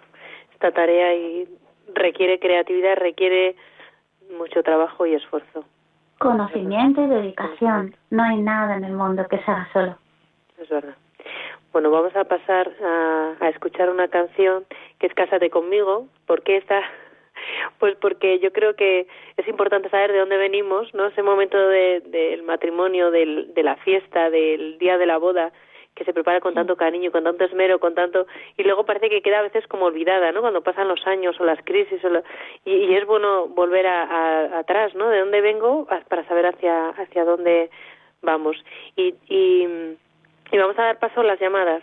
Esta 0.56 0.72
tarea 0.72 1.14
y 1.14 1.48
requiere 1.94 2.38
creatividad, 2.38 2.96
requiere 2.96 3.56
mucho 4.36 4.62
trabajo 4.62 5.06
y 5.06 5.14
esfuerzo. 5.14 5.64
Conocimiento 6.18 7.02
y 7.02 7.06
dedicación. 7.08 7.94
No 8.10 8.22
hay 8.22 8.38
nada 8.38 8.76
en 8.76 8.84
el 8.84 8.94
mundo 8.94 9.26
que 9.28 9.38
se 9.38 9.50
haga 9.50 9.68
solo 9.72 9.96
es 10.58 10.68
verdad. 10.68 10.94
Bueno, 11.72 11.90
vamos 11.90 12.14
a 12.16 12.24
pasar 12.24 12.70
a, 13.40 13.48
escuchar 13.48 13.90
una 13.90 14.08
canción 14.08 14.64
que 14.98 15.06
es 15.06 15.14
Cásate 15.14 15.50
conmigo. 15.50 16.06
¿Por 16.26 16.42
qué 16.42 16.56
está? 16.56 16.80
Pues 17.78 17.94
porque 17.96 18.40
yo 18.40 18.50
creo 18.50 18.74
que 18.76 19.06
es 19.36 19.46
importante 19.46 19.90
saber 19.90 20.10
de 20.10 20.20
dónde 20.20 20.38
venimos, 20.38 20.92
¿no? 20.94 21.06
Ese 21.06 21.22
momento 21.22 21.58
del 21.68 22.42
matrimonio, 22.44 23.10
del, 23.10 23.52
de 23.52 23.62
la 23.62 23.76
fiesta, 23.76 24.30
del 24.30 24.78
día 24.78 24.96
de 24.96 25.04
la 25.04 25.18
boda, 25.18 25.52
que 25.96 26.04
se 26.04 26.12
prepara 26.12 26.40
con 26.40 26.54
tanto 26.54 26.76
cariño, 26.76 27.10
con 27.10 27.24
tanto 27.24 27.44
esmero, 27.44 27.80
con 27.80 27.94
tanto 27.94 28.26
y 28.56 28.62
luego 28.62 28.84
parece 28.84 29.08
que 29.08 29.22
queda 29.22 29.40
a 29.40 29.42
veces 29.42 29.66
como 29.66 29.86
olvidada, 29.86 30.30
¿no? 30.30 30.42
Cuando 30.42 30.62
pasan 30.62 30.86
los 30.86 31.04
años 31.06 31.40
o 31.40 31.44
las 31.44 31.58
crisis 31.64 32.04
o 32.04 32.10
y, 32.64 32.94
es 32.94 33.04
bueno 33.06 33.48
volver 33.48 33.86
a, 33.86 34.58
atrás, 34.58 34.94
¿no? 34.94 35.08
De 35.08 35.18
dónde 35.18 35.40
vengo 35.40 35.88
para 36.08 36.24
saber 36.28 36.46
hacia 36.46 36.90
hacia 36.90 37.24
dónde 37.24 37.70
vamos 38.22 38.56
y, 38.94 39.14
y 39.28 39.96
y 40.52 40.58
vamos 40.58 40.78
a 40.78 40.82
dar 40.82 40.98
paso 40.98 41.20
a 41.20 41.24
las 41.24 41.40
llamadas. 41.40 41.82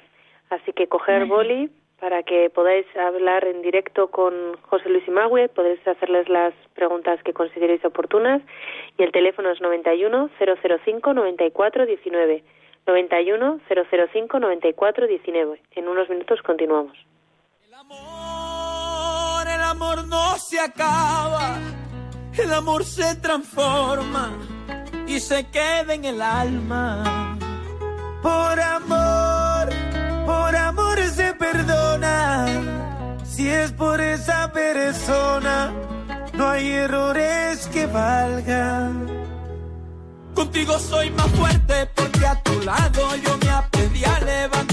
Así 0.49 0.71
que 0.73 0.87
coger 0.87 1.25
boli 1.25 1.69
para 1.99 2.23
que 2.23 2.49
podáis 2.49 2.85
hablar 2.97 3.45
en 3.45 3.61
directo 3.61 4.09
con 4.09 4.57
José 4.63 4.89
Luis 4.89 5.07
Imagüe, 5.07 5.47
podéis 5.47 5.85
hacerles 5.87 6.27
las 6.27 6.53
preguntas 6.75 7.21
que 7.23 7.33
consideréis 7.33 7.83
oportunas 7.85 8.41
y 8.97 9.03
el 9.03 9.11
teléfono 9.11 9.51
es 9.51 9.61
91 9.61 10.29
005 10.37 11.13
94 11.13 11.85
19. 11.85 12.43
91 12.85 13.59
005 13.67 14.39
94 14.39 15.07
19. 15.07 15.61
En 15.71 15.87
unos 15.87 16.09
minutos 16.09 16.41
continuamos. 16.41 16.97
El 17.65 17.73
amor, 17.73 19.47
el 19.47 19.61
amor 19.61 20.07
no 20.07 20.37
se 20.37 20.59
acaba, 20.59 21.57
el 22.37 22.53
amor 22.53 22.83
se 22.83 23.15
transforma 23.15 24.31
y 25.07 25.19
se 25.19 25.49
queda 25.49 25.93
en 25.93 26.05
el 26.05 26.21
alma 26.21 27.37
por 28.23 28.59
amor, 28.59 29.69
por 30.25 30.55
amor 30.55 30.97
se 30.99 31.33
perdona. 31.33 32.45
Si 33.25 33.49
es 33.49 33.73
por 33.73 33.99
esa 33.99 34.51
persona, 34.53 35.73
no 36.33 36.47
hay 36.47 36.71
errores 36.71 37.67
que 37.67 37.85
valgan. 37.85 39.32
Contigo 40.33 40.79
soy 40.79 41.09
más 41.11 41.27
fuerte 41.31 41.87
porque 41.95 42.25
a 42.25 42.41
tu 42.41 42.59
lado 42.61 43.15
yo 43.17 43.37
me 43.37 43.49
aprendí 43.49 44.03
a 44.03 44.19
levantar. 44.19 44.72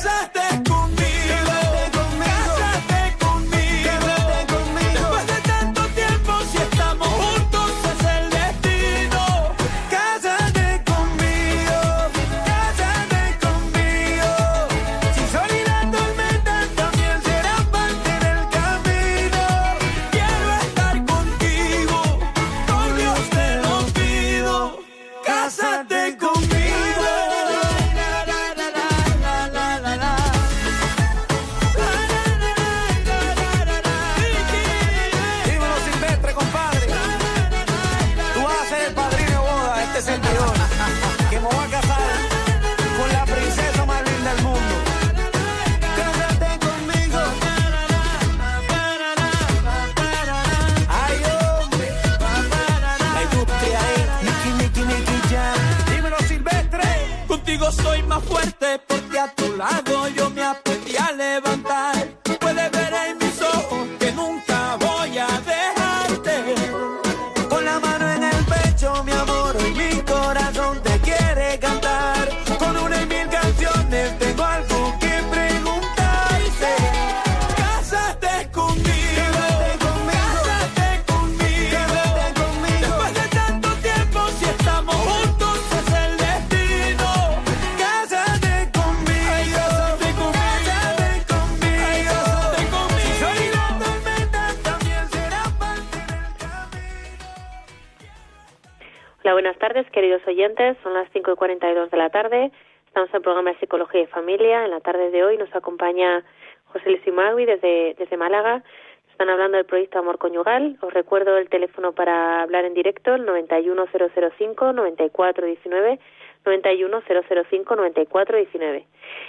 Oyentes. 100.31 100.77
Son 100.83 100.93
las 100.93 101.09
5 101.11 101.31
y 101.31 101.35
42 101.35 101.89
de 101.91 101.97
la 101.97 102.09
tarde. 102.09 102.51
Estamos 102.87 103.09
en 103.09 103.15
el 103.15 103.21
programa 103.21 103.51
de 103.51 103.59
Psicología 103.59 104.01
y 104.01 104.07
Familia. 104.07 104.65
En 104.65 104.71
la 104.71 104.81
tarde 104.81 105.11
de 105.11 105.23
hoy 105.23 105.37
nos 105.37 105.53
acompaña 105.55 106.23
José 106.65 106.89
Luis 106.89 107.07
Imagui 107.07 107.45
desde, 107.45 107.95
desde 107.97 108.17
Málaga. 108.17 108.63
Están 109.11 109.29
hablando 109.29 109.57
del 109.57 109.65
proyecto 109.65 109.99
Amor 109.99 110.17
Conyugal. 110.17 110.77
Os 110.81 110.93
recuerdo 110.93 111.37
el 111.37 111.49
teléfono 111.49 111.91
para 111.91 112.41
hablar 112.41 112.65
en 112.65 112.73
directo, 112.73 113.13
el 113.13 113.27
91005-9419, 113.27 115.99
91005-9419. 116.43 118.85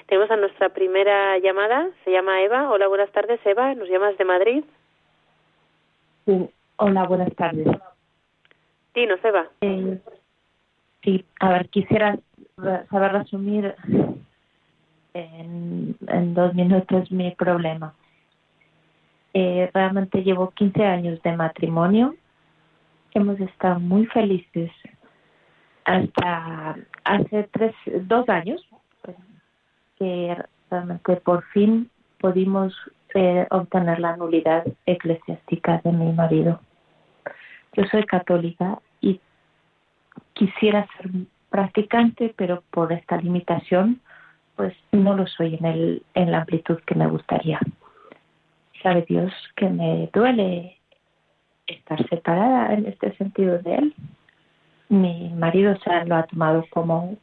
Tenemos 0.06 0.30
a 0.30 0.36
nuestra 0.36 0.70
primera 0.70 1.36
llamada, 1.38 1.90
se 2.04 2.10
llama 2.10 2.40
Eva. 2.42 2.70
Hola, 2.70 2.88
buenas 2.88 3.12
tardes, 3.12 3.38
Eva. 3.44 3.74
¿Nos 3.74 3.88
llamas 3.88 4.16
de 4.16 4.24
Madrid? 4.24 4.64
Sí. 6.26 6.48
Hola, 6.76 7.04
buenas 7.04 7.34
tardes. 7.36 7.66
Dinos, 8.94 9.20
Eva. 9.22 9.48
Eh, 9.60 9.98
Sí, 11.02 11.24
a 11.40 11.50
ver, 11.50 11.68
quisiera 11.68 12.18
saber 12.90 13.12
resumir 13.12 13.74
en, 15.14 16.34
dos 16.34 16.54
minutos 16.54 17.10
mi 17.10 17.32
problema. 17.32 17.94
Eh, 19.34 19.70
realmente 19.74 20.22
llevo 20.22 20.50
15 20.50 20.84
años 20.84 21.22
de 21.22 21.36
matrimonio. 21.36 22.14
Hemos 23.14 23.40
estado 23.40 23.80
muy 23.80 24.06
felices 24.06 24.70
hasta 25.84 26.76
hace 27.04 27.48
tres, 27.52 27.74
dos 28.02 28.28
años 28.28 28.64
que 29.98 30.36
realmente 30.70 31.16
por 31.16 31.44
fin 31.46 31.90
pudimos 32.18 32.74
eh, 33.14 33.46
obtener 33.50 33.98
la 33.98 34.16
nulidad 34.16 34.64
eclesiástica 34.86 35.80
de 35.84 35.92
mi 35.92 36.12
marido. 36.12 36.60
Yo 37.74 37.84
soy 37.90 38.04
católica 38.04 38.78
quisiera 40.34 40.86
ser 40.96 41.10
practicante, 41.50 42.34
pero 42.36 42.62
por 42.70 42.92
esta 42.92 43.16
limitación, 43.18 44.00
pues 44.56 44.74
no 44.92 45.14
lo 45.16 45.26
soy 45.26 45.56
en, 45.56 45.64
el, 45.66 46.02
en 46.14 46.32
la 46.32 46.38
amplitud 46.38 46.78
que 46.86 46.94
me 46.94 47.06
gustaría. 47.06 47.60
Sabe 48.82 49.04
Dios 49.08 49.32
que 49.56 49.68
me 49.68 50.10
duele 50.12 50.78
estar 51.66 52.06
separada 52.08 52.74
en 52.74 52.86
este 52.86 53.14
sentido 53.16 53.58
de 53.58 53.74
él. 53.76 53.94
Mi 54.88 55.30
marido 55.30 55.76
se 55.84 56.04
lo 56.06 56.16
ha 56.16 56.24
tomado 56.24 56.64
como, 56.70 57.16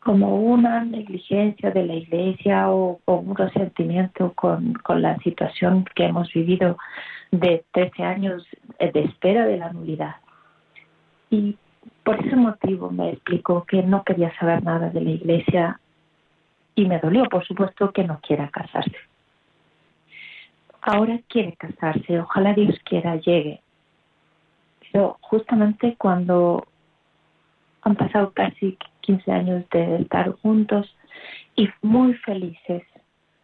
como 0.00 0.36
una 0.36 0.84
negligencia 0.84 1.70
de 1.70 1.84
la 1.84 1.94
iglesia 1.94 2.70
o, 2.70 3.00
o 3.04 3.14
un 3.14 3.36
resentimiento 3.36 4.32
con, 4.34 4.74
con 4.74 5.02
la 5.02 5.16
situación 5.18 5.84
que 5.94 6.04
hemos 6.04 6.32
vivido 6.32 6.76
de 7.30 7.64
13 7.72 8.02
años 8.02 8.46
de 8.78 9.04
espera 9.04 9.46
de 9.46 9.58
la 9.58 9.72
nulidad. 9.72 10.16
Y 11.30 11.56
por 12.04 12.24
ese 12.24 12.36
motivo 12.36 12.90
me 12.90 13.10
explicó 13.10 13.64
que 13.64 13.82
no 13.82 14.04
quería 14.04 14.34
saber 14.38 14.62
nada 14.62 14.90
de 14.90 15.00
la 15.00 15.10
iglesia 15.10 15.80
y 16.74 16.86
me 16.86 16.98
dolió, 16.98 17.24
por 17.24 17.44
supuesto, 17.46 17.92
que 17.92 18.04
no 18.04 18.20
quiera 18.20 18.48
casarse. 18.50 18.96
Ahora 20.80 21.18
quiere 21.28 21.56
casarse, 21.56 22.20
ojalá 22.20 22.54
Dios 22.54 22.78
quiera 22.84 23.16
llegue. 23.16 23.60
Pero 24.80 25.18
justamente 25.20 25.96
cuando 25.98 26.66
han 27.82 27.96
pasado 27.96 28.32
casi 28.32 28.78
15 29.00 29.32
años 29.32 29.64
de 29.70 29.96
estar 30.02 30.30
juntos 30.40 30.94
y 31.56 31.68
muy 31.82 32.14
felices, 32.14 32.82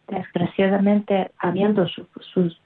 desgraciadamente 0.07 1.31
habiendo 1.37 1.87
sus 1.87 2.59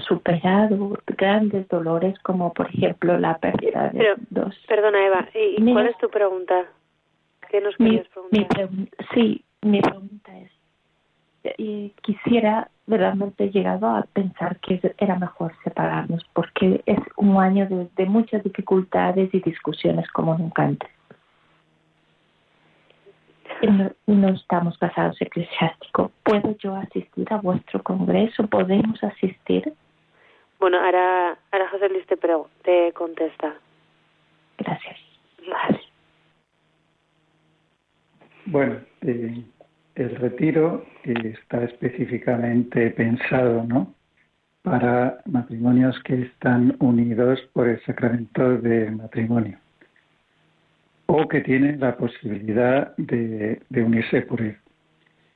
superado 0.00 0.98
grandes 1.06 1.68
dolores 1.68 2.18
como 2.20 2.52
por 2.52 2.68
ejemplo 2.68 3.18
la 3.18 3.38
pérdida 3.38 3.90
de 3.90 4.14
dos. 4.30 4.54
Perdona 4.66 5.06
Eva, 5.06 5.28
¿y 5.34 5.72
cuál 5.72 5.88
es 5.88 5.98
tu 5.98 6.08
pregunta? 6.08 6.66
¿Qué 7.50 7.60
nos 7.60 7.76
quieres 7.76 8.08
preguntar? 8.08 8.68
sí, 9.14 9.44
mi 9.62 9.80
pregunta 9.80 10.38
es, 10.38 10.52
eh, 11.44 11.92
quisiera 12.02 12.68
realmente 12.86 13.50
llegado 13.50 13.86
a 13.86 14.02
pensar 14.12 14.58
que 14.60 14.80
era 14.98 15.18
mejor 15.18 15.52
separarnos 15.64 16.24
porque 16.32 16.82
es 16.86 16.98
un 17.16 17.36
año 17.36 17.66
de, 17.68 17.88
de 17.96 18.06
muchas 18.06 18.42
dificultades 18.42 19.32
y 19.32 19.40
discusiones 19.40 20.10
como 20.10 20.36
nunca 20.36 20.64
antes. 20.64 20.90
No, 23.62 23.90
no, 24.06 24.28
estamos 24.28 24.78
casados 24.78 25.20
eclesiástico. 25.20 26.12
¿Puedo 26.22 26.56
yo 26.58 26.76
asistir 26.76 27.26
a 27.32 27.38
vuestro 27.38 27.82
congreso? 27.82 28.46
¿Podemos 28.46 29.02
asistir? 29.02 29.72
Bueno, 30.58 30.78
ahora, 30.78 31.38
ahora 31.52 31.68
José 31.70 31.88
Luis 31.88 32.06
te, 32.06 32.16
te 32.62 32.92
contesta. 32.92 33.54
Gracias. 34.58 34.96
Vale. 35.48 35.80
Bueno, 38.46 38.80
eh, 39.02 39.44
el 39.94 40.16
retiro 40.16 40.84
está 41.04 41.64
específicamente 41.64 42.90
pensado, 42.90 43.64
¿no? 43.64 43.94
Para 44.62 45.18
matrimonios 45.26 45.98
que 46.02 46.22
están 46.22 46.76
unidos 46.80 47.40
por 47.52 47.68
el 47.68 47.80
sacramento 47.84 48.58
del 48.58 48.96
matrimonio 48.96 49.58
o 51.06 51.26
que 51.26 51.40
tienen 51.40 51.80
la 51.80 51.96
posibilidad 51.96 52.94
de, 52.96 53.62
de 53.68 53.82
unirse 53.82 54.22
por 54.22 54.40
él. 54.42 54.56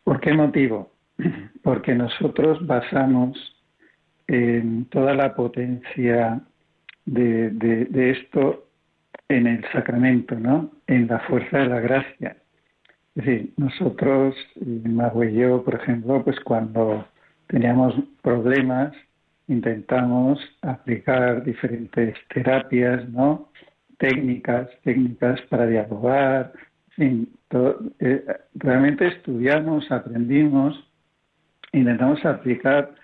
¿Por 0.04 0.20
qué 0.20 0.32
motivo? 0.32 0.90
Porque 1.62 1.94
nosotros 1.94 2.66
basamos 2.66 3.51
en 4.26 4.84
toda 4.86 5.14
la 5.14 5.34
potencia 5.34 6.40
de, 7.04 7.50
de, 7.50 8.10
esto 8.10 8.66
en 9.28 9.46
el 9.46 9.64
sacramento, 9.72 10.38
¿no? 10.38 10.70
En 10.86 11.06
la 11.08 11.20
fuerza 11.20 11.58
de 11.58 11.66
la 11.66 11.80
gracia. 11.80 12.36
Es 13.14 13.24
decir, 13.24 13.52
nosotros, 13.56 14.34
Mago 14.84 15.24
y 15.24 15.34
yo, 15.34 15.62
por 15.64 15.74
ejemplo, 15.74 16.22
pues 16.24 16.38
cuando 16.40 17.06
teníamos 17.48 17.94
problemas, 18.22 18.92
intentamos 19.48 20.38
aplicar 20.62 21.44
diferentes 21.44 22.16
terapias, 22.32 23.08
¿no? 23.10 23.50
Técnicas, 23.98 24.68
técnicas 24.82 25.40
para 25.42 25.66
dialogar, 25.66 26.52
eh, 26.98 28.24
realmente 28.54 29.08
estudiamos, 29.08 29.90
aprendimos, 29.90 30.88
intentamos 31.72 32.24
aplicar 32.24 32.94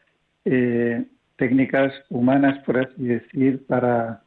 eh, 0.50 1.04
técnicas 1.36 1.92
humanas, 2.08 2.58
por 2.64 2.78
así 2.78 3.04
decir, 3.04 3.66
para 3.66 4.22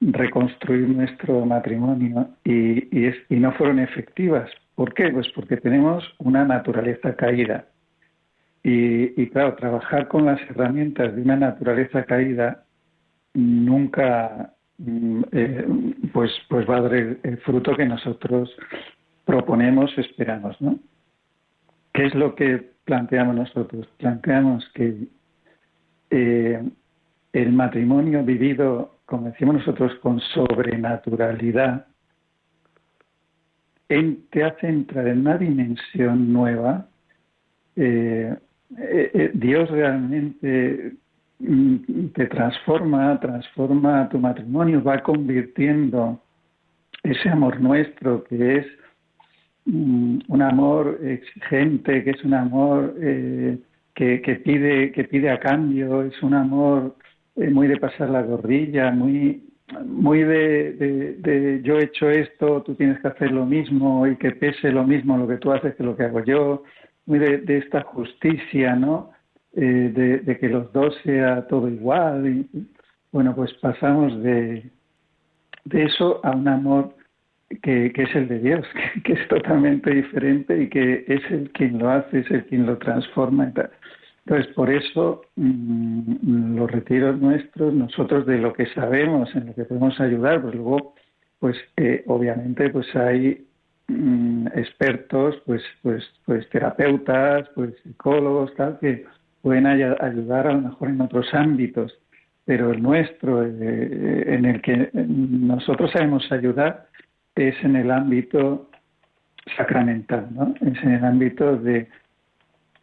reconstruir 0.00 0.88
nuestro 0.88 1.44
matrimonio 1.44 2.30
y, 2.44 2.78
y, 2.96 3.12
y 3.28 3.36
no 3.36 3.52
fueron 3.52 3.78
efectivas. 3.78 4.50
¿Por 4.74 4.94
qué? 4.94 5.10
Pues 5.10 5.28
porque 5.34 5.58
tenemos 5.58 6.04
una 6.18 6.44
naturaleza 6.44 7.14
caída. 7.14 7.66
Y, 8.62 9.20
y, 9.20 9.28
claro, 9.30 9.54
trabajar 9.54 10.08
con 10.08 10.26
las 10.26 10.40
herramientas 10.50 11.14
de 11.14 11.22
una 11.22 11.36
naturaleza 11.36 12.04
caída 12.04 12.64
nunca 13.34 14.54
mm, 14.78 15.22
eh, 15.32 15.66
pues, 16.12 16.30
pues 16.48 16.68
va 16.68 16.78
a 16.78 16.80
dar 16.82 16.94
el, 16.94 17.38
fruto 17.44 17.76
que 17.76 17.86
nosotros 17.86 18.50
proponemos, 19.24 19.96
esperamos, 19.98 20.60
¿no? 20.60 20.78
¿Qué 21.92 22.06
es 22.06 22.14
lo 22.14 22.34
que 22.34 22.70
planteamos 22.84 23.34
nosotros? 23.34 23.86
Planteamos 23.98 24.68
que 24.74 25.08
eh, 26.10 26.62
el 27.32 27.52
matrimonio 27.52 28.24
vivido, 28.24 28.96
como 29.06 29.28
decimos 29.28 29.56
nosotros, 29.56 29.94
con 30.02 30.20
sobrenaturalidad, 30.20 31.86
te 34.30 34.44
hace 34.44 34.68
entrar 34.68 35.08
en 35.08 35.20
una 35.20 35.36
dimensión 35.36 36.32
nueva. 36.32 36.88
Eh, 37.76 38.34
eh, 38.78 39.30
Dios 39.34 39.68
realmente 39.70 40.92
mm, 41.40 42.06
te 42.14 42.26
transforma, 42.26 43.18
transforma 43.18 44.08
tu 44.08 44.18
matrimonio, 44.18 44.82
va 44.82 45.02
convirtiendo 45.02 46.20
ese 47.02 47.28
amor 47.28 47.60
nuestro 47.60 48.22
que 48.24 48.58
es 48.58 48.66
mm, 49.64 50.18
un 50.28 50.42
amor 50.42 51.00
exigente, 51.02 52.04
que 52.04 52.10
es 52.10 52.24
un 52.24 52.34
amor 52.34 52.94
que, 54.00 54.36
pide, 54.36 54.92
que 54.92 55.04
pide 55.04 55.30
a 55.30 55.38
cambio, 55.38 56.02
es 56.02 56.22
un 56.22 56.32
amor 56.32 56.96
eh, 57.36 57.50
muy 57.50 57.68
de 57.68 57.76
pasar 57.76 58.08
la 58.08 58.22
gorrilla, 58.22 58.90
muy, 58.92 59.44
muy 59.84 60.22
de, 60.22 61.60
yo 61.62 61.78
he 61.78 61.84
hecho 61.84 62.08
esto, 62.08 62.62
tú 62.62 62.74
tienes 62.74 62.98
que 63.00 63.08
hacer 63.08 63.30
lo 63.30 63.44
mismo 63.44 64.06
y 64.06 64.16
que 64.16 64.30
pese 64.30 64.72
lo 64.72 64.84
mismo 64.84 65.18
lo 65.18 65.28
que 65.28 65.36
tú 65.36 65.52
haces 65.52 65.74
que 65.74 65.82
lo 65.82 65.96
que 65.96 66.04
hago 66.04 66.24
yo, 66.24 66.62
muy 67.04 67.18
de, 67.18 67.58
esta 67.58 67.82
justicia, 67.82 68.74
¿no? 68.74 69.10
Eh, 69.54 70.22
de, 70.24 70.38
que 70.38 70.48
los 70.48 70.72
dos 70.72 70.96
sea 71.04 71.46
todo 71.48 71.68
igual. 71.68 72.46
Bueno, 73.12 73.34
pues 73.34 73.52
pasamos 73.54 74.22
de, 74.22 74.70
de 75.64 75.82
eso 75.82 76.24
a 76.24 76.30
un 76.30 76.48
amor 76.48 76.94
que, 77.62 77.92
que, 77.92 78.02
es 78.02 78.14
el 78.14 78.28
de 78.28 78.38
Dios, 78.38 78.66
que, 78.94 79.02
que, 79.02 79.12
es 79.14 79.28
totalmente 79.28 79.90
diferente 79.90 80.62
y 80.62 80.68
que 80.68 81.04
es 81.06 81.22
el 81.30 81.50
quien 81.50 81.78
lo 81.78 81.90
hace, 81.90 82.20
es 82.20 82.30
el 82.30 82.44
quien 82.46 82.66
lo 82.66 82.78
transforma. 82.78 83.52
Entonces, 84.24 84.52
por 84.54 84.70
eso 84.70 85.22
mmm, 85.36 86.56
los 86.56 86.70
retiros 86.70 87.18
nuestros, 87.20 87.74
nosotros 87.74 88.26
de 88.26 88.38
lo 88.38 88.52
que 88.52 88.66
sabemos, 88.66 89.34
en 89.34 89.46
lo 89.46 89.54
que 89.54 89.64
podemos 89.64 89.98
ayudar, 90.00 90.42
pues 90.42 90.54
luego, 90.54 90.94
pues 91.38 91.56
eh, 91.76 92.04
obviamente, 92.06 92.70
pues 92.70 92.94
hay 92.94 93.46
mmm, 93.88 94.46
expertos, 94.54 95.42
pues, 95.46 95.62
pues, 95.82 96.04
pues 96.24 96.48
terapeutas, 96.50 97.48
pues 97.54 97.74
psicólogos, 97.82 98.54
tal, 98.54 98.78
que 98.78 99.04
pueden 99.42 99.66
ay 99.66 99.82
ayudar 99.82 100.46
a 100.46 100.52
lo 100.52 100.60
mejor 100.60 100.90
en 100.90 101.00
otros 101.00 101.32
ámbitos, 101.32 101.98
pero 102.44 102.72
el 102.72 102.82
nuestro, 102.82 103.44
eh, 103.44 104.24
en 104.26 104.44
el 104.44 104.60
que 104.60 104.90
nosotros 104.92 105.90
sabemos 105.92 106.30
ayudar, 106.30 106.88
es 107.36 107.54
en 107.62 107.76
el 107.76 107.90
ámbito 107.90 108.70
sacramental, 109.56 110.28
¿no? 110.32 110.54
Es 110.60 110.82
en 110.82 110.92
el 110.92 111.04
ámbito 111.04 111.56
de 111.56 111.88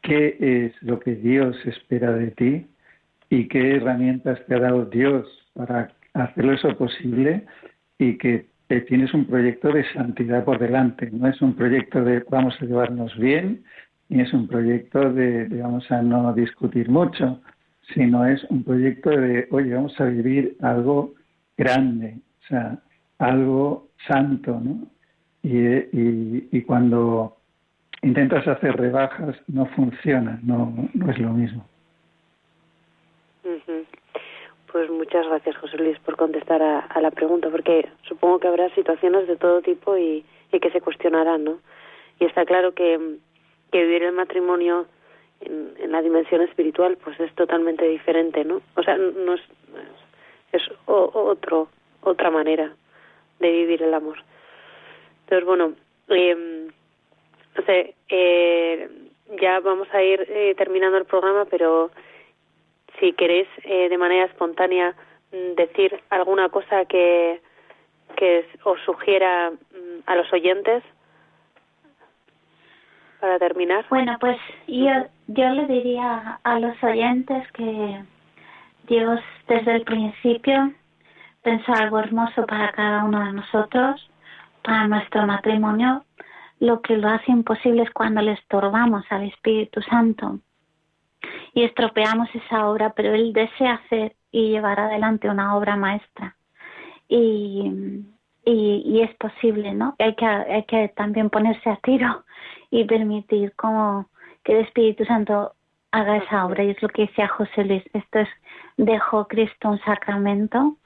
qué 0.02 0.38
es 0.40 0.84
lo 0.84 1.00
que 1.00 1.16
Dios 1.16 1.56
espera 1.66 2.12
de 2.14 2.32
ti 2.32 2.68
y 3.30 3.48
qué 3.48 3.76
herramientas 3.76 4.40
te 4.48 4.56
ha 4.56 4.60
dado 4.60 4.86
Dios 4.86 5.28
para 5.54 5.92
hacerlo 6.14 6.54
eso 6.54 6.78
posible 6.78 7.46
y 8.00 8.18
que 8.18 8.48
tienes 8.88 9.14
un 9.14 9.26
proyecto 9.26 9.72
de 9.72 9.86
santidad 9.94 10.44
por 10.44 10.60
delante. 10.60 11.10
No 11.12 11.28
es 11.28 11.42
un 11.42 11.56
proyecto 11.56 12.04
de 12.04 12.24
vamos 12.30 12.56
a 12.62 12.66
llevarnos 12.66 13.18
bien, 13.18 13.64
ni 14.10 14.22
es 14.22 14.34
un 14.34 14.48
proyecto 14.48 15.12
de, 15.12 15.46
de 15.46 15.62
vamos 15.62 15.90
a 15.92 16.02
no 16.02 16.34
discutir 16.34 16.90
mucho, 16.90 17.42
sino 17.94 18.26
es 18.26 18.44
un 18.46 18.64
proyecto 18.64 19.10
de, 19.10 19.48
oye, 19.52 19.74
vamos 19.74 20.00
a 20.00 20.06
vivir 20.06 20.58
algo 20.62 21.14
grande, 21.58 22.18
o 22.44 22.48
sea, 22.48 22.80
algo 23.20 23.88
santo, 24.08 24.60
¿no? 24.60 24.88
Y, 25.44 26.48
y, 26.52 26.62
cuando 26.64 27.38
intentas 28.02 28.46
hacer 28.48 28.76
rebajas, 28.76 29.36
no 29.48 29.66
funciona, 29.68 30.40
no, 30.44 30.74
no 30.94 31.12
es 31.12 31.18
lo 31.20 31.30
mismo. 31.30 31.66
Pues 34.72 34.90
muchas 34.90 35.26
gracias, 35.28 35.56
José 35.58 35.78
Luis, 35.78 35.98
por 36.00 36.18
contestar 36.18 36.62
a, 36.62 37.02
la 37.02 37.12
pregunta, 37.12 37.50
porque 37.50 37.88
supongo 38.04 38.40
que 38.40 38.48
habrá 38.48 38.70
situaciones 38.76 39.28
de 39.28 39.38
todo 39.38 39.62
tipo 39.62 39.98
y, 39.98 40.26
y 40.52 40.60
que 40.60 40.70
se 40.72 40.82
cuestionarán, 40.82 41.46
¿no? 41.46 41.60
Y 42.20 42.26
está 42.26 42.46
claro 42.46 42.74
que, 42.74 43.18
que 43.72 43.84
vivir 43.84 44.04
el 44.04 44.12
matrimonio 44.12 44.86
en, 45.40 45.72
en, 45.80 45.92
la 45.94 46.02
dimensión 46.02 46.42
espiritual, 46.42 46.98
pues 47.02 47.18
es 47.22 47.34
totalmente 47.36 47.88
diferente, 47.88 48.44
¿no? 48.44 48.62
O 48.76 48.84
sea, 48.84 48.98
no 48.98 49.34
es, 49.36 49.42
es 50.52 50.64
otro, 50.86 51.70
otra 52.02 52.30
manera 52.30 52.74
de 53.40 53.52
vivir 53.52 53.84
el 53.84 53.94
amor. 53.94 54.18
Entonces, 55.24 55.46
bueno, 55.46 55.74
eh, 56.10 56.68
no 57.56 57.66
sé, 57.66 57.96
eh, 58.10 58.90
ya 59.42 59.60
vamos 59.60 59.88
a 59.94 60.02
ir 60.02 60.26
eh, 60.30 60.56
terminando 60.58 60.98
el 60.98 61.06
programa, 61.06 61.46
pero 61.46 61.92
si 63.00 63.14
queréis 63.14 63.48
eh, 63.64 63.90
de 63.90 63.98
manera 63.98 64.26
espontánea 64.26 64.96
mm, 65.32 65.56
decir 65.56 66.00
alguna 66.10 66.50
cosa 66.50 66.86
que, 66.86 67.42
que 68.16 68.46
os 68.64 68.80
sugiera 68.82 69.52
mm, 69.52 70.02
a 70.06 70.16
los 70.16 70.32
oyentes 70.32 70.84
para 73.20 73.40
terminar. 73.40 73.86
Bueno, 73.90 74.16
pues 74.20 74.38
yo, 74.68 74.92
yo 75.28 75.50
le 75.50 75.66
diría 75.66 76.40
a 76.44 76.60
los 76.60 76.82
oyentes 76.84 77.52
que 77.54 78.02
Dios 78.88 79.20
desde 79.48 79.76
el 79.76 79.84
principio 79.84 80.74
pensó 81.42 81.74
algo 81.74 82.00
hermoso 82.00 82.46
para 82.46 82.72
cada 82.72 83.04
uno 83.04 83.26
de 83.26 83.34
nosotros, 83.34 84.10
para 84.64 84.88
nuestro 84.88 85.26
matrimonio, 85.26 86.04
lo 86.60 86.82
que 86.82 86.98
lo 86.98 87.10
hace 87.10 87.32
imposible 87.32 87.84
es 87.84 87.92
cuando 87.92 88.22
le 88.22 88.34
estorbamos 88.34 89.06
al 89.10 89.24
Espíritu 89.24 89.82
Santo 89.82 90.40
y 91.54 91.64
estropeamos 91.64 92.30
esa 92.34 92.70
obra, 92.70 92.94
pero 92.96 93.14
Él 93.14 93.34
desea 93.34 93.76
hacer 93.76 94.16
y 94.32 94.50
llevar 94.50 94.80
adelante 94.80 95.30
una 95.30 95.56
obra 95.56 95.76
maestra. 95.76 96.36
Y, 97.08 98.04
y, 98.46 99.02
es 99.02 99.14
posible, 99.16 99.74
¿no? 99.74 99.96
Hay 100.00 100.16
que, 100.16 100.26
hay 100.26 100.64
que 100.64 100.90
también 100.90 101.30
ponerse 101.30 101.70
a 101.70 101.78
tiro 101.78 102.24
y 102.70 102.86
permitir 102.86 103.54
como 103.56 104.10
que 104.44 104.54
el 104.54 104.66
Espíritu 104.66 105.06
Santo 105.06 105.54
haga 105.92 106.18
esa 106.18 106.46
obra. 106.46 106.64
Y 106.64 106.72
es 106.72 106.82
lo 106.82 106.90
que 106.90 107.04
decía 107.04 107.28
José 107.28 107.66
Luis. 107.66 107.84
Esto 107.94 108.20
es, 108.20 108.30
dejó 108.78 109.28
Cristo 109.28 109.70
un 109.70 109.80
sacramento 109.80 110.77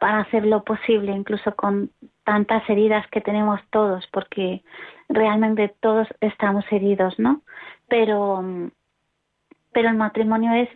para 0.00 0.20
hacer 0.20 0.46
lo 0.46 0.64
posible, 0.64 1.12
incluso 1.12 1.54
con 1.54 1.90
tantas 2.24 2.68
heridas 2.70 3.06
que 3.08 3.20
tenemos 3.20 3.60
todos, 3.70 4.06
porque 4.10 4.62
realmente 5.10 5.74
todos 5.80 6.08
estamos 6.22 6.64
heridos, 6.72 7.18
¿no? 7.18 7.42
Pero, 7.86 8.42
pero 9.72 9.90
el 9.90 9.96
matrimonio 9.96 10.52
es 10.54 10.70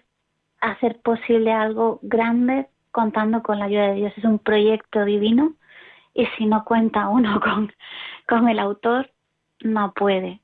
hacer 0.60 1.00
posible 1.00 1.52
algo 1.52 2.00
grande 2.02 2.68
contando 2.90 3.42
con 3.42 3.58
la 3.58 3.64
ayuda 3.64 3.88
de 3.88 3.94
Dios. 3.94 4.12
Es 4.14 4.24
un 4.24 4.38
proyecto 4.38 5.06
divino 5.06 5.54
y 6.12 6.26
si 6.36 6.44
no 6.44 6.62
cuenta 6.66 7.08
uno 7.08 7.40
con, 7.44 7.72
con 8.28 8.50
el 8.50 8.58
autor, 8.58 9.10
no 9.62 9.94
puede. 9.94 10.40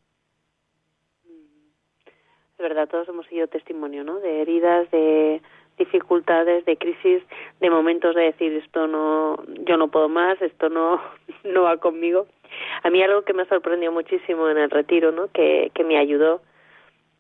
Es 1.26 2.58
verdad, 2.58 2.88
todos 2.88 3.06
hemos 3.10 3.26
sido 3.26 3.46
testimonio, 3.46 4.04
¿no? 4.04 4.20
De 4.20 4.40
heridas, 4.40 4.90
de 4.90 5.42
dificultades, 5.80 6.64
de 6.66 6.76
crisis, 6.76 7.22
de 7.58 7.70
momentos 7.70 8.14
de 8.14 8.22
decir 8.22 8.52
esto 8.52 8.86
no, 8.86 9.42
yo 9.64 9.76
no 9.76 9.88
puedo 9.88 10.08
más, 10.08 10.40
esto 10.40 10.68
no, 10.68 11.00
no 11.44 11.62
va 11.62 11.78
conmigo. 11.78 12.26
A 12.82 12.90
mí 12.90 13.02
algo 13.02 13.22
que 13.22 13.32
me 13.32 13.46
sorprendió 13.46 13.90
muchísimo 13.90 14.48
en 14.48 14.58
el 14.58 14.70
retiro, 14.70 15.10
¿no? 15.10 15.28
Que, 15.32 15.70
que 15.74 15.84
me 15.84 15.98
ayudó, 15.98 16.42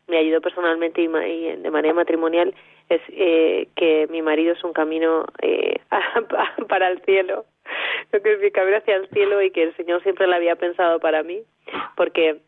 me 0.06 0.18
ayudó 0.18 0.40
personalmente 0.40 1.02
y, 1.02 1.06
de 1.08 1.70
manera 1.70 1.94
matrimonial, 1.94 2.54
es 2.88 3.00
eh, 3.08 3.68
que 3.76 4.08
mi 4.10 4.20
marido 4.20 4.52
es 4.52 4.62
un 4.64 4.72
camino 4.72 5.24
eh, 5.40 5.80
para 6.68 6.88
el 6.88 7.00
cielo, 7.02 7.44
lo 8.12 8.20
que 8.20 8.36
mi 8.36 8.50
camino 8.50 8.76
hacia 8.76 8.96
el 8.96 9.08
cielo 9.10 9.40
y 9.40 9.50
que 9.50 9.62
el 9.62 9.76
Señor 9.76 10.02
siempre 10.02 10.26
lo 10.26 10.34
había 10.34 10.56
pensado 10.56 10.98
para 10.98 11.22
mí, 11.22 11.42
porque 11.96 12.40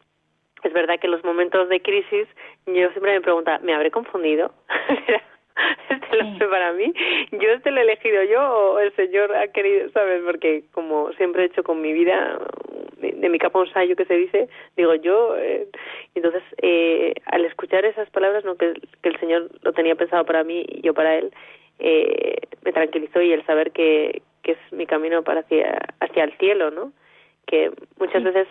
es 0.64 0.72
verdad 0.72 0.98
que 1.00 1.06
en 1.06 1.12
los 1.12 1.24
momentos 1.24 1.68
de 1.68 1.80
crisis 1.80 2.28
yo 2.66 2.90
siempre 2.90 3.12
me 3.12 3.20
preguntaba, 3.20 3.58
¿me 3.60 3.74
habré 3.74 3.90
confundido? 3.90 4.52
este 5.90 6.16
lo 6.16 6.28
hace 6.28 6.46
para 6.46 6.72
mí, 6.72 6.92
yo 7.32 7.50
este 7.50 7.70
lo 7.70 7.80
he 7.80 7.82
elegido 7.82 8.22
yo 8.24 8.40
o 8.40 8.78
el 8.78 8.94
Señor 8.94 9.34
ha 9.34 9.48
querido, 9.48 9.90
¿sabes? 9.90 10.22
Porque 10.24 10.64
como 10.72 11.12
siempre 11.14 11.42
he 11.42 11.46
hecho 11.46 11.62
con 11.62 11.80
mi 11.80 11.92
vida, 11.92 12.38
de, 12.98 13.28
mi 13.28 13.38
capa 13.38 13.60
un 13.60 13.72
sayo 13.72 13.96
que 13.96 14.04
se 14.04 14.14
dice, 14.14 14.48
digo 14.76 14.94
yo, 14.94 15.36
eh, 15.36 15.68
entonces 16.14 16.42
eh, 16.62 17.14
al 17.26 17.44
escuchar 17.44 17.84
esas 17.84 18.08
palabras, 18.10 18.44
no 18.44 18.56
que, 18.56 18.72
que 19.02 19.08
el 19.08 19.20
Señor 19.20 19.50
lo 19.62 19.72
tenía 19.72 19.94
pensado 19.94 20.24
para 20.24 20.44
mí 20.44 20.64
y 20.66 20.80
yo 20.82 20.94
para 20.94 21.16
Él, 21.16 21.32
eh, 21.78 22.36
me 22.64 22.72
tranquilizó 22.72 23.20
y 23.20 23.32
el 23.32 23.44
saber 23.44 23.72
que, 23.72 24.22
que 24.42 24.52
es 24.52 24.58
mi 24.70 24.86
camino 24.86 25.22
para 25.22 25.40
hacia, 25.40 25.78
hacia 26.00 26.24
el 26.24 26.32
cielo, 26.38 26.70
¿no? 26.70 26.92
Que 27.46 27.72
muchas 27.98 28.22
veces 28.22 28.46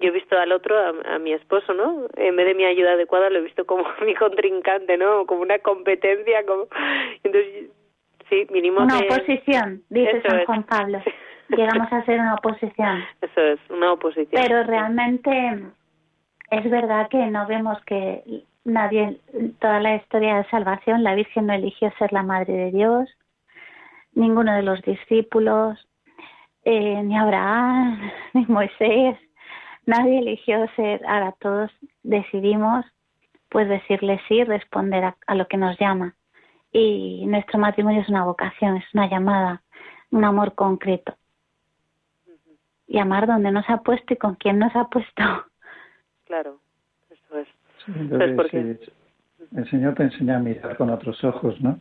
yo 0.00 0.08
he 0.08 0.12
visto 0.12 0.38
al 0.38 0.52
otro, 0.52 0.76
a, 1.04 1.18
mi 1.18 1.32
esposo, 1.32 1.74
¿no? 1.74 2.06
En 2.16 2.36
vez 2.36 2.46
de 2.46 2.54
mi 2.54 2.64
ayuda 2.64 2.92
adecuada, 2.92 3.30
lo 3.30 3.38
he 3.38 3.42
visto 3.42 3.66
como 3.66 3.84
mi 4.04 4.14
contrincante, 4.14 4.96
¿no? 4.96 5.26
Como 5.26 5.42
una 5.42 5.58
competencia, 5.58 6.44
como... 6.46 6.66
Entonces, 7.22 7.70
sí, 8.28 8.46
vinimos 8.50 8.84
Una 8.84 8.98
oposición, 8.98 9.82
dice 9.90 10.22
San 10.22 10.44
Juan 10.44 10.62
Pablo. 10.64 11.02
Llegamos 11.48 11.92
a 11.92 12.04
ser 12.04 12.20
una 12.20 12.34
oposición. 12.34 13.04
Eso 13.20 13.40
es, 13.40 13.60
una 13.70 13.92
oposición. 13.92 14.42
Pero 14.42 14.62
realmente 14.62 15.30
es 16.50 16.70
verdad 16.70 17.08
que 17.08 17.26
no 17.26 17.46
vemos 17.46 17.78
que 17.84 18.22
nadie, 18.64 19.18
toda 19.60 19.80
la 19.80 19.96
historia 19.96 20.36
de 20.36 20.48
salvación, 20.48 21.02
la 21.02 21.14
Virgen 21.14 21.46
no 21.46 21.54
eligió 21.54 21.92
ser 21.98 22.12
la 22.12 22.22
Madre 22.22 22.52
de 22.52 22.70
Dios, 22.70 23.08
ninguno 24.14 24.54
de 24.54 24.62
los 24.62 24.80
discípulos, 24.82 25.78
eh, 26.64 27.02
ni 27.02 27.16
Abraham, 27.16 28.10
ni 28.34 28.46
Moisés, 28.46 29.16
nadie 29.90 30.18
eligió 30.20 30.66
ser, 30.76 31.04
ahora 31.06 31.34
todos 31.40 31.70
decidimos 32.02 32.84
pues 33.50 33.68
decirle 33.68 34.20
sí, 34.28 34.44
responder 34.44 35.12
a, 35.26 35.34
lo 35.34 35.46
que 35.48 35.56
nos 35.56 35.78
llama. 35.78 36.14
Y 36.72 37.26
nuestro 37.26 37.58
matrimonio 37.58 38.00
es 38.00 38.08
una 38.08 38.24
vocación, 38.24 38.76
es 38.76 38.84
una 38.94 39.10
llamada, 39.10 39.62
un 40.10 40.24
amor 40.24 40.54
concreto. 40.54 41.16
Y 42.86 42.98
amar 42.98 43.26
donde 43.26 43.50
nos 43.50 43.68
ha 43.68 43.78
puesto 43.78 44.14
y 44.14 44.16
con 44.16 44.36
quién 44.36 44.58
nos 44.58 44.74
ha 44.74 44.88
puesto. 44.88 45.22
Claro, 46.26 46.60
eso 47.10 47.38
es. 47.38 47.48
el 49.56 49.68
Señor 49.68 49.96
te 49.96 50.04
enseña 50.04 50.36
a 50.36 50.38
mirar 50.38 50.76
con 50.76 50.90
otros 50.90 51.24
ojos, 51.24 51.60
¿no? 51.60 51.76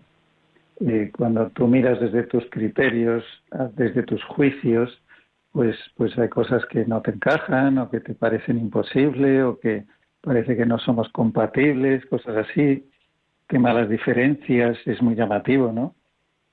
Y 0.80 1.12
cuando 1.12 1.51
tú 1.51 1.68
miras 1.68 1.99
desde 1.99 2.24
tus 2.24 2.49
criterios, 2.49 3.24
desde 3.76 4.01
tus 4.01 4.24
juicios, 4.24 4.99
pues, 5.51 5.75
pues 5.95 6.17
hay 6.17 6.29
cosas 6.29 6.65
que 6.67 6.85
no 6.85 7.01
te 7.01 7.11
encajan 7.11 7.77
o 7.77 7.89
que 7.89 7.99
te 7.99 8.13
parecen 8.13 8.59
imposibles 8.59 9.43
o 9.43 9.59
que 9.59 9.85
parece 10.21 10.55
que 10.55 10.65
no 10.65 10.77
somos 10.79 11.09
compatibles, 11.09 12.05
cosas 12.05 12.37
así, 12.37 12.85
que 13.47 13.59
malas 13.59 13.89
diferencias, 13.89 14.77
es 14.85 15.01
muy 15.01 15.15
llamativo, 15.15 15.71
¿no? 15.71 15.95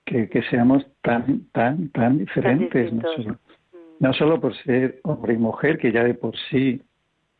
Que, 0.04 0.28
que 0.28 0.42
seamos 0.42 0.86
tan, 1.02 1.46
tan, 1.52 1.88
tan 1.90 2.18
diferentes, 2.18 2.92
no 2.92 3.02
solo, 3.16 3.32
mm. 3.32 3.76
no 4.00 4.12
solo 4.12 4.40
por 4.40 4.54
ser 4.62 5.00
hombre 5.02 5.34
y 5.34 5.38
mujer, 5.38 5.78
que 5.78 5.92
ya 5.92 6.04
de 6.04 6.14
por 6.14 6.36
sí 6.50 6.80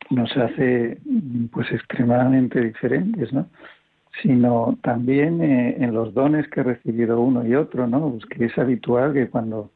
nos 0.09 0.35
hace 0.37 0.99
pues 1.51 1.71
extremadamente 1.71 2.61
diferentes, 2.61 3.31
¿no? 3.33 3.49
sino 4.21 4.77
también 4.81 5.41
eh, 5.41 5.77
en 5.79 5.93
los 5.93 6.13
dones 6.13 6.47
que 6.49 6.61
ha 6.61 6.63
recibido 6.63 7.19
uno 7.21 7.45
y 7.45 7.55
otro, 7.55 7.87
¿no? 7.87 8.11
Pues 8.11 8.25
que 8.25 8.45
es 8.45 8.57
habitual 8.57 9.13
que 9.13 9.29
cuando 9.29 9.71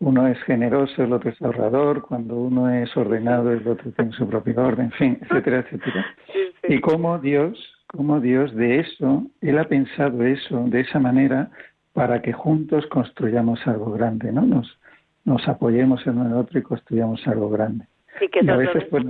uno 0.00 0.28
es 0.28 0.40
generoso, 0.42 1.02
el 1.02 1.12
otro 1.12 1.30
es 1.30 1.42
ahorrador, 1.42 2.02
cuando 2.02 2.36
uno 2.36 2.70
es 2.70 2.96
ordenado, 2.96 3.52
el 3.52 3.66
otro 3.66 3.90
tiene 3.92 4.12
su 4.12 4.28
propio 4.28 4.54
orden, 4.62 4.86
en 4.86 4.92
fin, 4.92 5.18
etcétera, 5.22 5.60
etcétera. 5.60 6.06
Y 6.68 6.80
cómo 6.80 7.18
Dios, 7.18 7.58
cómo 7.86 8.20
Dios 8.20 8.54
de 8.54 8.80
eso, 8.80 9.22
Él 9.40 9.58
ha 9.58 9.64
pensado 9.64 10.22
eso 10.24 10.64
de 10.66 10.80
esa 10.80 10.98
manera 10.98 11.50
para 11.94 12.20
que 12.20 12.32
juntos 12.32 12.86
construyamos 12.86 13.66
algo 13.66 13.92
grande, 13.92 14.30
¿no? 14.32 14.42
Nos, 14.42 14.78
nos 15.24 15.48
apoyemos 15.48 16.06
en 16.06 16.18
uno 16.18 16.26
en 16.26 16.34
otro 16.34 16.58
y 16.58 16.62
construyamos 16.62 17.26
algo 17.26 17.48
grande. 17.48 17.86
y, 18.20 18.48
a 18.48 18.56
veces, 18.56 18.84
pues, 18.90 19.04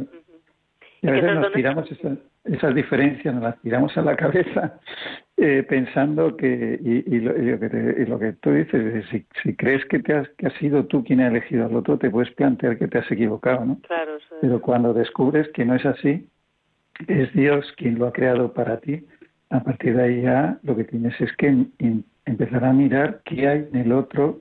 y 1.01 1.09
a 1.09 1.13
veces 1.13 1.35
nos 1.35 1.53
tiramos 1.53 1.89
esas 2.45 2.75
diferencias, 2.75 3.35
nos 3.35 3.43
las 3.43 3.61
tiramos 3.61 3.97
a 3.97 4.03
la 4.03 4.17
cabeza 4.17 4.79
eh, 5.37 5.65
pensando 5.69 6.37
que, 6.37 6.79
y, 6.83 7.21
lo, 7.21 7.35
que 7.35 8.07
lo, 8.09 8.19
que 8.19 8.33
tú 8.35 8.53
dices, 8.53 9.05
si, 9.11 9.25
si 9.43 9.55
crees 9.55 9.85
que, 9.87 10.01
te 10.01 10.15
has, 10.15 10.29
que 10.31 10.47
has 10.47 10.55
sido 10.55 10.87
tú 10.87 11.05
quien 11.05 11.21
ha 11.21 11.29
elegido 11.29 11.67
al 11.67 11.77
otro, 11.77 11.99
te 11.99 12.11
puedes 12.11 12.33
plantear 12.33 12.79
que 12.79 12.89
te 12.89 12.99
has 12.99 13.11
equivocado, 13.11 13.65
¿no? 13.65 13.79
Claro, 13.83 14.19
Pero 14.41 14.61
cuando 14.61 14.93
descubres 14.93 15.49
que 15.51 15.65
no 15.65 15.75
es 15.75 15.87
así, 15.87 16.29
es 17.07 17.33
Dios 17.33 17.73
quien 17.77 17.99
lo 17.99 18.07
ha 18.07 18.13
creado 18.13 18.53
para 18.53 18.79
ti, 18.79 19.07
a 19.51 19.63
partir 19.63 19.97
de 19.97 20.03
ahí 20.03 20.23
ya 20.23 20.59
lo 20.63 20.77
que 20.77 20.85
tienes 20.85 21.19
es 21.21 21.35
que 21.37 21.67
empezar 22.27 22.65
a 22.65 22.73
mirar 22.73 23.21
qué 23.25 23.49
hay 23.49 23.69
en 23.73 23.81
el 23.81 23.93
otro 23.93 24.41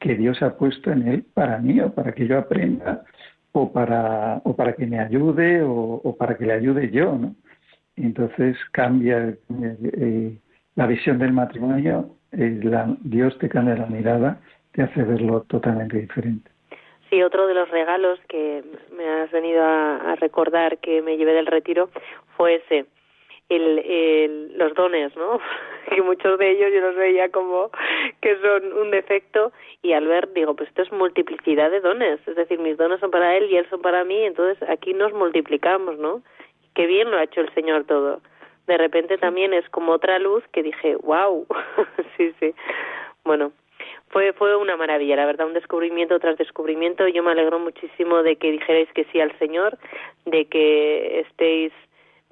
que 0.00 0.16
Dios 0.16 0.42
ha 0.42 0.56
puesto 0.56 0.90
en 0.90 1.08
él 1.08 1.24
para 1.32 1.58
mí 1.58 1.80
o 1.80 1.94
para 1.94 2.12
que 2.12 2.26
yo 2.26 2.38
aprenda 2.38 3.04
o 3.56 3.72
para, 3.72 4.40
o 4.44 4.56
para 4.56 4.72
que 4.74 4.84
me 4.84 4.98
ayude 4.98 5.62
o, 5.62 6.16
para 6.18 6.36
que 6.36 6.44
le 6.44 6.54
ayude 6.54 6.90
yo, 6.90 7.16
¿no? 7.16 7.36
Entonces 7.96 8.56
cambia 8.72 9.36
la 10.74 10.86
visión 10.86 11.20
del 11.20 11.32
matrimonio, 11.32 12.16
la, 12.32 12.96
Dios 13.02 13.38
te 13.38 13.48
cambia 13.48 13.76
la 13.76 13.86
mirada, 13.86 14.40
te 14.72 14.82
hace 14.82 15.04
verlo 15.04 15.42
totalmente 15.42 16.00
diferente. 16.00 16.50
Sí, 17.08 17.22
otro 17.22 17.46
de 17.46 17.54
los 17.54 17.70
regalos 17.70 18.18
que 18.28 18.64
me 18.96 19.08
has 19.08 19.30
venido 19.30 19.62
a, 19.62 20.16
recordar 20.16 20.78
que 20.78 21.00
me 21.00 21.16
llevé 21.16 21.32
del 21.32 21.46
retiro 21.46 21.90
fue 22.36 22.56
ese, 22.56 22.86
el, 23.48 24.56
los 24.56 24.74
dones, 24.74 25.14
¿no? 25.16 25.40
y 25.96 26.00
muchos 26.00 26.38
de 26.38 26.50
ellos 26.50 26.72
yo 26.72 26.80
los 26.80 26.96
veía 26.96 27.30
como 27.30 27.70
que 28.20 28.36
son 28.40 28.72
un 28.72 28.90
defecto 28.90 29.52
y 29.82 29.92
al 29.92 30.06
ver 30.06 30.32
digo, 30.32 30.54
pues 30.54 30.68
esto 30.68 30.82
es 30.82 30.92
multiplicidad 30.92 31.70
de 31.70 31.80
dones, 31.80 32.20
es 32.26 32.36
decir, 32.36 32.58
mis 32.58 32.76
dones 32.76 33.00
son 33.00 33.10
para 33.10 33.36
él 33.36 33.50
y 33.50 33.56
él 33.56 33.66
son 33.70 33.82
para 33.82 34.04
mí, 34.04 34.24
entonces 34.24 34.66
aquí 34.68 34.94
nos 34.94 35.12
multiplicamos, 35.12 35.98
¿no? 35.98 36.22
Qué 36.74 36.86
bien 36.86 37.10
lo 37.10 37.18
ha 37.18 37.24
hecho 37.24 37.40
el 37.40 37.52
Señor 37.54 37.84
todo. 37.84 38.20
De 38.66 38.78
repente 38.78 39.18
también 39.18 39.52
es 39.52 39.68
como 39.68 39.92
otra 39.92 40.18
luz 40.18 40.42
que 40.52 40.62
dije, 40.62 40.96
wow, 40.96 41.46
sí, 42.16 42.34
sí. 42.40 42.54
Bueno, 43.24 43.52
fue 44.08 44.32
fue 44.32 44.56
una 44.56 44.76
maravilla, 44.76 45.16
la 45.16 45.26
verdad, 45.26 45.46
un 45.46 45.54
descubrimiento 45.54 46.18
tras 46.18 46.38
descubrimiento. 46.38 47.06
Yo 47.08 47.22
me 47.22 47.32
alegro 47.32 47.58
muchísimo 47.58 48.22
de 48.22 48.36
que 48.36 48.52
dijerais 48.52 48.88
que 48.94 49.04
sí 49.12 49.20
al 49.20 49.36
Señor, 49.38 49.78
de 50.24 50.46
que 50.46 51.20
estéis 51.20 51.72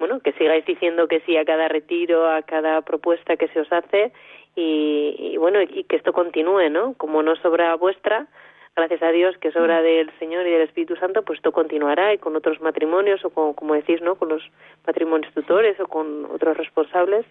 bueno, 0.03 0.19
que 0.19 0.33
sigáis 0.33 0.65
diciendo 0.65 1.07
que 1.07 1.21
sí 1.21 1.37
a 1.37 1.45
cada 1.45 1.69
retiro, 1.69 2.29
a 2.29 2.41
cada 2.41 2.81
propuesta 2.81 3.37
que 3.37 3.47
se 3.47 3.61
os 3.61 3.71
hace 3.71 4.11
y, 4.53 5.37
bueno, 5.37 5.61
y 5.61 5.85
que 5.85 5.95
esto 5.95 6.11
continúe, 6.11 6.69
¿no? 6.69 6.93
Como 6.95 7.23
no 7.23 7.37
sobra 7.37 7.73
vuestra, 7.75 8.27
gracias 8.75 9.01
a 9.01 9.13
Dios 9.13 9.37
que 9.37 9.53
sobra 9.53 9.79
mm. 9.79 9.83
del 9.83 10.11
Señor 10.19 10.45
y 10.45 10.51
del 10.51 10.63
Espíritu 10.63 10.97
Santo, 10.97 11.21
pues 11.21 11.39
esto 11.39 11.53
continuará 11.53 12.13
y 12.13 12.17
con 12.17 12.35
otros 12.35 12.59
matrimonios 12.59 13.23
o 13.23 13.29
con, 13.29 13.53
como 13.53 13.75
decís, 13.75 14.01
¿no? 14.01 14.15
Con 14.15 14.27
los 14.27 14.43
matrimonios 14.85 15.33
tutores 15.33 15.79
o 15.79 15.87
con 15.87 16.25
otros 16.25 16.57
responsables, 16.57 17.25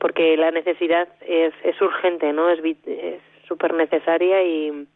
porque 0.00 0.36
la 0.36 0.50
necesidad 0.50 1.06
es, 1.20 1.54
es 1.62 1.80
urgente, 1.80 2.32
¿no? 2.32 2.50
Es 2.50 2.60
súper 3.46 3.74
necesaria 3.74 4.42
y, 4.42 4.88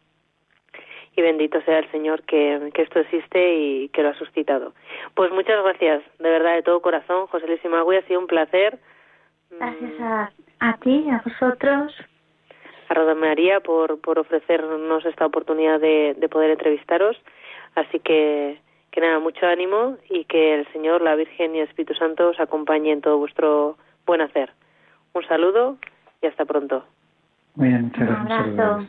y 1.14 1.22
bendito 1.22 1.60
sea 1.62 1.78
el 1.78 1.90
Señor 1.90 2.22
que, 2.22 2.70
que, 2.74 2.82
esto 2.82 3.00
existe 3.00 3.54
y 3.54 3.88
que 3.90 4.02
lo 4.02 4.10
ha 4.10 4.14
suscitado. 4.14 4.72
Pues 5.14 5.30
muchas 5.32 5.62
gracias, 5.62 6.02
de 6.18 6.30
verdad, 6.30 6.54
de 6.54 6.62
todo 6.62 6.80
corazón, 6.80 7.26
José 7.26 7.46
Luis 7.46 7.64
Imagui, 7.64 7.96
ha 7.96 8.06
sido 8.06 8.20
un 8.20 8.26
placer. 8.26 8.78
Gracias 9.50 10.00
a, 10.00 10.32
a 10.60 10.76
ti, 10.78 11.06
a 11.10 11.22
vosotros. 11.24 11.94
A 12.88 12.94
Roda 12.94 13.14
María 13.14 13.60
por, 13.60 14.00
por 14.00 14.18
ofrecernos 14.18 15.04
esta 15.04 15.26
oportunidad 15.26 15.80
de, 15.80 16.14
de 16.18 16.28
poder 16.28 16.50
entrevistaros. 16.50 17.16
Así 17.74 18.00
que, 18.00 18.60
que 18.90 19.00
nada, 19.00 19.18
mucho 19.18 19.46
ánimo 19.46 19.96
y 20.08 20.24
que 20.24 20.54
el 20.54 20.66
Señor, 20.72 21.02
la 21.02 21.14
Virgen 21.14 21.54
y 21.54 21.60
el 21.60 21.68
Espíritu 21.68 21.94
Santo 21.94 22.28
os 22.28 22.40
acompañen 22.40 22.94
en 22.94 23.00
todo 23.00 23.18
vuestro 23.18 23.76
buen 24.06 24.20
hacer. 24.20 24.52
Un 25.14 25.26
saludo 25.26 25.76
y 26.22 26.26
hasta 26.26 26.44
pronto. 26.44 26.84
Muy 27.54 27.68
bien, 27.68 27.84
muchas 27.84 28.08
gracias. 28.08 28.24
Un 28.24 28.60
abrazo. 28.60 28.88